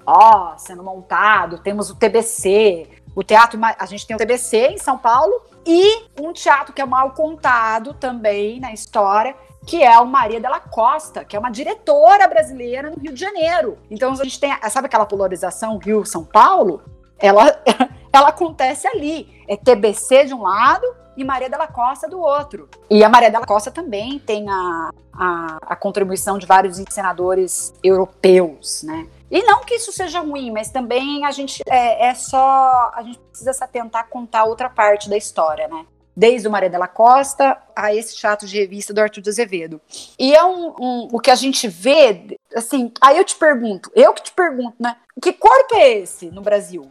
ó, 0.06 0.56
sendo 0.56 0.82
montado, 0.82 1.58
temos 1.58 1.90
o 1.90 1.96
TBC, 1.96 2.88
o 3.14 3.22
teatro, 3.22 3.58
a 3.62 3.86
gente 3.86 4.06
tem 4.06 4.14
o 4.14 4.18
TBC 4.18 4.68
em 4.68 4.78
São 4.78 4.96
Paulo 4.96 5.42
e 5.66 6.04
um 6.20 6.32
teatro 6.32 6.72
que 6.72 6.80
é 6.80 6.86
mal 6.86 7.10
contado 7.10 7.92
também 7.94 8.60
na 8.60 8.72
história, 8.72 9.34
que 9.66 9.82
é 9.82 9.98
o 9.98 10.06
Maria 10.06 10.40
Della 10.40 10.60
Costa, 10.60 11.24
que 11.24 11.36
é 11.36 11.38
uma 11.38 11.50
diretora 11.50 12.26
brasileira 12.26 12.90
no 12.90 12.96
Rio 12.96 13.12
de 13.12 13.20
Janeiro. 13.20 13.76
Então 13.90 14.12
a 14.12 14.14
gente 14.24 14.40
tem, 14.40 14.50
sabe 14.70 14.86
aquela 14.86 15.04
polarização 15.04 15.78
Rio-São 15.78 16.24
Paulo? 16.24 16.80
Ela, 17.18 17.60
ela 18.12 18.28
acontece 18.28 18.86
ali. 18.86 19.28
É 19.48 19.56
TBC 19.56 20.26
de 20.26 20.34
um 20.34 20.42
lado 20.42 20.86
e 21.16 21.24
Maria 21.24 21.50
Della 21.50 21.66
Costa 21.66 22.08
do 22.08 22.20
outro. 22.20 22.68
E 22.88 23.02
a 23.02 23.08
Maria 23.08 23.30
Della 23.30 23.46
Costa 23.46 23.70
também 23.70 24.18
tem 24.18 24.48
a, 24.48 24.90
a, 25.12 25.58
a 25.62 25.76
contribuição 25.76 26.38
de 26.38 26.46
vários 26.46 26.78
encenadores 26.78 27.72
europeus, 27.82 28.82
né? 28.84 29.06
E 29.30 29.42
não 29.42 29.62
que 29.62 29.74
isso 29.74 29.92
seja 29.92 30.20
ruim, 30.20 30.50
mas 30.50 30.70
também 30.70 31.24
a 31.26 31.30
gente 31.30 31.62
é, 31.66 32.08
é 32.08 32.14
só. 32.14 32.92
A 32.94 33.02
gente 33.02 33.18
precisa 33.18 33.52
se 33.52 33.62
atentar 33.62 34.08
contar 34.08 34.44
outra 34.44 34.70
parte 34.70 35.10
da 35.10 35.16
história, 35.16 35.68
né? 35.68 35.84
desde 36.18 36.48
o 36.48 36.50
Maria 36.50 36.68
Della 36.68 36.88
Costa 36.88 37.56
a 37.76 37.94
esse 37.94 38.16
teatro 38.16 38.44
de 38.44 38.58
revista 38.58 38.92
do 38.92 39.00
Arthur 39.00 39.20
de 39.20 39.30
Azevedo. 39.30 39.80
E 40.18 40.34
é 40.34 40.44
um, 40.44 40.74
um, 40.80 41.08
o 41.12 41.20
que 41.20 41.30
a 41.30 41.36
gente 41.36 41.68
vê, 41.68 42.36
assim, 42.56 42.92
aí 43.00 43.16
eu 43.16 43.24
te 43.24 43.36
pergunto, 43.36 43.88
eu 43.94 44.12
que 44.12 44.24
te 44.24 44.32
pergunto, 44.32 44.74
né? 44.80 44.96
Que 45.22 45.32
corpo 45.32 45.76
é 45.76 45.90
esse 45.90 46.28
no 46.32 46.42
Brasil? 46.42 46.90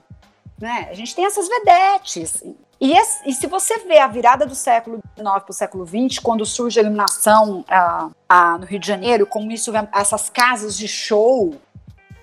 Né? 0.60 0.88
A 0.89 0.93
gente 0.93 1.15
tem 1.15 1.26
essas 1.26 1.48
vedetes. 1.48 2.43
E, 2.80 2.93
e 3.26 3.34
se 3.34 3.48
você 3.48 3.80
vê 3.80 3.98
a 4.00 4.08
virada 4.08 4.46
do 4.46 4.56
século 4.56 5.00
XIX 5.15 5.24
para 5.24 5.52
o 5.52 5.54
século 5.54 5.86
XX, 5.86 6.20
quando 6.20 6.46
surge 6.46 6.80
a 6.80 6.84
iluminação 6.84 7.65
ah, 7.67 8.10
ah, 8.30 8.58
no 8.58 8.65
Rio 8.65 8.80
de 8.80 8.88
Janeiro, 8.88 9.26
como 9.26 9.52
isso, 9.52 9.72
essas 9.93 10.30
casas 10.30 10.78
de 10.78 10.88
show, 10.88 11.56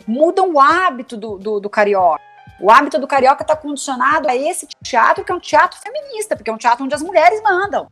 mudam 0.06 0.52
o 0.52 0.60
hábito 0.60 1.16
do, 1.16 1.38
do, 1.38 1.60
do 1.60 1.70
carioca. 1.70 2.22
O 2.60 2.70
hábito 2.70 3.00
do 3.00 3.06
carioca 3.06 3.42
está 3.42 3.56
condicionado 3.56 4.28
a 4.28 4.36
esse 4.36 4.68
teatro, 4.82 5.24
que 5.24 5.32
é 5.32 5.34
um 5.34 5.40
teatro 5.40 5.78
feminista, 5.80 6.36
porque 6.36 6.50
é 6.50 6.52
um 6.52 6.58
teatro 6.58 6.84
onde 6.84 6.94
as 6.94 7.02
mulheres 7.02 7.42
mandam. 7.42 7.88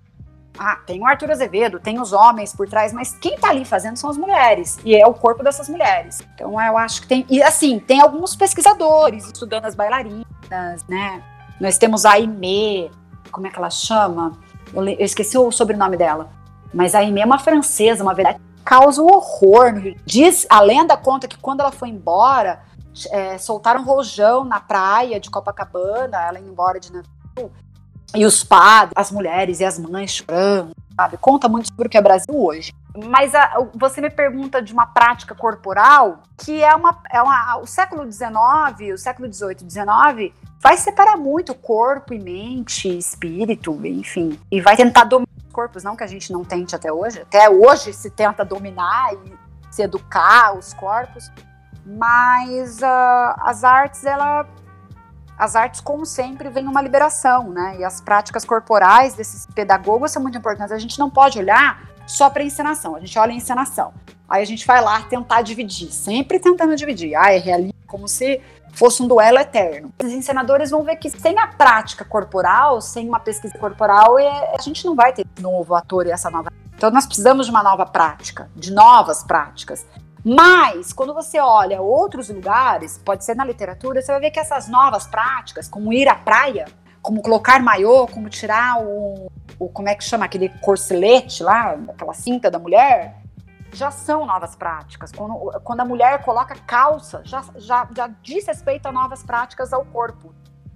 Ah, 0.58 0.76
tem 0.86 1.00
o 1.00 1.06
Arthur 1.06 1.30
Azevedo, 1.30 1.80
tem 1.80 2.00
os 2.00 2.12
homens 2.12 2.54
por 2.54 2.68
trás, 2.68 2.92
mas 2.92 3.14
quem 3.14 3.34
está 3.34 3.48
ali 3.48 3.64
fazendo 3.64 3.96
são 3.96 4.10
as 4.10 4.18
mulheres, 4.18 4.78
e 4.84 4.94
é 4.94 5.06
o 5.06 5.14
corpo 5.14 5.42
dessas 5.42 5.68
mulheres. 5.68 6.20
Então 6.34 6.60
eu 6.60 6.76
acho 6.78 7.02
que 7.02 7.08
tem. 7.08 7.26
E 7.28 7.42
assim, 7.42 7.78
tem 7.78 8.00
alguns 8.00 8.36
pesquisadores 8.36 9.26
estudando 9.26 9.64
as 9.64 9.74
bailarinas, 9.74 10.26
né? 10.88 11.22
Nós 11.60 11.78
temos 11.78 12.04
a 12.04 12.12
Aimee, 12.12 12.90
como 13.30 13.46
é 13.46 13.50
que 13.50 13.58
ela 13.58 13.70
chama? 13.70 14.38
Eu, 14.74 14.86
eu 14.86 15.04
esqueci 15.04 15.38
o 15.38 15.50
sobrenome 15.50 15.96
dela. 15.96 16.30
Mas 16.72 16.94
a 16.94 16.98
Aimee 16.98 17.22
é 17.22 17.26
uma 17.26 17.38
francesa, 17.38 18.02
uma 18.02 18.14
verdade 18.14 18.40
causa 18.64 19.02
um 19.02 19.06
horror. 19.06 19.94
Diz, 20.04 20.46
a 20.48 20.60
lenda 20.60 20.96
conta 20.96 21.28
que 21.28 21.36
quando 21.36 21.60
ela 21.60 21.72
foi 21.72 21.88
embora, 21.88 22.62
é, 23.10 23.38
soltaram 23.38 23.80
um 23.80 23.84
rojão 23.84 24.44
na 24.44 24.60
praia 24.60 25.18
de 25.18 25.30
Copacabana, 25.30 26.20
ela 26.22 26.38
indo 26.38 26.50
embora 26.50 26.78
de 26.78 26.92
navio, 26.92 27.52
e 28.14 28.24
os 28.26 28.44
padres, 28.44 28.92
as 28.96 29.10
mulheres 29.10 29.60
e 29.60 29.64
as 29.64 29.78
mães 29.78 30.10
chorando, 30.10 30.72
sabe? 30.94 31.16
Conta 31.16 31.48
muito 31.48 31.68
sobre 31.68 31.86
o 31.86 31.90
que 31.90 31.96
é 31.96 32.02
Brasil 32.02 32.34
hoje. 32.34 32.72
Mas 33.08 33.34
a, 33.34 33.66
você 33.74 34.00
me 34.00 34.10
pergunta 34.10 34.60
de 34.60 34.72
uma 34.72 34.86
prática 34.86 35.34
corporal 35.34 36.22
que 36.36 36.62
é 36.62 36.74
uma. 36.74 36.98
É 37.10 37.22
uma 37.22 37.58
o 37.58 37.66
século 37.66 38.10
XIX, 38.10 38.94
o 38.94 38.98
século 38.98 39.32
XVIII 39.32 39.56
e 39.62 39.70
XIX 39.70 40.34
vai 40.60 40.76
separar 40.76 41.16
muito 41.16 41.54
corpo 41.54 42.14
e 42.14 42.18
mente, 42.18 42.88
espírito, 42.96 43.78
enfim. 43.84 44.38
E 44.50 44.60
vai 44.60 44.76
tentar 44.76 45.04
dominar 45.04 45.32
corpos, 45.52 45.82
não 45.82 45.96
que 45.96 46.04
a 46.04 46.06
gente 46.06 46.32
não 46.32 46.44
tente 46.44 46.74
até 46.74 46.92
hoje, 46.92 47.20
até 47.20 47.50
hoje 47.50 47.92
se 47.92 48.10
tenta 48.10 48.44
dominar 48.44 49.12
e 49.14 49.32
se 49.70 49.82
educar 49.82 50.56
os 50.56 50.72
corpos, 50.72 51.30
mas 51.84 52.78
uh, 52.78 53.34
as 53.38 53.64
artes, 53.64 54.04
ela, 54.04 54.46
as 55.42 55.56
artes 55.56 55.80
como 55.80 56.06
sempre 56.06 56.48
vem 56.48 56.68
uma 56.68 56.80
liberação, 56.80 57.50
né? 57.50 57.74
E 57.80 57.84
as 57.84 58.00
práticas 58.00 58.44
corporais 58.44 59.14
desses 59.14 59.44
pedagogos 59.44 60.12
são 60.12 60.22
muito 60.22 60.38
importantes. 60.38 60.70
A 60.70 60.78
gente 60.78 60.96
não 61.00 61.10
pode 61.10 61.36
olhar 61.36 61.82
só 62.06 62.30
para 62.30 62.44
encenação, 62.44 62.94
a 62.94 63.00
gente 63.00 63.18
olha 63.18 63.32
a 63.32 63.34
encenação. 63.34 63.92
Aí 64.28 64.40
a 64.40 64.46
gente 64.46 64.64
vai 64.64 64.80
lá 64.80 65.02
tentar 65.02 65.42
dividir, 65.42 65.90
sempre 65.90 66.38
tentando 66.38 66.76
dividir. 66.76 67.16
Ah, 67.16 67.32
é 67.32 67.38
realista, 67.38 67.76
como 67.88 68.06
se 68.06 68.40
fosse 68.72 69.02
um 69.02 69.08
duelo 69.08 69.38
eterno. 69.38 69.92
Os 70.00 70.12
encenadores 70.12 70.70
vão 70.70 70.84
ver 70.84 70.94
que 70.94 71.10
sem 71.10 71.36
a 71.36 71.48
prática 71.48 72.04
corporal, 72.04 72.80
sem 72.80 73.08
uma 73.08 73.18
pesquisa 73.18 73.58
corporal, 73.58 74.20
é, 74.20 74.54
a 74.56 74.62
gente 74.62 74.84
não 74.84 74.94
vai 74.94 75.12
ter 75.12 75.26
novo 75.40 75.74
ator 75.74 76.06
e 76.06 76.12
essa 76.12 76.30
nova. 76.30 76.52
Então 76.76 76.88
nós 76.92 77.04
precisamos 77.04 77.46
de 77.46 77.50
uma 77.50 77.64
nova 77.64 77.84
prática, 77.84 78.48
de 78.54 78.72
novas 78.72 79.24
práticas. 79.24 79.84
Mas, 80.24 80.92
quando 80.92 81.12
você 81.12 81.40
olha 81.40 81.82
outros 81.82 82.28
lugares, 82.28 82.96
pode 82.98 83.24
ser 83.24 83.34
na 83.34 83.44
literatura, 83.44 84.00
você 84.00 84.12
vai 84.12 84.20
ver 84.20 84.30
que 84.30 84.38
essas 84.38 84.68
novas 84.68 85.06
práticas, 85.06 85.68
como 85.68 85.92
ir 85.92 86.08
à 86.08 86.14
praia, 86.14 86.66
como 87.00 87.20
colocar 87.20 87.60
maiô, 87.60 88.06
como 88.06 88.28
tirar 88.28 88.80
o, 88.80 89.30
o 89.58 89.68
como 89.68 89.88
é 89.88 89.94
que 89.96 90.04
chama 90.04 90.24
aquele 90.24 90.48
corselete 90.60 91.42
lá, 91.42 91.76
aquela 91.88 92.14
cinta 92.14 92.48
da 92.48 92.58
mulher, 92.58 93.20
já 93.72 93.90
são 93.90 94.24
novas 94.24 94.54
práticas. 94.54 95.10
Quando, 95.10 95.34
quando 95.64 95.80
a 95.80 95.84
mulher 95.84 96.22
coloca 96.22 96.54
calça, 96.54 97.22
já, 97.24 97.44
já, 97.56 97.88
já 97.94 98.08
diz 98.22 98.46
respeito 98.46 98.86
a 98.86 98.92
novas 98.92 99.24
práticas 99.24 99.72
ao 99.72 99.84
corpo. 99.84 100.32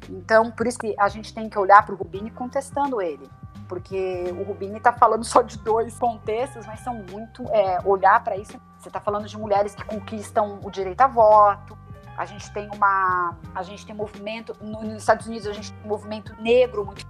Então, 0.08 0.50
por 0.50 0.66
isso 0.66 0.78
que 0.78 0.94
a 0.98 1.08
gente 1.08 1.32
tem 1.32 1.48
que 1.48 1.58
olhar 1.58 1.84
para 1.84 1.94
o 1.94 1.98
Rubini 1.98 2.30
contestando 2.30 3.00
ele. 3.00 3.28
Porque 3.68 4.24
o 4.38 4.42
Rubini 4.42 4.76
está 4.76 4.92
falando 4.92 5.24
só 5.24 5.42
de 5.42 5.58
dois 5.58 5.98
contextos, 5.98 6.66
mas 6.66 6.80
são 6.80 6.94
muito. 7.10 7.44
É, 7.50 7.78
olhar 7.84 8.22
para 8.22 8.36
isso. 8.36 8.60
Você 8.78 8.88
está 8.88 9.00
falando 9.00 9.26
de 9.26 9.36
mulheres 9.36 9.74
que 9.74 9.84
conquistam 9.84 10.60
o 10.62 10.70
direito 10.70 11.00
a 11.00 11.06
voto. 11.06 11.76
A 12.16 12.24
gente 12.24 12.50
tem 12.52 12.68
uma. 12.74 13.36
A 13.54 13.62
gente 13.62 13.84
tem 13.84 13.94
movimento. 13.94 14.56
nos 14.60 15.02
Estados 15.02 15.26
Unidos, 15.26 15.46
a 15.46 15.52
gente 15.52 15.72
tem 15.72 15.84
um 15.84 15.88
movimento 15.88 16.34
negro 16.40 16.84
muito 16.84 17.06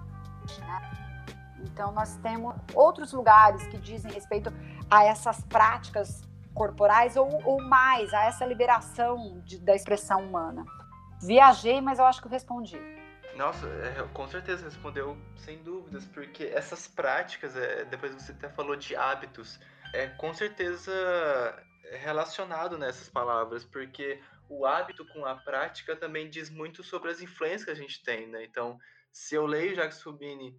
né? 0.60 0.90
Então, 1.64 1.92
nós 1.92 2.16
temos 2.16 2.54
outros 2.74 3.12
lugares 3.12 3.66
que 3.66 3.76
dizem 3.76 4.12
respeito 4.12 4.52
a 4.90 5.04
essas 5.04 5.40
práticas 5.42 6.22
corporais 6.54 7.16
ou, 7.16 7.28
ou 7.44 7.60
mais, 7.62 8.14
a 8.14 8.24
essa 8.24 8.46
liberação 8.46 9.40
de, 9.44 9.58
da 9.58 9.74
expressão 9.74 10.22
humana. 10.22 10.64
Viajei, 11.20 11.80
mas 11.80 11.98
eu 11.98 12.06
acho 12.06 12.20
que 12.20 12.26
eu 12.26 12.30
respondi. 12.30 12.78
Nossa, 13.36 13.66
é, 13.66 14.02
com 14.14 14.26
certeza 14.26 14.64
respondeu 14.64 15.16
sem 15.36 15.62
dúvidas, 15.62 16.06
porque 16.06 16.44
essas 16.44 16.88
práticas, 16.88 17.54
é, 17.54 17.84
depois 17.84 18.14
você 18.14 18.32
até 18.32 18.48
falou 18.48 18.74
de 18.76 18.96
hábitos, 18.96 19.60
é 19.92 20.06
com 20.08 20.32
certeza 20.32 20.92
relacionado 21.92 22.78
nessas 22.78 23.08
palavras, 23.08 23.64
porque 23.64 24.20
o 24.48 24.64
hábito 24.64 25.04
com 25.06 25.24
a 25.26 25.34
prática 25.34 25.94
também 25.94 26.30
diz 26.30 26.48
muito 26.48 26.82
sobre 26.82 27.10
as 27.10 27.20
influências 27.20 27.64
que 27.64 27.70
a 27.70 27.74
gente 27.74 28.02
tem, 28.02 28.26
né? 28.26 28.44
Então, 28.44 28.78
se 29.12 29.34
eu 29.34 29.44
leio 29.44 29.74
Jacques 29.74 30.02
Rubini 30.02 30.58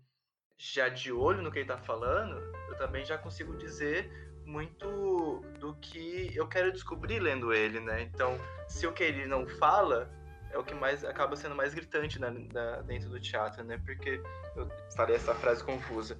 já 0.57 0.87
de 0.87 1.11
olho 1.11 1.41
no 1.41 1.51
que 1.51 1.59
ele 1.59 1.71
está 1.71 1.77
falando, 1.77 2.35
eu 2.69 2.77
também 2.77 3.05
já 3.05 3.17
consigo 3.17 3.55
dizer 3.57 4.09
muito 4.45 5.41
do 5.59 5.75
que 5.79 6.31
eu 6.35 6.47
quero 6.47 6.71
descobrir 6.71 7.19
lendo 7.19 7.53
ele, 7.53 7.79
né? 7.79 8.01
Então, 8.01 8.37
se 8.67 8.87
o 8.87 8.93
que 8.93 9.03
ele 9.03 9.25
não 9.25 9.47
fala, 9.47 10.09
é 10.57 10.59
o 10.59 10.63
que 10.63 10.73
mais 10.73 11.05
acaba 11.05 11.35
sendo 11.35 11.55
mais 11.55 11.73
gritante 11.73 12.19
né, 12.19 12.31
da, 12.51 12.81
dentro 12.81 13.09
do 13.09 13.19
teatro, 13.19 13.63
né? 13.63 13.79
Porque 13.85 14.21
eu 14.55 14.69
falei 14.95 15.15
essa 15.15 15.33
frase 15.35 15.63
confusa. 15.63 16.19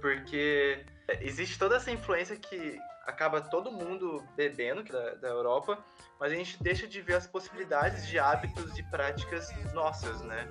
Porque 0.00 0.84
existe 1.20 1.58
toda 1.58 1.76
essa 1.76 1.90
influência 1.90 2.36
que 2.36 2.78
acaba 3.04 3.40
todo 3.40 3.72
mundo 3.72 4.24
bebendo 4.36 4.84
da, 4.84 5.14
da 5.14 5.28
Europa, 5.28 5.84
mas 6.18 6.32
a 6.32 6.34
gente 6.36 6.62
deixa 6.62 6.86
de 6.86 7.00
ver 7.00 7.14
as 7.14 7.26
possibilidades 7.26 8.06
de 8.06 8.18
hábitos 8.18 8.78
e 8.78 8.82
práticas 8.84 9.50
nossas, 9.72 10.20
né? 10.22 10.48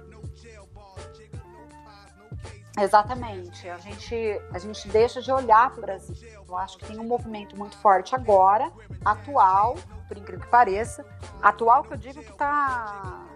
Exatamente. 2.79 3.69
A 3.69 3.77
gente, 3.77 4.41
a 4.53 4.59
gente 4.59 4.87
deixa 4.87 5.21
de 5.21 5.31
olhar 5.31 5.69
para 5.71 5.79
o 5.79 5.81
Brasil. 5.81 6.15
Eu 6.47 6.57
acho 6.57 6.77
que 6.77 6.85
tem 6.85 6.99
um 6.99 7.03
movimento 7.03 7.57
muito 7.57 7.77
forte 7.77 8.15
agora, 8.15 8.71
atual, 9.03 9.75
por 10.07 10.17
incrível 10.17 10.41
que 10.41 10.51
pareça. 10.51 11.05
Atual 11.41 11.83
que 11.83 11.93
eu 11.93 11.97
digo 11.97 12.23
que 12.23 12.31
está 12.31 13.27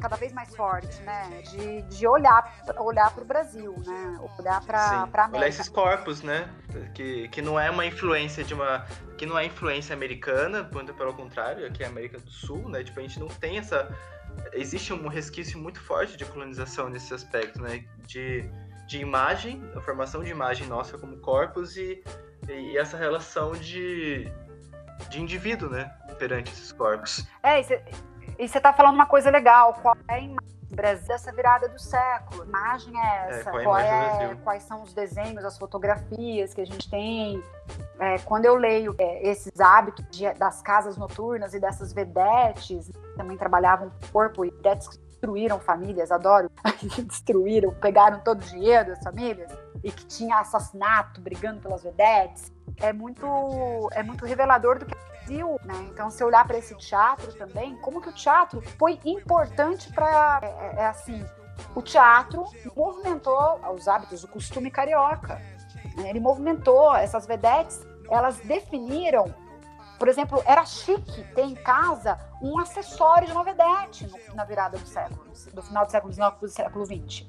cada 0.00 0.16
vez 0.16 0.32
mais 0.32 0.54
forte, 0.56 1.00
né? 1.02 1.42
De, 1.50 1.82
de 1.82 2.06
olhar, 2.06 2.64
olhar 2.78 3.10
para 3.12 3.22
o 3.22 3.26
Brasil, 3.26 3.74
né? 3.86 4.18
Olhar 4.38 4.60
para 4.64 4.80
a 4.80 5.02
América. 5.02 5.36
Olhar 5.36 5.48
esses 5.48 5.68
corpos, 5.68 6.22
né? 6.22 6.48
Que, 6.94 7.28
que 7.28 7.40
não 7.40 7.58
é 7.58 7.70
uma 7.70 7.86
influência 7.86 8.42
de 8.42 8.54
uma. 8.54 8.84
que 9.16 9.24
não 9.24 9.38
é 9.38 9.44
influência 9.44 9.94
americana, 9.94 10.68
muito 10.72 10.92
pelo 10.94 11.14
contrário, 11.14 11.66
aqui 11.66 11.82
é 11.82 11.86
a 11.86 11.88
América 11.88 12.18
do 12.18 12.30
Sul, 12.30 12.68
né? 12.68 12.82
Tipo, 12.82 12.98
a 12.98 13.02
gente 13.02 13.20
não 13.20 13.28
tem 13.28 13.58
essa. 13.58 13.88
Existe 14.52 14.92
um 14.92 15.08
resquício 15.08 15.58
muito 15.58 15.80
forte 15.80 16.16
de 16.16 16.24
colonização 16.24 16.88
nesse 16.88 17.12
aspecto, 17.14 17.60
né? 17.60 17.84
De, 18.06 18.50
de 18.86 18.98
imagem, 18.98 19.62
a 19.76 19.80
formação 19.80 20.22
de 20.22 20.30
imagem 20.30 20.66
nossa 20.66 20.98
como 20.98 21.18
corpos 21.18 21.76
e, 21.76 22.02
e 22.48 22.76
essa 22.76 22.96
relação 22.96 23.52
de, 23.52 24.30
de 25.08 25.20
indivíduo, 25.20 25.70
né? 25.70 25.90
Perante 26.18 26.52
esses 26.52 26.72
corpos. 26.72 27.26
É, 27.42 27.60
e 28.38 28.48
você 28.48 28.58
está 28.58 28.72
falando 28.72 28.94
uma 28.94 29.06
coisa 29.06 29.30
legal, 29.30 29.74
qual 29.74 29.96
é 30.08 30.14
a 30.14 30.20
imagem 30.20 30.57
Brasil 30.70 31.08
dessa 31.08 31.32
virada 31.32 31.68
do 31.68 31.78
século? 31.78 32.42
Que 32.42 32.48
imagem 32.48 32.94
é, 32.98 33.06
é 33.06 33.28
essa? 33.30 33.50
É, 33.50 33.62
qual 33.62 33.78
é, 33.78 34.36
quais 34.44 34.62
são 34.64 34.82
os 34.82 34.92
desenhos, 34.92 35.44
as 35.44 35.58
fotografias 35.58 36.52
que 36.52 36.60
a 36.60 36.66
gente 36.66 36.88
tem? 36.90 37.42
É, 37.98 38.18
quando 38.18 38.44
eu 38.44 38.54
leio 38.54 38.94
é, 38.98 39.28
esses 39.28 39.60
hábitos 39.60 40.04
de, 40.10 40.32
das 40.34 40.60
casas 40.62 40.96
noturnas 40.96 41.54
e 41.54 41.60
dessas 41.60 41.92
vedetes, 41.92 42.88
que 42.88 43.16
também 43.16 43.36
trabalhavam 43.36 43.88
o 43.88 44.12
corpo 44.12 44.44
e 44.44 44.50
vedetes 44.50 44.88
que 44.88 44.98
destruíram 44.98 45.58
famílias, 45.58 46.12
adoro, 46.12 46.50
destruíram, 47.06 47.72
pegaram 47.74 48.20
todo 48.20 48.40
o 48.40 48.44
dinheiro 48.44 48.90
das 48.90 49.02
famílias 49.02 49.50
e 49.82 49.90
que 49.90 50.06
tinha 50.06 50.38
assassinato 50.38 51.20
brigando 51.20 51.60
pelas 51.60 51.82
vedetes, 51.82 52.52
é 52.80 52.92
muito, 52.92 53.26
é 53.92 54.02
muito 54.02 54.24
revelador 54.24 54.78
do 54.78 54.86
que 54.86 54.94
Brasil, 55.28 55.60
né? 55.64 55.88
Então, 55.92 56.10
se 56.10 56.24
olhar 56.24 56.46
para 56.46 56.56
esse 56.56 56.74
teatro 56.74 57.32
também, 57.34 57.76
como 57.76 58.00
que 58.00 58.08
o 58.08 58.12
teatro 58.12 58.62
foi 58.78 58.98
importante 59.04 59.92
para, 59.92 60.40
é, 60.42 60.46
é, 60.46 60.80
é, 60.80 60.86
assim, 60.86 61.24
o 61.74 61.82
teatro 61.82 62.44
movimentou 62.74 63.60
os 63.74 63.86
hábitos, 63.86 64.24
o 64.24 64.28
costume 64.28 64.70
carioca. 64.70 65.40
Né? 65.96 66.08
Ele 66.08 66.20
movimentou 66.20 66.94
essas 66.96 67.26
vedetes, 67.26 67.86
elas 68.10 68.38
definiram 68.40 69.34
por 69.98 70.06
exemplo, 70.06 70.40
era 70.46 70.64
chique 70.64 71.24
ter 71.34 71.42
em 71.42 71.56
casa 71.56 72.16
um 72.40 72.56
acessório 72.60 73.26
de 73.26 73.32
uma 73.32 73.42
vedete 73.42 74.06
no, 74.06 74.36
na 74.36 74.44
virada 74.44 74.78
do 74.78 74.86
século, 74.86 75.24
do 75.52 75.60
final 75.60 75.84
do 75.84 75.90
século 75.90 76.12
XIX 76.12 76.30
para 76.30 76.46
o 76.46 76.48
século 76.48 76.86
XX. 76.86 77.26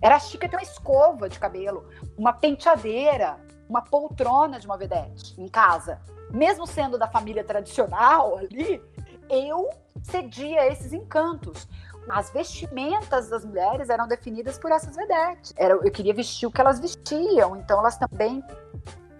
Era 0.00 0.20
chique 0.20 0.48
ter 0.48 0.54
uma 0.54 0.62
escova 0.62 1.28
de 1.28 1.40
cabelo, 1.40 1.88
uma 2.16 2.32
penteadeira, 2.32 3.36
uma 3.68 3.82
poltrona 3.82 4.58
de 4.58 4.66
uma 4.66 4.76
vedete 4.76 5.40
em 5.40 5.48
casa 5.48 6.00
mesmo 6.34 6.66
sendo 6.66 6.98
da 6.98 7.06
família 7.06 7.44
tradicional 7.44 8.36
ali, 8.36 8.82
eu 9.30 9.70
cedia 10.02 10.66
esses 10.66 10.92
encantos. 10.92 11.68
As 12.08 12.30
vestimentas 12.30 13.30
das 13.30 13.44
mulheres 13.44 13.88
eram 13.88 14.06
definidas 14.06 14.58
por 14.58 14.70
essas 14.70 14.94
vedetes. 14.94 15.54
Era, 15.56 15.74
eu 15.74 15.90
queria 15.90 16.12
vestir 16.12 16.46
o 16.46 16.50
que 16.50 16.60
elas 16.60 16.78
vestiam, 16.78 17.56
então 17.56 17.78
elas 17.78 17.96
também 17.96 18.42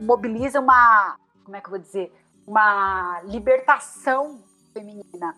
mobilizam 0.00 0.62
uma, 0.62 1.16
como 1.44 1.56
é 1.56 1.60
que 1.60 1.66
eu 1.66 1.70
vou 1.70 1.78
dizer, 1.78 2.12
uma 2.46 3.22
libertação 3.24 4.38
feminina. 4.74 5.34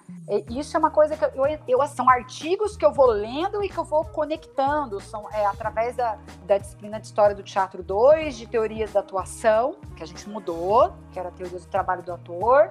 Isso 0.51 0.76
é 0.76 0.80
uma 0.80 0.91
coisa 0.91 1.16
que 1.16 1.24
eu, 1.24 1.47
eu, 1.68 1.87
são 1.87 2.09
artigos 2.09 2.76
que 2.76 2.84
eu 2.84 2.93
vou 2.93 3.07
lendo 3.07 3.62
e 3.62 3.68
que 3.68 3.76
eu 3.76 3.84
vou 3.84 4.05
conectando, 4.07 4.99
são 5.01 5.30
é, 5.30 5.45
através 5.45 5.95
da, 5.95 6.18
da 6.47 6.57
disciplina 6.57 6.99
de 6.99 7.07
história 7.07 7.37
do 7.37 7.43
teatro 7.43 7.82
2, 7.82 8.37
de 8.37 8.47
teorias 8.47 8.93
da 8.93 9.01
atuação, 9.01 9.76
que 9.95 10.03
a 10.03 10.07
gente 10.07 10.28
mudou, 10.28 10.93
que 11.12 11.18
era 11.18 11.30
teorias 11.30 11.64
do 11.64 11.68
trabalho 11.68 12.03
do 12.03 12.12
ator, 12.12 12.70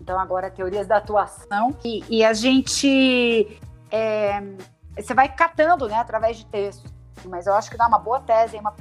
então 0.00 0.18
agora 0.18 0.46
é 0.46 0.50
teorias 0.50 0.86
da 0.86 0.98
atuação, 0.98 1.76
e, 1.84 2.04
e 2.08 2.24
a 2.24 2.32
gente 2.32 3.60
é, 3.90 4.40
você 4.96 5.12
vai 5.12 5.28
catando, 5.28 5.88
né, 5.88 5.96
através 5.96 6.36
de 6.38 6.46
textos, 6.46 6.90
mas 7.24 7.46
eu 7.46 7.54
acho 7.54 7.68
que 7.68 7.76
dá 7.76 7.86
uma 7.88 7.98
boa 7.98 8.20
tese, 8.20 8.56
uma 8.56 8.72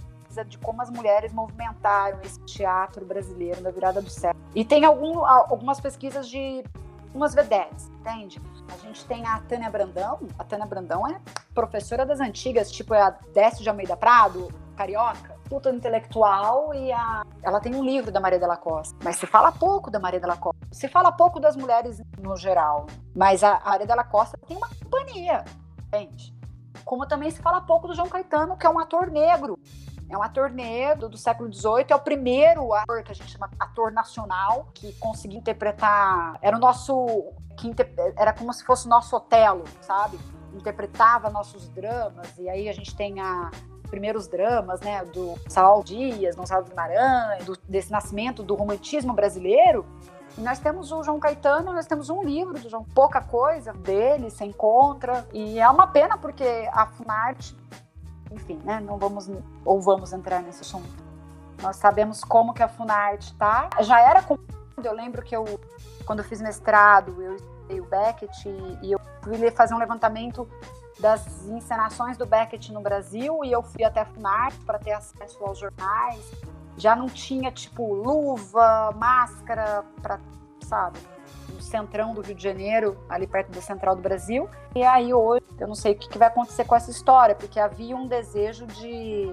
de 0.47 0.57
como 0.57 0.81
as 0.81 0.89
mulheres 0.89 1.31
movimentaram 1.31 2.19
esse 2.21 2.41
teatro 2.41 3.05
brasileiro 3.05 3.61
na 3.61 3.71
virada 3.71 4.01
do 4.01 4.09
século. 4.09 4.43
E 4.53 4.65
tem 4.65 4.83
algum, 4.83 5.23
algumas 5.25 5.79
pesquisas 5.79 6.27
de 6.27 6.61
umas 7.15 7.33
vedetes, 7.33 7.89
entende? 7.99 8.41
A 8.71 8.77
gente 8.77 9.05
tem 9.05 9.25
a 9.25 9.39
Tânia 9.39 9.69
Brandão, 9.69 10.19
a 10.37 10.43
Tânia 10.43 10.65
Brandão 10.65 11.07
é 11.07 11.19
professora 11.53 12.05
das 12.05 12.19
antigas, 12.19 12.69
tipo 12.69 12.93
é 12.93 13.01
a 13.01 13.09
Décio 13.33 13.63
de 13.63 13.69
Almeida 13.69 13.95
Prado, 13.95 14.49
carioca, 14.75 15.35
puta 15.49 15.71
intelectual 15.71 16.73
e 16.73 16.91
a... 16.91 17.23
ela 17.41 17.61
tem 17.61 17.73
um 17.73 17.83
livro 17.83 18.11
da 18.11 18.19
Maria 18.19 18.37
Della 18.37 18.57
Costa, 18.57 18.95
mas 19.01 19.15
se 19.15 19.25
fala 19.25 19.51
pouco 19.51 19.89
da 19.89 19.99
Maria 19.99 20.19
Della 20.19 20.35
Costa, 20.35 20.59
se 20.71 20.89
fala 20.89 21.11
pouco 21.11 21.39
das 21.39 21.55
mulheres 21.55 22.01
no 22.19 22.35
geral, 22.35 22.85
mas 23.15 23.43
a 23.43 23.61
Maria 23.63 23.87
Della 23.87 24.03
Costa 24.03 24.37
tem 24.45 24.57
uma 24.57 24.67
companhia, 24.67 25.45
entende? 25.87 26.35
Como 26.83 27.07
também 27.07 27.31
se 27.31 27.41
fala 27.41 27.61
pouco 27.61 27.87
do 27.87 27.95
João 27.95 28.09
Caetano, 28.09 28.57
que 28.57 28.67
é 28.67 28.69
um 28.69 28.77
ator 28.77 29.09
negro, 29.09 29.57
é 30.09 30.17
um 30.17 30.21
ator 30.21 30.49
negro 30.49 31.09
do 31.09 31.17
século 31.17 31.51
XVIII, 31.51 31.87
é 31.89 31.95
o 31.95 31.99
primeiro 31.99 32.73
ator 32.73 33.03
que 33.03 33.11
a 33.11 33.15
gente 33.15 33.31
chama 33.31 33.49
ator 33.59 33.91
nacional, 33.91 34.69
que 34.73 34.93
conseguiu 34.93 35.39
interpretar. 35.39 36.37
Era 36.41 36.55
o 36.55 36.59
nosso. 36.59 37.33
Que 37.57 37.73
era 38.17 38.33
como 38.33 38.51
se 38.53 38.63
fosse 38.65 38.85
o 38.85 38.89
nosso 38.89 39.15
Otelo, 39.15 39.63
sabe? 39.81 40.19
Interpretava 40.53 41.29
nossos 41.29 41.69
dramas, 41.69 42.37
e 42.37 42.49
aí 42.49 42.67
a 42.69 42.73
gente 42.73 42.95
tem 42.95 43.19
a, 43.19 43.49
primeiros 43.85 44.27
dramas, 44.27 44.81
né, 44.81 45.05
do 45.05 45.35
Sal 45.47 45.81
Dias, 45.83 46.35
Gonçalo 46.35 46.65
Guimarães, 46.65 47.45
do, 47.45 47.57
desse 47.67 47.91
nascimento 47.91 48.43
do 48.43 48.55
romantismo 48.55 49.13
brasileiro. 49.13 49.85
E 50.37 50.41
nós 50.41 50.59
temos 50.59 50.91
o 50.91 51.01
João 51.01 51.17
Caetano, 51.17 51.71
nós 51.71 51.85
temos 51.85 52.09
um 52.09 52.21
livro 52.21 52.59
do 52.59 52.69
João, 52.69 52.83
pouca 52.83 53.21
coisa 53.21 53.71
dele, 53.71 54.29
se 54.29 54.43
encontra. 54.43 55.25
E 55.33 55.59
é 55.59 55.69
uma 55.69 55.87
pena 55.87 56.17
porque 56.17 56.69
a 56.73 56.87
Funarte 56.87 57.55
enfim, 58.35 58.59
né, 58.63 58.79
não 58.79 58.97
vamos 58.97 59.29
ou 59.63 59.81
vamos 59.81 60.13
entrar 60.13 60.41
nesse 60.41 60.61
assunto. 60.61 61.03
Nós 61.61 61.77
sabemos 61.77 62.23
como 62.23 62.53
que 62.53 62.61
a 62.61 62.67
Funarte 62.67 63.31
está. 63.31 63.69
Já 63.81 63.99
era 64.01 64.23
eu 64.83 64.93
lembro 64.93 65.23
que 65.23 65.35
eu 65.35 65.45
quando 66.05 66.19
eu 66.19 66.25
fiz 66.25 66.39
mestrado, 66.39 67.19
eu 67.21 67.35
estudei 67.35 67.79
o 67.79 67.85
Beckett 67.85 68.47
e, 68.47 68.79
e 68.83 68.91
eu 68.91 68.99
fui 69.23 69.49
fazer 69.51 69.73
um 69.73 69.79
levantamento 69.79 70.47
das 70.99 71.45
encenações 71.47 72.17
do 72.17 72.25
Beckett 72.25 72.71
no 72.71 72.81
Brasil 72.81 73.43
e 73.43 73.51
eu 73.51 73.63
fui 73.63 73.83
até 73.83 74.01
a 74.01 74.05
Funarte 74.05 74.59
para 74.59 74.77
ter 74.77 74.91
acesso 74.91 75.43
aos 75.43 75.57
jornais. 75.57 76.31
Já 76.77 76.95
não 76.95 77.07
tinha 77.07 77.51
tipo 77.51 77.93
luva, 77.93 78.91
máscara 78.95 79.83
para, 80.01 80.19
sabe? 80.61 80.99
No 81.53 81.61
centrão 81.61 82.13
do 82.13 82.21
Rio 82.21 82.35
de 82.35 82.43
Janeiro, 82.43 82.97
ali 83.09 83.27
perto 83.27 83.51
da 83.51 83.61
central 83.61 83.95
do 83.95 84.01
Brasil. 84.01 84.49
E 84.75 84.83
aí 84.83 85.13
hoje, 85.13 85.45
eu 85.59 85.67
não 85.67 85.75
sei 85.75 85.93
o 85.93 85.95
que 85.95 86.17
vai 86.17 86.27
acontecer 86.27 86.65
com 86.65 86.75
essa 86.75 86.91
história, 86.91 87.35
porque 87.35 87.59
havia 87.59 87.95
um 87.95 88.07
desejo 88.07 88.65
de 88.67 89.31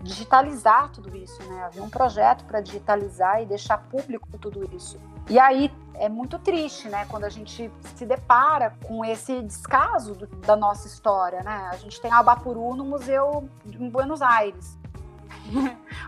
digitalizar 0.00 0.90
tudo 0.90 1.16
isso, 1.16 1.42
né? 1.44 1.64
Havia 1.64 1.82
um 1.82 1.90
projeto 1.90 2.44
para 2.44 2.60
digitalizar 2.60 3.42
e 3.42 3.46
deixar 3.46 3.78
público 3.78 4.26
tudo 4.38 4.68
isso. 4.74 5.00
E 5.28 5.38
aí 5.38 5.72
é 5.94 6.08
muito 6.08 6.38
triste, 6.38 6.88
né, 6.88 7.04
quando 7.10 7.24
a 7.24 7.28
gente 7.28 7.70
se 7.96 8.06
depara 8.06 8.74
com 8.84 9.04
esse 9.04 9.42
descaso 9.42 10.14
do, 10.14 10.26
da 10.26 10.54
nossa 10.54 10.86
história, 10.86 11.42
né? 11.42 11.68
A 11.72 11.76
gente 11.76 12.00
tem 12.00 12.10
a 12.10 12.18
Abapuru 12.18 12.74
no 12.76 12.84
museu 12.84 13.48
em 13.66 13.90
Buenos 13.90 14.22
Aires. 14.22 14.78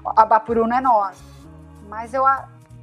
a 0.06 0.22
Abapuru 0.22 0.66
não 0.66 0.76
é 0.76 0.80
nossa. 0.80 1.22
Mas 1.88 2.14
eu 2.14 2.24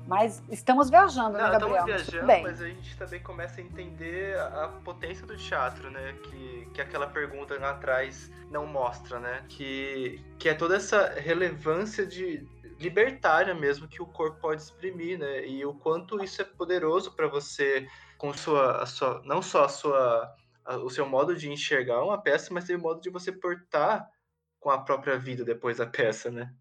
mas 0.08 0.42
estamos 0.50 0.90
viajando, 0.90 1.38
né, 1.38 1.44
Não, 1.44 1.52
né, 1.52 1.60
Gabriel? 1.60 1.88
Estamos 1.88 2.10
viajando, 2.10 2.44
mas 2.44 2.62
a 2.62 2.68
gente 2.68 2.98
também 2.98 3.20
começa 3.22 3.60
a 3.60 3.64
entender 3.64 4.40
a 4.40 4.70
potência 4.84 5.28
do 5.28 5.36
teatro, 5.36 5.92
né? 5.92 6.14
Que, 6.24 6.70
que 6.74 6.82
aquela 6.82 7.08
pergunta 7.08 7.60
lá 7.60 7.72
atrás 7.72 8.32
não 8.50 8.66
mostra, 8.66 9.20
né? 9.20 9.44
Que, 9.50 10.24
que 10.40 10.48
é 10.48 10.54
toda 10.54 10.78
essa 10.78 11.14
relevância 11.20 12.06
de 12.06 12.48
libertária 12.80 13.54
mesmo 13.54 13.88
que 13.88 14.02
o 14.02 14.06
corpo 14.06 14.40
pode 14.40 14.62
exprimir, 14.62 15.20
né? 15.20 15.46
E 15.46 15.66
o 15.66 15.74
quanto 15.74 16.24
isso 16.24 16.42
é 16.42 16.46
poderoso 16.46 17.12
para 17.12 17.28
você 17.28 17.88
com 18.18 18.34
sua, 18.34 18.82
a 18.82 18.86
sua, 18.86 19.22
não 19.26 19.42
só 19.42 19.66
a 19.66 19.70
sua, 19.70 20.36
a, 20.64 20.78
o 20.78 20.90
seu 20.90 21.06
modo 21.06 21.36
de 21.36 21.52
enxergar 21.52 22.04
uma 22.04 22.22
peça, 22.22 22.54
mas 22.54 22.64
também 22.64 22.78
o 22.78 22.84
modo 22.84 23.02
de 23.02 23.10
você 23.10 23.32
portar 23.32 24.08
com 24.60 24.70
a 24.70 24.78
própria 24.80 25.18
vida 25.18 25.44
depois 25.44 25.78
da 25.78 25.86
peça, 25.86 26.32
né? 26.32 26.54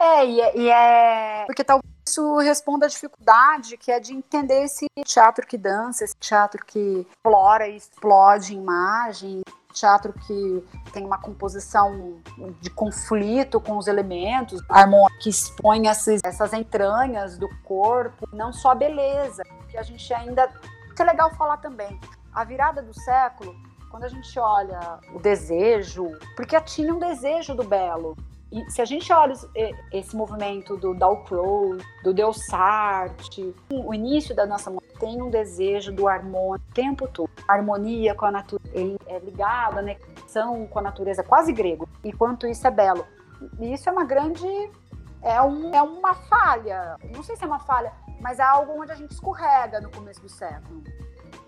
É, 0.00 0.24
e 0.24 0.40
é, 0.40 0.56
e 0.56 0.70
é, 0.70 1.44
Porque 1.46 1.64
talvez 1.64 1.88
isso 2.08 2.38
responde 2.38 2.84
à 2.84 2.88
dificuldade 2.88 3.76
que 3.76 3.90
é 3.90 4.00
de 4.00 4.14
entender 4.14 4.62
esse 4.64 4.86
teatro 5.04 5.46
que 5.46 5.58
dança, 5.58 6.04
esse 6.04 6.16
teatro 6.16 6.64
que 6.64 7.06
explora 7.10 7.68
e 7.68 7.76
explode 7.76 8.54
imagem, 8.54 9.42
teatro 9.72 10.12
que 10.12 10.64
tem 10.92 11.04
uma 11.04 11.18
composição 11.18 12.20
de 12.60 12.70
conflito 12.70 13.60
com 13.60 13.76
os 13.76 13.86
elementos, 13.86 14.60
que 15.20 15.28
expõe 15.28 15.86
essas, 15.86 16.20
essas 16.24 16.52
entranhas 16.52 17.36
do 17.36 17.48
corpo, 17.62 18.28
não 18.32 18.52
só 18.52 18.70
a 18.70 18.74
beleza, 18.74 19.42
que 19.68 19.76
a 19.76 19.82
gente 19.82 20.12
ainda. 20.12 20.48
que 20.96 21.02
é 21.02 21.04
legal 21.04 21.30
falar 21.34 21.58
também. 21.58 22.00
A 22.32 22.44
virada 22.44 22.82
do 22.82 22.94
século, 22.94 23.54
quando 23.90 24.04
a 24.04 24.08
gente 24.08 24.38
olha 24.38 24.98
o 25.14 25.18
desejo, 25.18 26.10
porque 26.36 26.58
tinha 26.60 26.94
um 26.94 26.98
desejo 26.98 27.54
do 27.54 27.64
belo, 27.64 28.16
e 28.50 28.70
se 28.70 28.80
a 28.80 28.84
gente 28.84 29.12
olha 29.12 29.34
esse 29.92 30.16
movimento 30.16 30.76
do 30.76 30.94
Dalcroze, 30.94 31.84
do 32.02 32.14
Delsarte, 32.14 33.54
o 33.70 33.92
início 33.92 34.34
da 34.34 34.46
nossa 34.46 34.70
tem 34.98 35.20
um 35.22 35.30
desejo 35.30 35.92
do 35.92 36.08
harmônico 36.08 36.64
o 36.70 36.74
tempo 36.74 37.06
todo. 37.06 37.30
A 37.46 37.54
harmonia 37.54 38.14
com 38.14 38.26
a 38.26 38.30
natureza 38.30 38.98
é 39.06 39.18
ligada, 39.18 39.82
né? 39.82 39.96
São 40.26 40.66
com 40.66 40.78
a 40.78 40.82
natureza, 40.82 41.22
quase 41.22 41.52
grego. 41.52 41.88
E 42.02 42.12
quanto 42.12 42.46
isso 42.46 42.66
é 42.66 42.70
belo. 42.70 43.06
E 43.60 43.72
isso 43.72 43.88
é 43.88 43.92
uma 43.92 44.04
grande. 44.04 44.46
É, 45.22 45.40
um, 45.42 45.74
é 45.74 45.82
uma 45.82 46.14
falha. 46.14 46.96
Não 47.14 47.22
sei 47.22 47.36
se 47.36 47.44
é 47.44 47.46
uma 47.46 47.58
falha, 47.58 47.92
mas 48.20 48.38
é 48.38 48.42
algo 48.42 48.80
onde 48.80 48.92
a 48.92 48.94
gente 48.94 49.10
escorrega 49.10 49.80
no 49.80 49.90
começo 49.90 50.20
do 50.20 50.28
século. 50.28 50.82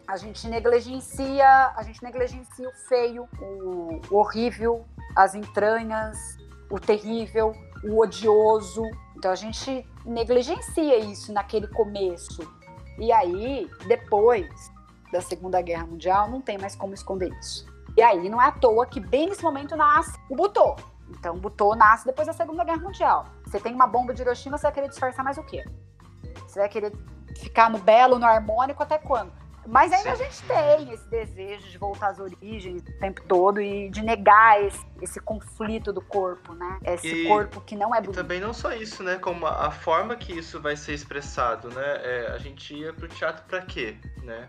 A 0.07 0.16
gente 0.16 0.48
negligencia, 0.48 1.72
a 1.76 1.82
gente 1.82 2.03
negligencia 2.03 2.68
o 2.68 2.72
feio, 2.88 3.28
o 3.40 4.01
horrível, 4.11 4.84
as 5.14 5.36
entranhas, 5.36 6.36
o 6.70 6.78
terrível, 6.78 7.54
o 7.84 8.00
odioso. 8.00 8.82
Então 9.16 9.30
a 9.30 9.34
gente 9.34 9.86
negligencia 10.04 10.98
isso 10.98 11.32
naquele 11.32 11.66
começo. 11.68 12.48
E 12.98 13.12
aí, 13.12 13.68
depois 13.86 14.48
da 15.12 15.20
Segunda 15.20 15.60
Guerra 15.60 15.86
Mundial, 15.86 16.30
não 16.30 16.40
tem 16.40 16.58
mais 16.58 16.76
como 16.76 16.94
esconder 16.94 17.30
isso. 17.40 17.66
E 17.96 18.02
aí 18.02 18.28
não 18.28 18.40
é 18.40 18.46
à 18.46 18.52
toa 18.52 18.86
que 18.86 19.00
bem 19.00 19.28
nesse 19.28 19.42
momento 19.42 19.76
nasce 19.76 20.16
o 20.28 20.36
Butô. 20.36 20.76
Então, 21.08 21.34
o 21.34 21.40
Butô 21.40 21.74
nasce 21.74 22.06
depois 22.06 22.26
da 22.26 22.32
Segunda 22.32 22.62
Guerra 22.62 22.80
Mundial. 22.80 23.26
Você 23.44 23.58
tem 23.58 23.74
uma 23.74 23.86
bomba 23.86 24.14
de 24.14 24.22
Hiroshima, 24.22 24.56
você 24.56 24.62
vai 24.62 24.72
querer 24.72 24.88
disfarçar 24.88 25.24
mais 25.24 25.38
o 25.38 25.42
quê? 25.42 25.64
Você 26.46 26.60
vai 26.60 26.68
querer 26.68 26.92
ficar 27.36 27.68
no 27.68 27.78
belo, 27.78 28.18
no 28.18 28.26
harmônico 28.26 28.82
até 28.82 28.98
quando? 28.98 29.32
Mas 29.66 29.92
ainda 29.92 30.16
Sim. 30.16 30.22
a 30.22 30.26
gente 30.26 30.42
tem 30.44 30.92
esse 30.92 31.08
desejo 31.08 31.68
de 31.68 31.78
voltar 31.78 32.08
às 32.08 32.18
origens 32.18 32.82
o 32.82 32.98
tempo 32.98 33.22
todo 33.28 33.61
e 33.61 33.90
de 33.90 34.02
negar 34.02 34.62
esse, 34.64 34.84
esse 35.02 35.20
conflito 35.20 35.92
do 35.92 36.00
corpo, 36.00 36.54
né? 36.54 36.78
Esse 36.84 37.24
e, 37.24 37.28
corpo 37.28 37.61
que 37.61 37.76
não 37.76 37.94
é 37.94 38.00
bonito. 38.00 38.18
E 38.18 38.22
também 38.22 38.40
não 38.40 38.52
só 38.52 38.72
isso, 38.72 39.02
né? 39.02 39.18
Como 39.18 39.46
a, 39.46 39.66
a 39.66 39.70
forma 39.70 40.16
que 40.16 40.32
isso 40.32 40.61
vai 40.61 40.76
ser 40.76 40.94
expressado, 40.94 41.68
né? 41.68 42.00
É, 42.02 42.32
a 42.32 42.38
gente 42.38 42.74
ia 42.74 42.92
pro 42.92 43.08
teatro 43.08 43.44
para 43.46 43.61
quê, 43.62 43.96
né? 44.22 44.48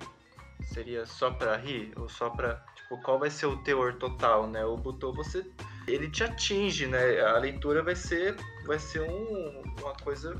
Seria 0.73 1.05
só 1.05 1.31
para 1.31 1.55
rir 1.57 1.91
ou 1.97 2.07
só 2.07 2.29
para 2.29 2.63
tipo 2.75 3.01
qual 3.01 3.19
vai 3.19 3.29
ser 3.29 3.47
o 3.47 3.57
teor 3.63 3.95
total, 3.95 4.47
né? 4.47 4.63
O 4.63 4.77
botão 4.77 5.11
você 5.11 5.45
ele 5.87 6.09
te 6.09 6.23
atinge, 6.23 6.87
né? 6.87 7.19
A 7.21 7.37
leitura 7.37 7.83
vai 7.83 7.95
ser 7.95 8.35
vai 8.65 8.79
ser 8.79 9.01
um, 9.01 9.63
uma 9.81 9.93
coisa 10.03 10.37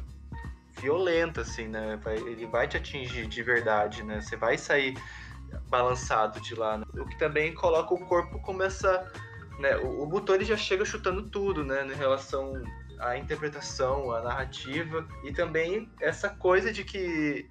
violenta, 0.81 1.41
assim, 1.41 1.67
né? 1.67 1.99
Vai, 2.03 2.17
ele 2.17 2.45
vai 2.47 2.67
te 2.67 2.77
atingir 2.77 3.27
de 3.27 3.43
verdade, 3.43 4.03
né? 4.03 4.19
Você 4.19 4.35
vai 4.35 4.57
sair 4.57 4.95
balançado 5.69 6.41
de 6.41 6.55
lá. 6.55 6.77
Né? 6.77 6.85
O 6.97 7.05
que 7.05 7.17
também 7.17 7.53
coloca 7.53 7.93
o 7.93 8.05
corpo 8.07 8.39
como 8.41 8.63
essa. 8.63 9.09
Né? 9.59 9.77
O, 9.77 10.07
o 10.07 10.33
ele 10.33 10.45
já 10.45 10.57
chega 10.57 10.83
chutando 10.83 11.29
tudo, 11.29 11.63
né? 11.63 11.85
Em 11.85 11.95
relação 11.95 12.53
à 12.99 13.17
interpretação, 13.17 14.11
à 14.11 14.21
narrativa. 14.21 15.07
E 15.23 15.31
também 15.31 15.89
essa 16.01 16.29
coisa 16.29 16.73
de 16.73 16.83
que 16.83 17.49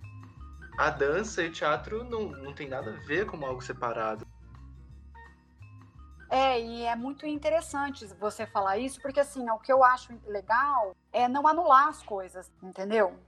a 0.78 0.90
dança 0.90 1.42
e 1.42 1.48
o 1.48 1.52
teatro 1.52 2.04
não, 2.04 2.30
não 2.30 2.52
tem 2.52 2.68
nada 2.68 2.90
a 2.90 3.06
ver 3.06 3.26
com 3.26 3.44
algo 3.44 3.62
separado. 3.62 4.26
É, 6.30 6.60
e 6.60 6.84
é 6.84 6.94
muito 6.94 7.26
interessante 7.26 8.06
você 8.14 8.46
falar 8.46 8.78
isso, 8.78 9.02
porque 9.02 9.18
assim, 9.18 9.50
o 9.50 9.58
que 9.58 9.72
eu 9.72 9.82
acho 9.82 10.16
legal 10.24 10.94
é 11.12 11.26
não 11.26 11.44
anular 11.44 11.88
as 11.88 12.04
coisas, 12.04 12.48
entendeu? 12.62 13.18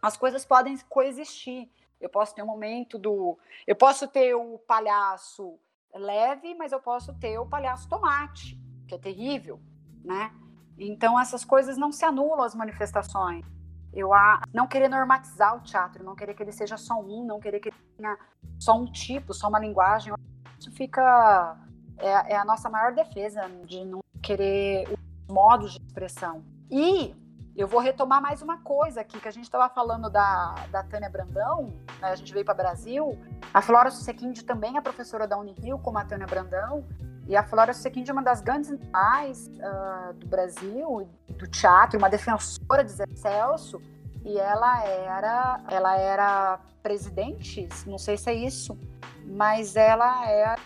As 0.00 0.16
coisas 0.16 0.42
podem 0.42 0.78
coexistir. 0.88 1.68
Eu 2.00 2.08
posso 2.08 2.34
ter 2.34 2.42
um 2.42 2.46
momento 2.46 2.98
do. 2.98 3.38
Eu 3.66 3.76
posso 3.76 4.08
ter 4.08 4.34
o 4.34 4.58
palhaço 4.60 5.58
leve, 5.94 6.54
mas 6.54 6.72
eu 6.72 6.80
posso 6.80 7.12
ter 7.18 7.38
o 7.38 7.44
palhaço 7.44 7.86
tomate, 7.86 8.58
que 8.88 8.94
é 8.94 8.98
terrível, 8.98 9.60
né? 10.02 10.32
Então 10.78 11.20
essas 11.20 11.44
coisas 11.44 11.76
não 11.76 11.92
se 11.92 12.06
anulam 12.06 12.42
as 12.42 12.54
manifestações. 12.54 13.44
Eu 13.92 14.14
a 14.14 14.40
não 14.54 14.66
querer 14.66 14.88
normatizar 14.88 15.54
o 15.56 15.60
teatro, 15.60 16.02
não 16.02 16.14
querer 16.14 16.32
que 16.32 16.42
ele 16.42 16.52
seja 16.52 16.78
só 16.78 16.94
um, 16.98 17.26
não 17.26 17.38
querer 17.38 17.60
que 17.60 17.68
ele 17.68 17.76
tenha 17.98 18.16
só 18.58 18.78
um 18.78 18.90
tipo, 18.90 19.34
só 19.34 19.48
uma 19.48 19.58
linguagem. 19.58 20.14
Isso 20.58 20.70
fica 20.70 21.58
é, 22.00 22.32
é 22.32 22.36
a 22.36 22.44
nossa 22.44 22.68
maior 22.68 22.92
defesa 22.92 23.48
de 23.64 23.84
não 23.84 24.00
querer 24.22 24.88
os 24.88 25.32
modos 25.32 25.72
de 25.72 25.80
expressão. 25.86 26.42
E 26.70 27.14
eu 27.56 27.66
vou 27.66 27.80
retomar 27.80 28.22
mais 28.22 28.42
uma 28.42 28.58
coisa 28.58 29.00
aqui, 29.00 29.20
que 29.20 29.28
a 29.28 29.30
gente 29.30 29.44
estava 29.44 29.68
falando 29.68 30.08
da, 30.08 30.54
da 30.70 30.82
Tânia 30.82 31.10
Brandão, 31.10 31.72
né, 32.00 32.08
a 32.08 32.14
gente 32.14 32.32
veio 32.32 32.44
para 32.44 32.54
o 32.54 32.56
Brasil. 32.56 33.18
A 33.52 33.60
Flora 33.60 33.90
Susequinde 33.90 34.44
também 34.44 34.76
é 34.76 34.80
professora 34.80 35.26
da 35.26 35.36
Unirio, 35.36 35.78
como 35.78 35.98
a 35.98 36.04
Tânia 36.04 36.26
Brandão. 36.26 36.84
E 37.26 37.36
a 37.36 37.42
Flora 37.44 37.72
Susequinde 37.72 38.10
é 38.10 38.12
uma 38.12 38.22
das 38.22 38.40
grandes 38.40 38.76
pais 38.90 39.48
uh, 39.48 40.14
do 40.14 40.26
Brasil, 40.26 41.08
do 41.28 41.46
teatro, 41.46 41.98
uma 41.98 42.08
defensora 42.08 42.82
de 42.82 42.92
Zé 42.92 43.04
Celso. 43.14 43.80
E 44.24 44.38
ela 44.38 44.84
era, 44.84 45.60
ela 45.68 45.96
era 45.96 46.60
presidente, 46.82 47.68
não 47.86 47.98
sei 47.98 48.16
se 48.16 48.30
é 48.30 48.34
isso, 48.34 48.78
mas 49.24 49.76
ela 49.76 50.28
é 50.28 50.56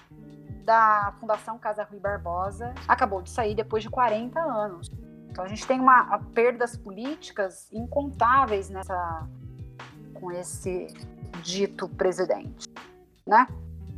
da 0.65 1.15
Fundação 1.21 1.59
Casa 1.59 1.85
Rui 1.85 2.01
Barbosa 2.01 2.75
acabou 2.89 3.23
de 3.23 3.31
sair 3.31 3.55
depois 3.55 3.83
de 3.83 3.91
40 3.91 4.41
anos. 4.41 4.91
Então 5.31 5.45
a 5.45 5.49
gente 5.49 5.67
tem 5.67 5.81
uma 5.81 6.19
perdas 6.33 6.77
políticas 6.77 7.71
incontáveis 7.73 8.71
nessa 8.71 9.29
com 10.15 10.33
esse 10.33 10.87
dito 11.43 11.89
presidente, 11.89 12.69
né? 13.27 13.47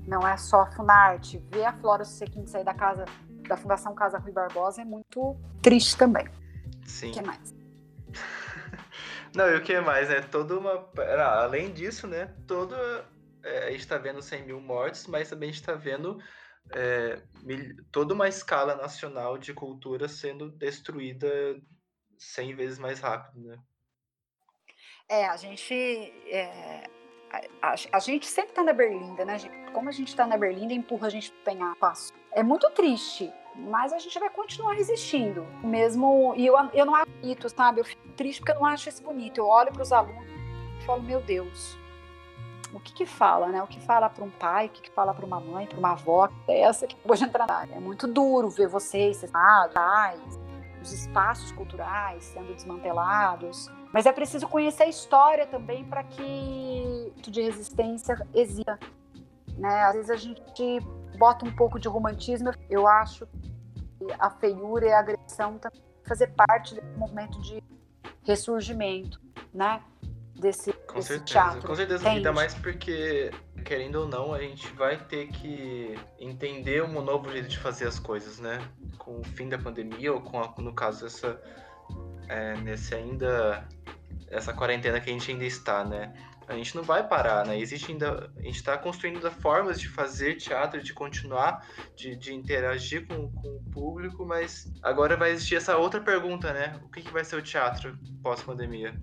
Não 0.07 0.27
é 0.27 0.37
só 0.37 0.63
a 0.63 0.67
Funarte, 0.67 1.39
ver 1.51 1.65
a 1.65 1.73
Flora 1.75 2.05
Sequim 2.05 2.47
sair 2.47 2.65
da 2.65 2.75
casa 2.75 3.05
da 3.47 3.57
Fundação 3.57 3.95
Casa 3.95 4.19
Rui 4.19 4.33
Barbosa 4.33 4.83
é 4.83 4.85
muito 4.85 5.37
triste 5.63 5.97
também. 5.97 6.27
Sim. 6.85 7.11
O 7.11 7.15
que 7.15 7.23
mais? 7.23 7.55
Não, 9.35 9.49
e 9.51 9.57
o 9.57 9.63
que 9.63 9.79
mais, 9.81 10.09
né? 10.09 10.21
Toda 10.23 10.59
uma. 10.59 10.89
Além 11.43 11.73
disso, 11.73 12.07
né? 12.07 12.33
Todo. 12.47 12.75
É, 13.43 13.69
a 13.69 13.71
gente 13.71 13.81
está 13.81 13.99
vendo 13.99 14.21
100 14.23 14.47
mil 14.47 14.61
mortes, 14.61 15.07
mas 15.07 15.29
também 15.29 15.51
a 15.51 15.53
gente 15.53 15.61
está 15.61 15.75
vendo 15.75 16.19
é, 16.73 17.23
toda 17.91 18.15
uma 18.15 18.29
escala 18.29 18.75
nacional 18.75 19.39
de 19.39 19.53
cultura 19.53 20.09
sendo 20.09 20.51
destruída 20.51 21.29
100 22.19 22.55
vezes 22.55 22.79
mais 22.79 23.01
rápido, 23.01 23.41
né? 23.49 23.59
É, 25.09 25.27
a 25.27 25.37
gente. 25.37 25.75
É, 26.29 26.89
a, 27.63 27.69
a, 27.69 27.75
a, 27.93 27.99
gente 28.01 28.27
sempre 28.27 28.53
tá 28.53 28.63
na 28.63 28.73
berlinda, 28.73 29.25
né? 29.25 29.37
Como 29.73 29.89
a 29.89 29.93
gente 29.93 30.17
tá 30.17 30.27
na 30.27 30.37
berlinda, 30.37 30.73
empurra 30.73 31.07
a 31.07 31.11
gente 31.11 31.31
pro 31.31 31.77
passo. 31.77 32.13
É 32.33 32.43
muito 32.43 32.69
triste, 32.71 33.33
mas 33.55 33.93
a 33.93 33.99
gente 33.99 34.19
vai 34.19 34.31
continuar 34.31 34.75
resistindo. 34.75 35.45
Mesmo. 35.63 36.35
E 36.37 36.47
eu, 36.47 36.55
eu 36.73 36.85
não 36.85 36.95
acho 36.95 37.11
bonito, 37.11 37.49
sabe? 37.49 37.81
Eu 37.81 37.85
fico 37.85 38.09
triste 38.17 38.41
porque 38.41 38.53
eu 38.53 38.57
não 38.57 38.67
acho 38.67 38.89
isso 38.89 39.03
bonito. 39.03 39.39
Eu 39.39 39.47
olho 39.47 39.73
para 39.73 39.83
os 39.83 39.93
alunos 39.93 40.27
e 40.81 40.85
falo, 40.85 41.03
meu 41.03 41.21
Deus, 41.21 41.79
o 42.77 42.81
que 42.81 42.93
que 42.93 43.07
fala, 43.07 43.49
né? 43.49 43.63
O 43.63 43.67
que 43.67 43.81
fala 43.81 44.09
para 44.09 44.25
um 44.25 44.31
pai, 44.31 44.67
o 44.67 44.71
que 44.71 44.83
que 44.83 44.91
fala 44.91 45.15
para 45.15 45.25
uma 45.25 45.41
mãe, 45.41 45.67
para 45.67 45.79
uma 45.79 45.93
avó, 45.93 46.29
é 46.47 46.61
essa 46.61 46.87
que 46.87 46.95
pode 46.97 47.25
entrar 47.25 47.47
na 47.47 47.55
área. 47.55 47.75
É 47.75 47.81
muito 47.81 48.07
duro 48.07 48.49
ver 48.49 48.69
vocês, 48.69 49.25
pais, 49.75 50.41
os 50.83 50.93
espaços 50.93 51.51
culturais 51.53 52.25
sendo 52.25 52.55
desmantelados. 52.55 53.69
Mas 53.93 54.07
é 54.07 54.13
preciso 54.13 54.47
conhecer 54.49 54.85
a 54.85 54.89
história 54.89 55.47
também 55.47 55.85
para 55.85 56.05
que 56.05 57.13
de 57.17 57.43
resistência 57.43 58.27
exista. 58.35 58.79
Né? 59.57 59.83
Às 59.85 59.95
vezes 59.95 60.11
a 60.11 60.17
gente 60.17 60.81
bota 61.19 61.45
um 61.45 61.55
pouco 61.55 61.79
de 61.79 61.89
romantismo. 61.89 62.53
Eu 62.69 62.87
acho 62.87 63.27
que 63.99 64.07
a 64.19 64.31
feiura 64.31 64.87
e 64.87 64.93
a 64.93 65.01
agressão 65.01 65.59
também 65.59 65.83
fazer 66.05 66.29
parte 66.29 66.75
desse 66.75 66.97
movimento 66.97 67.41
de 67.41 67.63
ressurgimento, 68.25 69.21
né? 69.53 69.83
Desse, 70.39 70.73
com 70.73 70.97
desse 70.97 71.09
certeza, 71.09 71.25
teatro. 71.25 71.69
Com 71.69 71.75
certeza, 71.75 72.09
ainda 72.09 72.33
mais 72.33 72.55
porque, 72.55 73.31
querendo 73.65 73.97
ou 73.97 74.09
não, 74.09 74.35
a 74.35 74.41
gente 74.41 74.67
vai 74.75 74.97
ter 74.97 75.29
que 75.29 75.99
entender 76.19 76.83
um 76.83 77.03
novo 77.03 77.31
jeito 77.31 77.49
de 77.49 77.59
fazer 77.59 77.87
as 77.87 77.99
coisas, 77.99 78.39
né? 78.39 78.61
Com 78.99 79.21
o 79.21 79.25
fim 79.25 79.49
da 79.49 79.59
pandemia, 79.59 80.13
ou 80.13 80.21
com, 80.21 80.41
a, 80.41 80.55
no 80.59 80.73
caso, 80.75 81.07
essa, 81.07 81.41
é, 82.29 82.57
nesse 82.59 82.95
ainda, 82.95 83.67
essa 84.29 84.53
quarentena 84.53 85.01
que 85.01 85.11
a 85.11 85.13
gente 85.13 85.31
ainda 85.31 85.45
está, 85.45 85.85
né? 85.85 86.13
A 86.49 86.55
gente 86.55 86.77
não 86.77 86.85
vai 86.85 87.07
parar, 87.07 87.45
né? 87.45 87.59
Existe 87.59 87.91
ainda, 87.91 88.31
a 88.37 88.43
gente 88.43 88.57
está 88.57 88.79
construindo 88.79 89.29
formas 89.33 89.81
de 89.81 89.89
fazer 89.89 90.37
teatro, 90.37 90.81
de 90.81 90.95
continuar, 90.95 91.67
de, 91.97 92.15
de 92.15 92.33
interagir 92.33 93.05
com, 93.09 93.33
com 93.33 93.49
o 93.49 93.65
público, 93.73 94.25
mas 94.25 94.73
agora 94.81 95.17
vai 95.17 95.33
existir 95.33 95.57
essa 95.57 95.77
outra 95.77 96.01
pergunta, 96.01 96.53
né? 96.53 96.81
O 96.85 96.89
que, 96.89 97.03
que 97.03 97.13
vai 97.13 97.25
ser 97.25 97.35
o 97.35 97.43
teatro 97.43 97.99
pós-pandemia? 98.23 98.95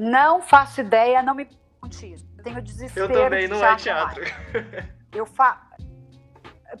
Não 0.00 0.40
faço 0.40 0.80
ideia, 0.80 1.22
não 1.22 1.34
me 1.34 1.44
pergunte 1.44 2.10
isso. 2.14 2.26
Eu 2.38 2.42
tenho 2.42 2.62
desespero. 2.62 3.12
Eu 3.12 3.24
também, 3.24 3.46
não 3.46 3.62
é 3.62 3.76
teatro. 3.76 4.22
Eu, 5.12 5.26
fa... 5.26 5.60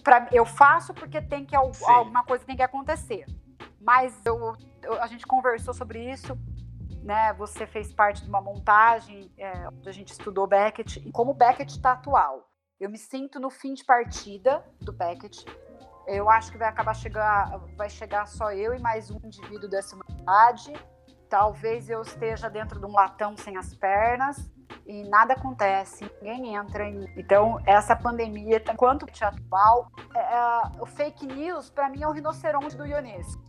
pra... 0.02 0.26
eu 0.32 0.46
faço 0.46 0.94
porque 0.94 1.20
tem 1.20 1.44
que 1.44 1.54
alguma 1.54 2.24
coisa 2.24 2.46
tem 2.46 2.56
que 2.56 2.62
acontecer. 2.62 3.26
Mas 3.78 4.18
eu, 4.24 4.56
eu, 4.82 5.02
a 5.02 5.06
gente 5.06 5.26
conversou 5.26 5.74
sobre 5.74 6.10
isso, 6.10 6.38
né? 7.02 7.34
Você 7.34 7.66
fez 7.66 7.92
parte 7.92 8.22
de 8.22 8.28
uma 8.28 8.40
montagem 8.40 9.30
é, 9.36 9.68
onde 9.68 9.86
a 9.86 9.92
gente 9.92 10.12
estudou 10.12 10.46
Beckett 10.46 11.06
e 11.06 11.12
como 11.12 11.34
Beckett 11.34 11.72
está 11.72 11.92
atual. 11.92 12.48
Eu 12.78 12.88
me 12.88 12.96
sinto 12.96 13.38
no 13.38 13.50
fim 13.50 13.74
de 13.74 13.84
partida 13.84 14.64
do 14.80 14.94
Beckett. 14.94 15.44
Eu 16.06 16.30
acho 16.30 16.50
que 16.50 16.56
vai 16.56 16.68
acabar 16.68 16.94
chegar, 16.94 17.58
vai 17.76 17.90
chegar 17.90 18.26
só 18.26 18.50
eu 18.50 18.72
e 18.72 18.78
mais 18.80 19.10
um 19.10 19.20
indivíduo 19.22 19.68
dessa 19.68 19.94
humanidade. 19.94 20.72
Talvez 21.30 21.88
eu 21.88 22.02
esteja 22.02 22.50
dentro 22.50 22.80
de 22.80 22.84
um 22.84 22.92
latão 22.92 23.36
sem 23.36 23.56
as 23.56 23.72
pernas 23.72 24.50
e 24.84 25.08
nada 25.08 25.34
acontece, 25.34 26.10
ninguém 26.20 26.56
entra. 26.56 26.84
Em... 26.84 27.08
Então, 27.16 27.60
essa 27.64 27.94
pandemia, 27.94 28.60
enquanto 28.72 29.06
tá 29.06 29.28
atual, 29.28 29.92
é, 30.12 30.18
é, 30.18 30.82
o 30.82 30.86
fake 30.86 31.26
news, 31.28 31.70
para 31.70 31.88
mim, 31.88 32.02
é 32.02 32.08
o 32.08 32.10
rinoceronte 32.10 32.76
do 32.76 32.84
Ionesco? 32.84 33.40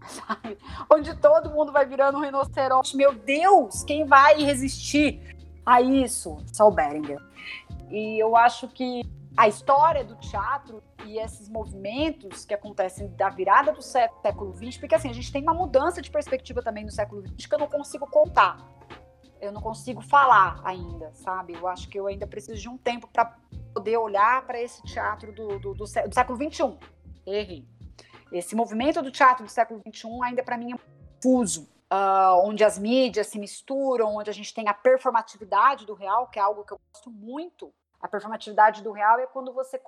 Onde 0.91 1.15
todo 1.17 1.49
mundo 1.49 1.71
vai 1.71 1.83
virando 1.87 2.19
um 2.19 2.21
rinoceronte. 2.21 2.95
Meu 2.95 3.15
Deus, 3.15 3.83
quem 3.83 4.05
vai 4.05 4.35
resistir 4.43 5.35
a 5.65 5.81
isso? 5.81 6.37
Só 6.53 6.67
o 6.67 6.71
Beringer. 6.71 7.17
E 7.89 8.21
eu 8.21 8.35
acho 8.35 8.67
que 8.67 9.01
a 9.35 9.47
história 9.47 10.03
do 10.03 10.15
teatro 10.15 10.83
e 11.05 11.17
esses 11.17 11.47
movimentos 11.47 12.45
que 12.45 12.53
acontecem 12.53 13.07
da 13.15 13.29
virada 13.29 13.71
do 13.71 13.81
século 13.81 14.53
XX, 14.55 14.77
porque 14.77 14.95
assim, 14.95 15.09
a 15.09 15.13
gente 15.13 15.31
tem 15.31 15.41
uma 15.41 15.53
mudança 15.53 16.01
de 16.01 16.11
perspectiva 16.11 16.61
também 16.61 16.83
no 16.83 16.91
século 16.91 17.25
XX 17.25 17.45
que 17.45 17.55
eu 17.55 17.59
não 17.59 17.67
consigo 17.67 18.05
contar. 18.07 18.57
Eu 19.39 19.51
não 19.51 19.61
consigo 19.61 20.01
falar 20.01 20.61
ainda, 20.63 21.11
sabe? 21.13 21.53
Eu 21.53 21.67
acho 21.67 21.89
que 21.89 21.99
eu 21.99 22.07
ainda 22.07 22.27
preciso 22.27 22.61
de 22.61 22.69
um 22.69 22.77
tempo 22.77 23.07
para 23.07 23.37
poder 23.73 23.97
olhar 23.97 24.45
para 24.45 24.61
esse 24.61 24.83
teatro 24.83 25.33
do, 25.33 25.59
do, 25.59 25.73
do, 25.73 25.83
do 25.83 25.87
século 25.87 26.37
XXI. 26.37 26.77
Errei. 27.25 27.65
Esse 28.31 28.55
movimento 28.55 29.01
do 29.01 29.11
teatro 29.11 29.43
do 29.43 29.49
século 29.49 29.81
XXI 29.81 30.07
ainda 30.23 30.43
para 30.43 30.57
mim 30.57 30.73
é 30.73 30.77
fuso. 31.21 31.67
Uh, 31.91 32.47
onde 32.47 32.63
as 32.63 32.77
mídias 32.77 33.27
se 33.27 33.37
misturam, 33.37 34.15
onde 34.15 34.29
a 34.29 34.33
gente 34.33 34.53
tem 34.53 34.69
a 34.69 34.73
performatividade 34.73 35.85
do 35.85 35.93
real, 35.93 36.27
que 36.27 36.39
é 36.39 36.41
algo 36.41 36.63
que 36.63 36.71
eu 36.71 36.79
gosto 36.93 37.11
muito 37.11 37.73
a 38.01 38.07
performatividade 38.07 38.81
do 38.81 38.91
real 38.91 39.19
é 39.19 39.27
quando 39.27 39.53
você 39.53 39.79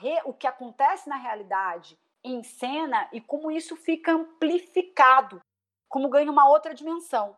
re, 0.00 0.20
o 0.24 0.32
que 0.32 0.46
acontece 0.46 1.08
na 1.08 1.16
realidade 1.16 1.98
em 2.24 2.42
cena 2.42 3.08
e 3.12 3.20
como 3.20 3.50
isso 3.50 3.76
fica 3.76 4.12
amplificado, 4.12 5.40
como 5.88 6.08
ganha 6.08 6.30
uma 6.30 6.48
outra 6.48 6.74
dimensão. 6.74 7.36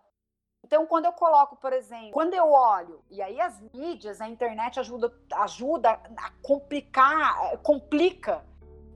Então, 0.64 0.86
quando 0.86 1.04
eu 1.04 1.12
coloco, 1.12 1.56
por 1.56 1.72
exemplo, 1.72 2.12
quando 2.12 2.32
eu 2.32 2.50
olho, 2.50 3.02
e 3.10 3.20
aí 3.20 3.38
as 3.40 3.60
mídias, 3.74 4.20
a 4.20 4.28
internet 4.28 4.80
ajuda, 4.80 5.12
ajuda 5.34 6.00
a 6.16 6.30
complicar, 6.42 7.58
complica 7.58 8.42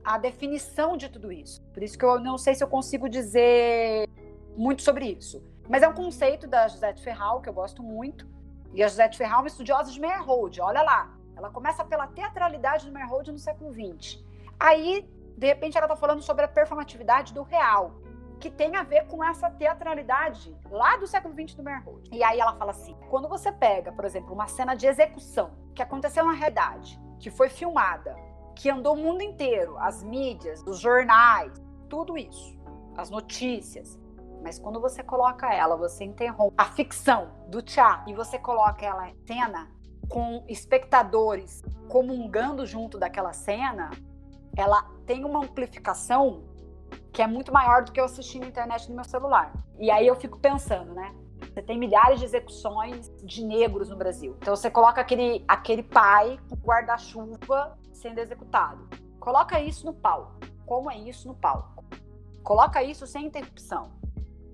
a 0.03 0.17
definição 0.17 0.97
de 0.97 1.09
tudo 1.09 1.31
isso. 1.31 1.61
Por 1.71 1.83
isso 1.83 1.97
que 1.97 2.03
eu 2.03 2.19
não 2.19 2.37
sei 2.37 2.55
se 2.55 2.63
eu 2.63 2.67
consigo 2.67 3.07
dizer 3.07 4.09
muito 4.57 4.81
sobre 4.81 5.11
isso. 5.11 5.43
Mas 5.69 5.83
é 5.83 5.87
um 5.87 5.93
conceito 5.93 6.47
da 6.47 6.67
Josette 6.67 7.03
Ferral, 7.03 7.41
que 7.41 7.49
eu 7.49 7.53
gosto 7.53 7.83
muito, 7.83 8.27
e 8.73 8.83
a 8.83 8.87
Josette 8.87 9.17
Ferral 9.17 9.39
é 9.39 9.41
uma 9.43 9.47
estudiosa 9.47 9.91
de 9.91 9.99
Meyerhold, 9.99 10.61
olha 10.61 10.81
lá. 10.81 11.11
Ela 11.35 11.49
começa 11.49 11.83
pela 11.83 12.07
teatralidade 12.07 12.85
do 12.85 12.91
Meyerhold 12.91 13.31
no 13.31 13.39
século 13.39 13.73
XX. 13.73 14.23
Aí, 14.59 15.09
de 15.37 15.47
repente, 15.47 15.77
ela 15.77 15.85
está 15.85 15.95
falando 15.95 16.21
sobre 16.21 16.45
a 16.45 16.47
performatividade 16.47 17.33
do 17.33 17.43
real, 17.43 17.93
que 18.39 18.49
tem 18.49 18.75
a 18.75 18.83
ver 18.83 19.07
com 19.07 19.23
essa 19.23 19.49
teatralidade 19.49 20.55
lá 20.69 20.97
do 20.97 21.07
século 21.07 21.33
XX 21.33 21.55
do 21.55 21.63
Meyerhold. 21.63 22.09
E 22.11 22.23
aí 22.23 22.39
ela 22.39 22.53
fala 22.55 22.71
assim, 22.71 22.95
quando 23.09 23.27
você 23.27 23.51
pega, 23.51 23.91
por 23.91 24.05
exemplo, 24.05 24.33
uma 24.33 24.47
cena 24.47 24.75
de 24.75 24.85
execução 24.85 25.51
que 25.73 25.81
aconteceu 25.81 26.25
na 26.25 26.33
realidade, 26.33 26.99
que 27.19 27.29
foi 27.29 27.49
filmada, 27.49 28.15
que 28.55 28.69
andou 28.69 28.93
o 28.93 28.97
mundo 28.97 29.21
inteiro, 29.21 29.77
as 29.77 30.03
mídias, 30.03 30.61
os 30.65 30.79
jornais, 30.79 31.53
tudo 31.89 32.17
isso, 32.17 32.57
as 32.97 33.09
notícias, 33.09 33.97
mas 34.41 34.57
quando 34.57 34.79
você 34.79 35.03
coloca 35.03 35.53
ela, 35.53 35.75
você 35.75 36.03
interrompe 36.03 36.55
a 36.57 36.65
ficção 36.65 37.31
do 37.47 37.61
teatro 37.61 38.09
e 38.09 38.13
você 38.13 38.39
coloca 38.39 38.85
ela 38.85 39.09
em 39.09 39.15
cena 39.25 39.69
com 40.07 40.43
espectadores 40.47 41.63
comungando 41.87 42.65
junto 42.65 42.97
daquela 42.97 43.33
cena, 43.33 43.91
ela 44.57 44.83
tem 45.05 45.23
uma 45.23 45.39
amplificação 45.39 46.43
que 47.11 47.21
é 47.21 47.27
muito 47.27 47.51
maior 47.51 47.83
do 47.83 47.91
que 47.91 47.99
eu 47.99 48.05
assistir 48.05 48.39
na 48.39 48.47
internet 48.47 48.89
no 48.89 48.95
meu 48.95 49.03
celular. 49.03 49.53
E 49.77 49.91
aí 49.91 50.07
eu 50.07 50.15
fico 50.15 50.39
pensando, 50.39 50.93
né? 50.93 51.13
Você 51.39 51.61
tem 51.61 51.77
milhares 51.77 52.19
de 52.19 52.25
execuções 52.25 53.11
de 53.23 53.43
negros 53.43 53.89
no 53.89 53.95
Brasil. 53.95 54.35
Então 54.39 54.55
você 54.55 54.69
coloca 54.69 55.01
aquele, 55.01 55.43
aquele 55.47 55.83
pai 55.83 56.39
com 56.49 56.55
guarda-chuva 56.55 57.77
sendo 57.93 58.19
executado. 58.19 58.87
Coloca 59.19 59.59
isso 59.59 59.85
no 59.85 59.93
palco. 59.93 60.39
Como 60.65 60.89
é 60.89 60.97
isso 60.97 61.27
no 61.27 61.35
palco? 61.35 61.83
Coloca 62.43 62.81
isso 62.83 63.05
sem 63.05 63.25
interrupção 63.25 63.98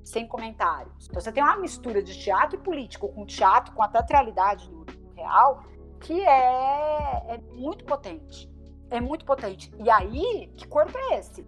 sem 0.06 0.28
comentários. 0.28 1.08
Então 1.10 1.20
você 1.20 1.32
tem 1.32 1.44
uma 1.44 1.58
mistura 1.58 2.02
de 2.02 2.18
teatro 2.18 2.60
e 2.60 2.62
político 2.62 3.10
com 3.10 3.26
teatro, 3.26 3.74
com 3.74 3.82
a 3.82 3.88
teatralidade 3.88 4.70
do 4.70 4.86
real, 5.16 5.64
que 6.00 6.22
é, 6.22 7.24
é 7.28 7.38
muito 7.54 7.84
potente. 7.84 8.50
É 8.92 9.02
muito 9.02 9.26
potente. 9.26 9.74
E 9.80 9.90
aí, 9.90 10.54
que 10.56 10.68
corpo 10.68 10.96
é 10.96 11.18
esse? 11.18 11.44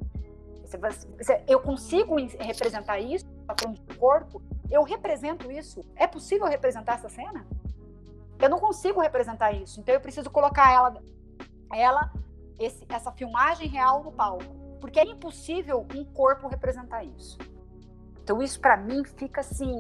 eu 1.48 1.62
consigo 1.62 2.16
representar 2.40 3.00
isso, 3.00 3.26
tá 3.46 3.56
falando 3.58 3.80
de 3.80 3.96
corpo? 3.96 4.42
Eu 4.70 4.84
represento 4.84 5.50
isso? 5.50 5.82
É 5.96 6.06
possível 6.06 6.46
representar 6.46 6.96
essa 6.96 7.08
cena? 7.08 7.48
Eu 8.38 8.50
não 8.50 8.60
consigo 8.60 9.00
representar 9.00 9.54
isso, 9.54 9.80
então 9.80 9.96
eu 9.96 10.02
preciso 10.02 10.30
colocar 10.30 10.74
ela, 10.74 11.02
ela 11.74 12.12
esse, 12.60 12.86
essa 12.90 13.12
filmagem 13.14 13.70
real 13.70 14.04
no 14.04 14.12
palco, 14.12 14.44
porque 14.82 15.00
é 15.00 15.06
impossível 15.06 15.88
um 15.96 16.04
corpo 16.04 16.50
representar 16.50 17.04
isso. 17.06 17.38
Então 18.28 18.42
isso 18.42 18.60
para 18.60 18.76
mim 18.76 19.06
fica 19.06 19.40
assim, 19.40 19.72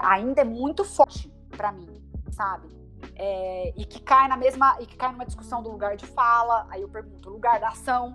ainda 0.00 0.42
é 0.42 0.44
muito 0.44 0.84
forte 0.84 1.28
para 1.56 1.72
mim, 1.72 2.00
sabe? 2.30 2.68
É, 3.16 3.74
e 3.76 3.84
que 3.84 4.00
cai 4.00 4.28
na 4.28 4.36
mesma, 4.36 4.76
e 4.78 4.86
que 4.86 4.96
cai 4.96 5.10
numa 5.10 5.26
discussão 5.26 5.60
do 5.60 5.72
lugar 5.72 5.96
de 5.96 6.06
fala. 6.06 6.68
Aí 6.70 6.82
eu 6.82 6.88
pergunto, 6.88 7.28
lugar 7.28 7.58
da 7.58 7.70
ação, 7.70 8.12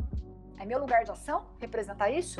é 0.58 0.66
meu 0.66 0.80
lugar 0.80 1.04
de 1.04 1.12
ação 1.12 1.48
representar 1.60 2.10
isso? 2.10 2.40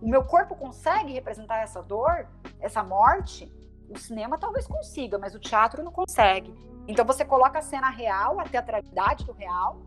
O 0.00 0.08
meu 0.08 0.24
corpo 0.24 0.56
consegue 0.56 1.12
representar 1.12 1.58
essa 1.58 1.80
dor, 1.80 2.26
essa 2.58 2.82
morte? 2.82 3.48
O 3.88 3.96
cinema 3.96 4.36
talvez 4.36 4.66
consiga, 4.66 5.16
mas 5.20 5.36
o 5.36 5.38
teatro 5.38 5.84
não 5.84 5.92
consegue. 5.92 6.52
Então 6.88 7.04
você 7.04 7.24
coloca 7.24 7.60
a 7.60 7.62
cena 7.62 7.90
real, 7.90 8.40
a 8.40 8.42
teatralidade 8.42 9.24
do 9.24 9.32
real, 9.32 9.82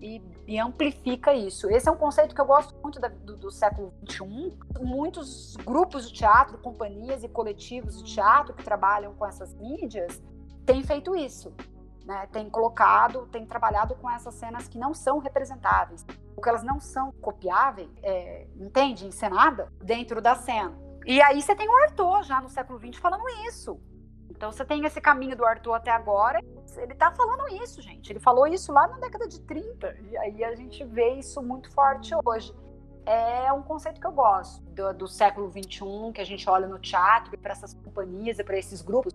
e, 0.00 0.22
e, 0.46 0.58
amplifica 0.58 1.34
isso. 1.34 1.70
Esse 1.70 1.88
é 1.88 1.92
um 1.92 1.96
conceito 1.96 2.34
que 2.34 2.40
eu 2.40 2.46
gosto 2.46 2.74
muito 2.82 3.00
da, 3.00 3.08
do, 3.08 3.36
do, 3.36 3.50
século 3.50 3.92
XXI. 4.08 4.58
Muitos 4.80 5.56
grupos 5.56 6.08
de 6.08 6.14
teatro, 6.14 6.58
companhias 6.58 7.24
e 7.24 7.28
coletivos 7.28 8.02
de 8.02 8.14
teatro 8.14 8.54
que 8.54 8.62
trabalham 8.62 9.14
com 9.14 9.26
essas 9.26 9.54
mídias 9.54 10.22
têm 10.64 10.82
feito 10.82 11.16
isso. 11.16 11.52
Né? 12.04 12.26
Tem 12.30 12.48
colocado, 12.48 13.26
tem 13.26 13.44
trabalhado 13.46 13.94
com 13.96 14.10
essas 14.10 14.34
cenas 14.34 14.68
que 14.68 14.78
não 14.78 14.94
são 14.94 15.18
representáveis, 15.18 16.04
porque 16.34 16.48
elas 16.48 16.62
não 16.62 16.78
são 16.78 17.10
copiáveis, 17.20 17.88
é, 18.02 18.46
entende? 18.56 19.06
Encenada 19.06 19.72
dentro 19.82 20.20
da 20.20 20.34
cena. 20.34 20.78
E 21.04 21.20
aí 21.22 21.40
você 21.40 21.54
tem 21.54 21.68
o 21.68 21.76
Arthur 21.84 22.22
já 22.22 22.40
no 22.40 22.48
século 22.48 22.78
XX 22.78 23.00
falando 23.00 23.28
isso. 23.48 23.80
Então 24.30 24.52
você 24.52 24.64
tem 24.64 24.84
esse 24.84 25.00
caminho 25.00 25.36
do 25.36 25.44
Arthur 25.44 25.74
até 25.74 25.90
agora, 25.90 26.40
ele 26.76 26.94
tá 26.94 27.10
falando 27.10 27.48
isso, 27.62 27.80
gente. 27.80 28.12
Ele 28.12 28.20
falou 28.20 28.46
isso 28.46 28.72
lá 28.72 28.86
na 28.86 28.98
década 28.98 29.26
de 29.26 29.40
30, 29.40 29.96
e 30.10 30.16
aí 30.18 30.44
a 30.44 30.54
gente 30.54 30.84
vê 30.84 31.14
isso 31.14 31.42
muito 31.42 31.70
forte 31.72 32.14
hoje. 32.24 32.54
É 33.04 33.52
um 33.52 33.62
conceito 33.62 34.00
que 34.00 34.06
eu 34.06 34.12
gosto 34.12 34.62
do, 34.70 34.92
do 34.92 35.08
século 35.08 35.50
XXI, 35.50 36.12
que 36.12 36.20
a 36.20 36.26
gente 36.26 36.48
olha 36.50 36.66
no 36.66 36.78
teatro 36.78 37.34
e 37.34 37.36
para 37.38 37.52
essas 37.52 37.72
companhias 37.72 38.38
e 38.38 38.44
para 38.44 38.58
esses 38.58 38.82
grupos, 38.82 39.14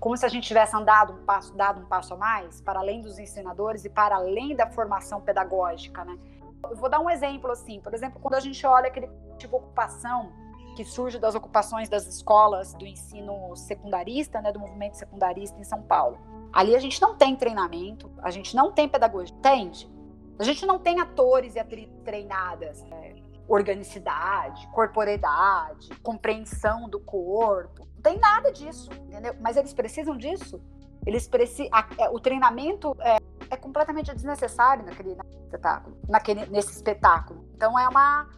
como 0.00 0.16
se 0.16 0.26
a 0.26 0.28
gente 0.28 0.46
tivesse 0.46 0.76
andado 0.76 1.12
um 1.12 1.24
passo, 1.24 1.56
dado 1.56 1.80
um 1.80 1.86
passo 1.86 2.14
a 2.14 2.16
mais, 2.16 2.60
para 2.60 2.80
além 2.80 3.00
dos 3.00 3.18
ensinadores 3.18 3.84
e 3.84 3.88
para 3.88 4.16
além 4.16 4.54
da 4.54 4.68
formação 4.70 5.20
pedagógica, 5.20 6.04
né? 6.04 6.18
Eu 6.64 6.76
vou 6.76 6.88
dar 6.88 7.00
um 7.00 7.08
exemplo 7.08 7.50
assim, 7.50 7.80
por 7.80 7.94
exemplo, 7.94 8.20
quando 8.20 8.34
a 8.34 8.40
gente 8.40 8.64
olha 8.66 8.88
aquele 8.88 9.06
tipo 9.06 9.36
de 9.38 9.46
ocupação 9.46 10.32
que 10.78 10.84
surge 10.84 11.18
das 11.18 11.34
ocupações 11.34 11.88
das 11.88 12.06
escolas 12.06 12.72
do 12.74 12.86
ensino 12.86 13.56
secundarista, 13.56 14.40
né, 14.40 14.52
do 14.52 14.60
movimento 14.60 14.96
secundarista 14.96 15.58
em 15.58 15.64
São 15.64 15.82
Paulo. 15.82 16.16
Ali 16.52 16.76
a 16.76 16.78
gente 16.78 17.02
não 17.02 17.16
tem 17.16 17.34
treinamento, 17.34 18.08
a 18.22 18.30
gente 18.30 18.54
não 18.54 18.70
tem 18.70 18.88
pedagogia, 18.88 19.34
entende? 19.36 19.90
A 20.38 20.44
gente 20.44 20.64
não 20.64 20.78
tem 20.78 21.00
atores 21.00 21.56
e 21.56 21.58
atrizes 21.58 21.98
treinadas, 22.04 22.84
né? 22.84 23.16
organicidade, 23.48 24.68
corporeidade, 24.68 25.88
compreensão 26.00 26.88
do 26.88 27.00
corpo. 27.00 27.88
Não 27.96 28.02
tem 28.02 28.16
nada 28.20 28.52
disso, 28.52 28.88
entendeu? 28.92 29.34
Mas 29.40 29.56
eles 29.56 29.72
precisam 29.72 30.16
disso. 30.16 30.62
Eles 31.04 31.26
precisam. 31.26 31.72
É, 31.98 32.08
o 32.08 32.20
treinamento 32.20 32.96
é, 33.00 33.16
é 33.50 33.56
completamente 33.56 34.14
desnecessário 34.14 34.84
naquele, 34.84 35.16
naquele 35.16 35.42
espetáculo, 35.42 35.96
naquele, 36.08 36.46
nesse 36.46 36.70
espetáculo. 36.70 37.44
Então 37.56 37.76
é 37.76 37.88
uma 37.88 38.28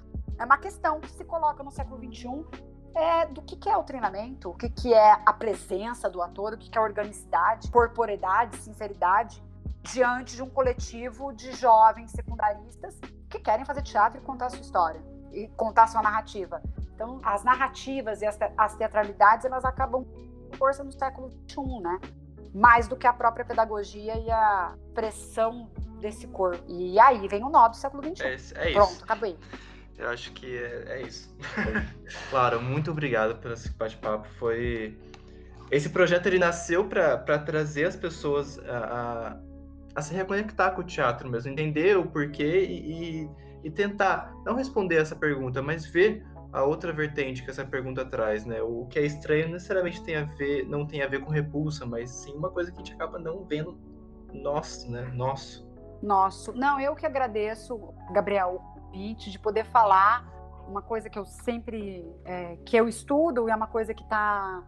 é 0.41 0.45
uma 0.45 0.57
questão 0.57 0.99
que 1.01 1.11
se 1.11 1.23
coloca 1.23 1.63
no 1.63 1.71
século 1.71 2.03
XXI 2.03 2.47
é 2.95 3.27
do 3.27 3.43
que, 3.43 3.57
que 3.57 3.69
é 3.69 3.77
o 3.77 3.85
treinamento, 3.85 4.49
o 4.49 4.55
que, 4.55 4.71
que 4.71 4.93
é 4.93 5.13
a 5.25 5.33
presença 5.35 6.09
do 6.09 6.23
ator, 6.23 6.55
o 6.55 6.59
que, 6.59 6.71
que 6.71 6.79
é 6.79 6.81
a 6.81 6.85
organicidade, 6.85 7.71
corporeidade, 7.71 8.57
sinceridade, 8.57 9.41
diante 9.83 10.35
de 10.35 10.43
um 10.43 10.49
coletivo 10.49 11.33
de 11.33 11.53
jovens 11.53 12.11
secundaristas 12.11 12.99
que 13.29 13.39
querem 13.39 13.67
fazer 13.67 13.83
teatro 13.83 14.19
e 14.19 14.25
contar 14.25 14.47
a 14.47 14.51
sua 14.51 14.61
história 14.61 15.01
e 15.31 15.47
contar 15.57 15.85
a 15.85 15.87
sua 15.87 16.03
narrativa. 16.03 16.63
Então, 16.95 17.21
as 17.23 17.45
narrativas 17.45 18.23
e 18.23 18.27
as, 18.27 18.37
te 18.37 18.51
as 18.57 18.75
teatralidades, 18.75 19.45
elas 19.45 19.65
acabam 19.65 20.05
com 20.05 20.57
força 20.57 20.83
no 20.83 20.91
século 20.91 21.31
XXI, 21.31 21.81
né? 21.83 22.01
Mais 22.53 22.89
do 22.89 22.97
que 22.97 23.07
a 23.07 23.13
própria 23.13 23.45
pedagogia 23.45 24.19
e 24.19 24.31
a 24.31 24.75
pressão 24.95 25.71
desse 26.01 26.27
corpo. 26.27 26.65
E 26.67 26.99
aí 26.99 27.29
vem 27.29 27.45
o 27.45 27.51
nó 27.51 27.69
do 27.69 27.77
século 27.77 28.03
XXI. 28.03 28.23
É, 28.23 28.29
é 28.29 28.35
isso. 28.35 28.55
Pronto, 28.55 29.05
acabei. 29.05 29.39
Eu 30.01 30.09
acho 30.09 30.33
que 30.33 30.57
é, 30.57 30.85
é 30.89 31.03
isso. 31.03 31.35
claro, 32.31 32.61
muito 32.63 32.91
obrigado 32.91 33.37
por 33.41 33.51
esse 33.53 33.71
bate-papo. 33.71 34.27
Foi. 34.39 34.97
Esse 35.71 35.91
projeto 35.91 36.27
ele 36.27 36.39
nasceu 36.39 36.87
para 36.89 37.39
trazer 37.39 37.85
as 37.85 37.97
pessoas 37.97 38.59
a, 38.61 38.79
a, 38.79 39.41
a, 39.95 40.03
se 40.03 40.15
reconectar 40.15 40.75
com 40.75 40.81
o 40.81 40.85
teatro 40.85 41.29
mesmo, 41.29 41.53
entender 41.53 41.97
o 41.97 42.07
porquê 42.07 42.65
e, 42.65 43.21
e, 43.23 43.31
e, 43.63 43.71
tentar 43.71 44.35
não 44.45 44.57
responder 44.57 44.97
essa 44.97 45.15
pergunta, 45.15 45.63
mas 45.63 45.87
ver 45.87 46.27
a 46.53 46.65
outra 46.65 46.93
vertente 46.93 47.45
que 47.45 47.51
essa 47.51 47.65
pergunta 47.65 48.05
traz, 48.05 48.45
né? 48.45 48.61
O 48.63 48.87
que 48.87 48.99
é 48.99 49.07
estranho 49.07 49.45
não 49.45 49.53
necessariamente 49.53 50.03
tem 50.03 50.17
a 50.17 50.25
ver, 50.25 50.67
não 50.67 50.85
tem 50.87 51.03
a 51.03 51.07
ver 51.07 51.21
com 51.21 51.31
repulsa, 51.31 51.87
mas 51.87 52.11
sim 52.11 52.33
uma 52.35 52.51
coisa 52.51 52.73
que 52.73 52.81
a 52.81 52.85
gente 52.85 52.95
acaba 52.95 53.19
não 53.19 53.45
vendo 53.45 53.79
nosso, 54.33 54.91
né? 54.91 55.03
Nosso. 55.15 55.69
Nosso. 56.03 56.53
Não, 56.55 56.81
eu 56.81 56.95
que 56.95 57.05
agradeço, 57.05 57.79
Gabriel, 58.13 58.61
convite, 58.91 59.31
de 59.31 59.39
poder 59.39 59.65
falar 59.65 60.27
uma 60.69 60.83
coisa 60.83 61.09
que 61.09 61.19
eu 61.19 61.25
sempre 61.25 62.05
é, 62.25 62.57
que 62.65 62.77
eu 62.77 62.89
estudo 62.89 63.49
e 63.49 63.53
é 63.53 63.57
uma 63.57 63.67
coisa 63.67 63.95
que 63.95 64.03
está 64.03 64.63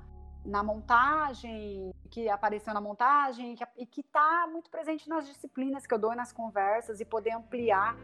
na 0.44 0.62
montagem, 0.62 1.94
que 2.10 2.28
apareceu 2.28 2.74
na 2.74 2.80
montagem 2.80 3.54
e 3.76 3.86
que 3.86 4.00
está 4.00 4.48
muito 4.50 4.68
presente 4.70 5.08
nas 5.08 5.26
disciplinas 5.26 5.86
que 5.86 5.94
eu 5.94 5.98
dou 5.98 6.12
e 6.12 6.16
nas 6.16 6.32
conversas 6.32 7.00
e 7.00 7.04
poder 7.04 7.30
ampliar 7.30 7.96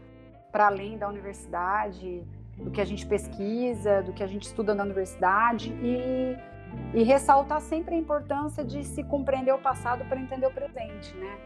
para 0.51 0.67
além 0.67 0.97
da 0.97 1.07
universidade, 1.07 2.25
do 2.57 2.71
que 2.71 2.79
a 2.79 2.85
gente 2.85 3.05
pesquisa, 3.05 4.01
do 4.01 4.13
que 4.13 4.23
a 4.23 4.27
gente 4.27 4.43
estuda 4.43 4.73
na 4.73 4.83
universidade 4.83 5.71
e, 5.83 6.37
e 6.93 7.03
ressaltar 7.03 7.59
sempre 7.59 7.95
a 7.95 7.97
importância 7.97 8.63
de 8.63 8.85
se 8.85 9.03
compreender 9.03 9.53
o 9.53 9.59
passado 9.59 10.05
para 10.05 10.19
entender 10.19 10.47
o 10.47 10.51
presente, 10.51 11.13
né? 11.15 11.37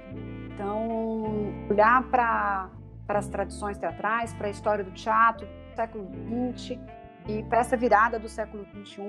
Então, 0.53 1.51
olhar 1.69 2.03
para 2.03 2.69
para 3.13 3.19
as 3.19 3.27
tradições 3.27 3.77
teatrais, 3.77 4.33
para 4.33 4.47
a 4.47 4.49
história 4.49 4.83
do 4.83 4.89
teatro 4.89 5.45
do 5.45 5.75
século 5.75 6.09
XX 6.57 6.79
e 7.27 7.43
para 7.43 7.59
essa 7.59 7.77
virada 7.77 8.17
do 8.17 8.27
século 8.27 8.65
XXI. 8.83 9.03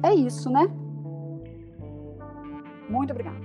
É 0.00 0.14
isso, 0.14 0.48
né? 0.48 0.68
Muito 2.88 3.10
obrigada. 3.10 3.36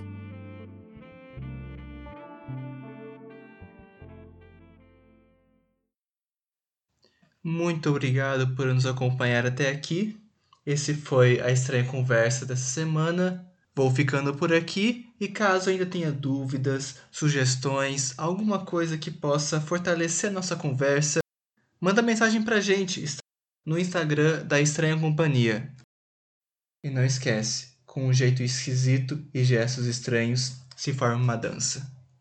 Muito 7.44 7.90
obrigado 7.90 8.56
por 8.56 8.68
nos 8.68 8.86
acompanhar 8.86 9.48
até 9.48 9.72
aqui. 9.72 10.16
Esse 10.64 10.94
foi 10.94 11.42
a 11.42 11.50
estranha 11.50 11.86
conversa 11.86 12.46
dessa 12.46 12.70
semana. 12.70 13.52
Vou 13.76 13.90
ficando 13.90 14.36
por 14.36 14.54
aqui 14.54 15.12
e 15.20 15.28
caso 15.28 15.70
ainda 15.70 15.86
tenha 15.86 16.12
dúvidas, 16.12 16.98
sugestões, 17.12 18.14
alguma 18.18 18.64
coisa 18.64 18.98
que 18.98 19.10
possa 19.10 19.60
fortalecer 19.60 20.32
nossa 20.32 20.56
conversa, 20.56 21.20
manda 21.82 22.02
mensagem 22.02 22.44
pra 22.44 22.62
gente 22.62 23.04
no 23.66 23.80
Instagram 23.80 24.46
da 24.46 24.62
Estranha 24.62 25.00
Companhia. 25.00 25.74
E 26.84 26.90
não 26.90 27.04
esquece, 27.04 27.74
com 27.86 28.08
um 28.08 28.14
jeito 28.14 28.44
esquisito 28.44 29.26
e 29.34 29.44
gestos 29.44 29.86
estranhos 29.86 30.58
se 30.76 30.94
forma 30.94 31.24
uma 31.24 31.36
dança. 31.36 31.93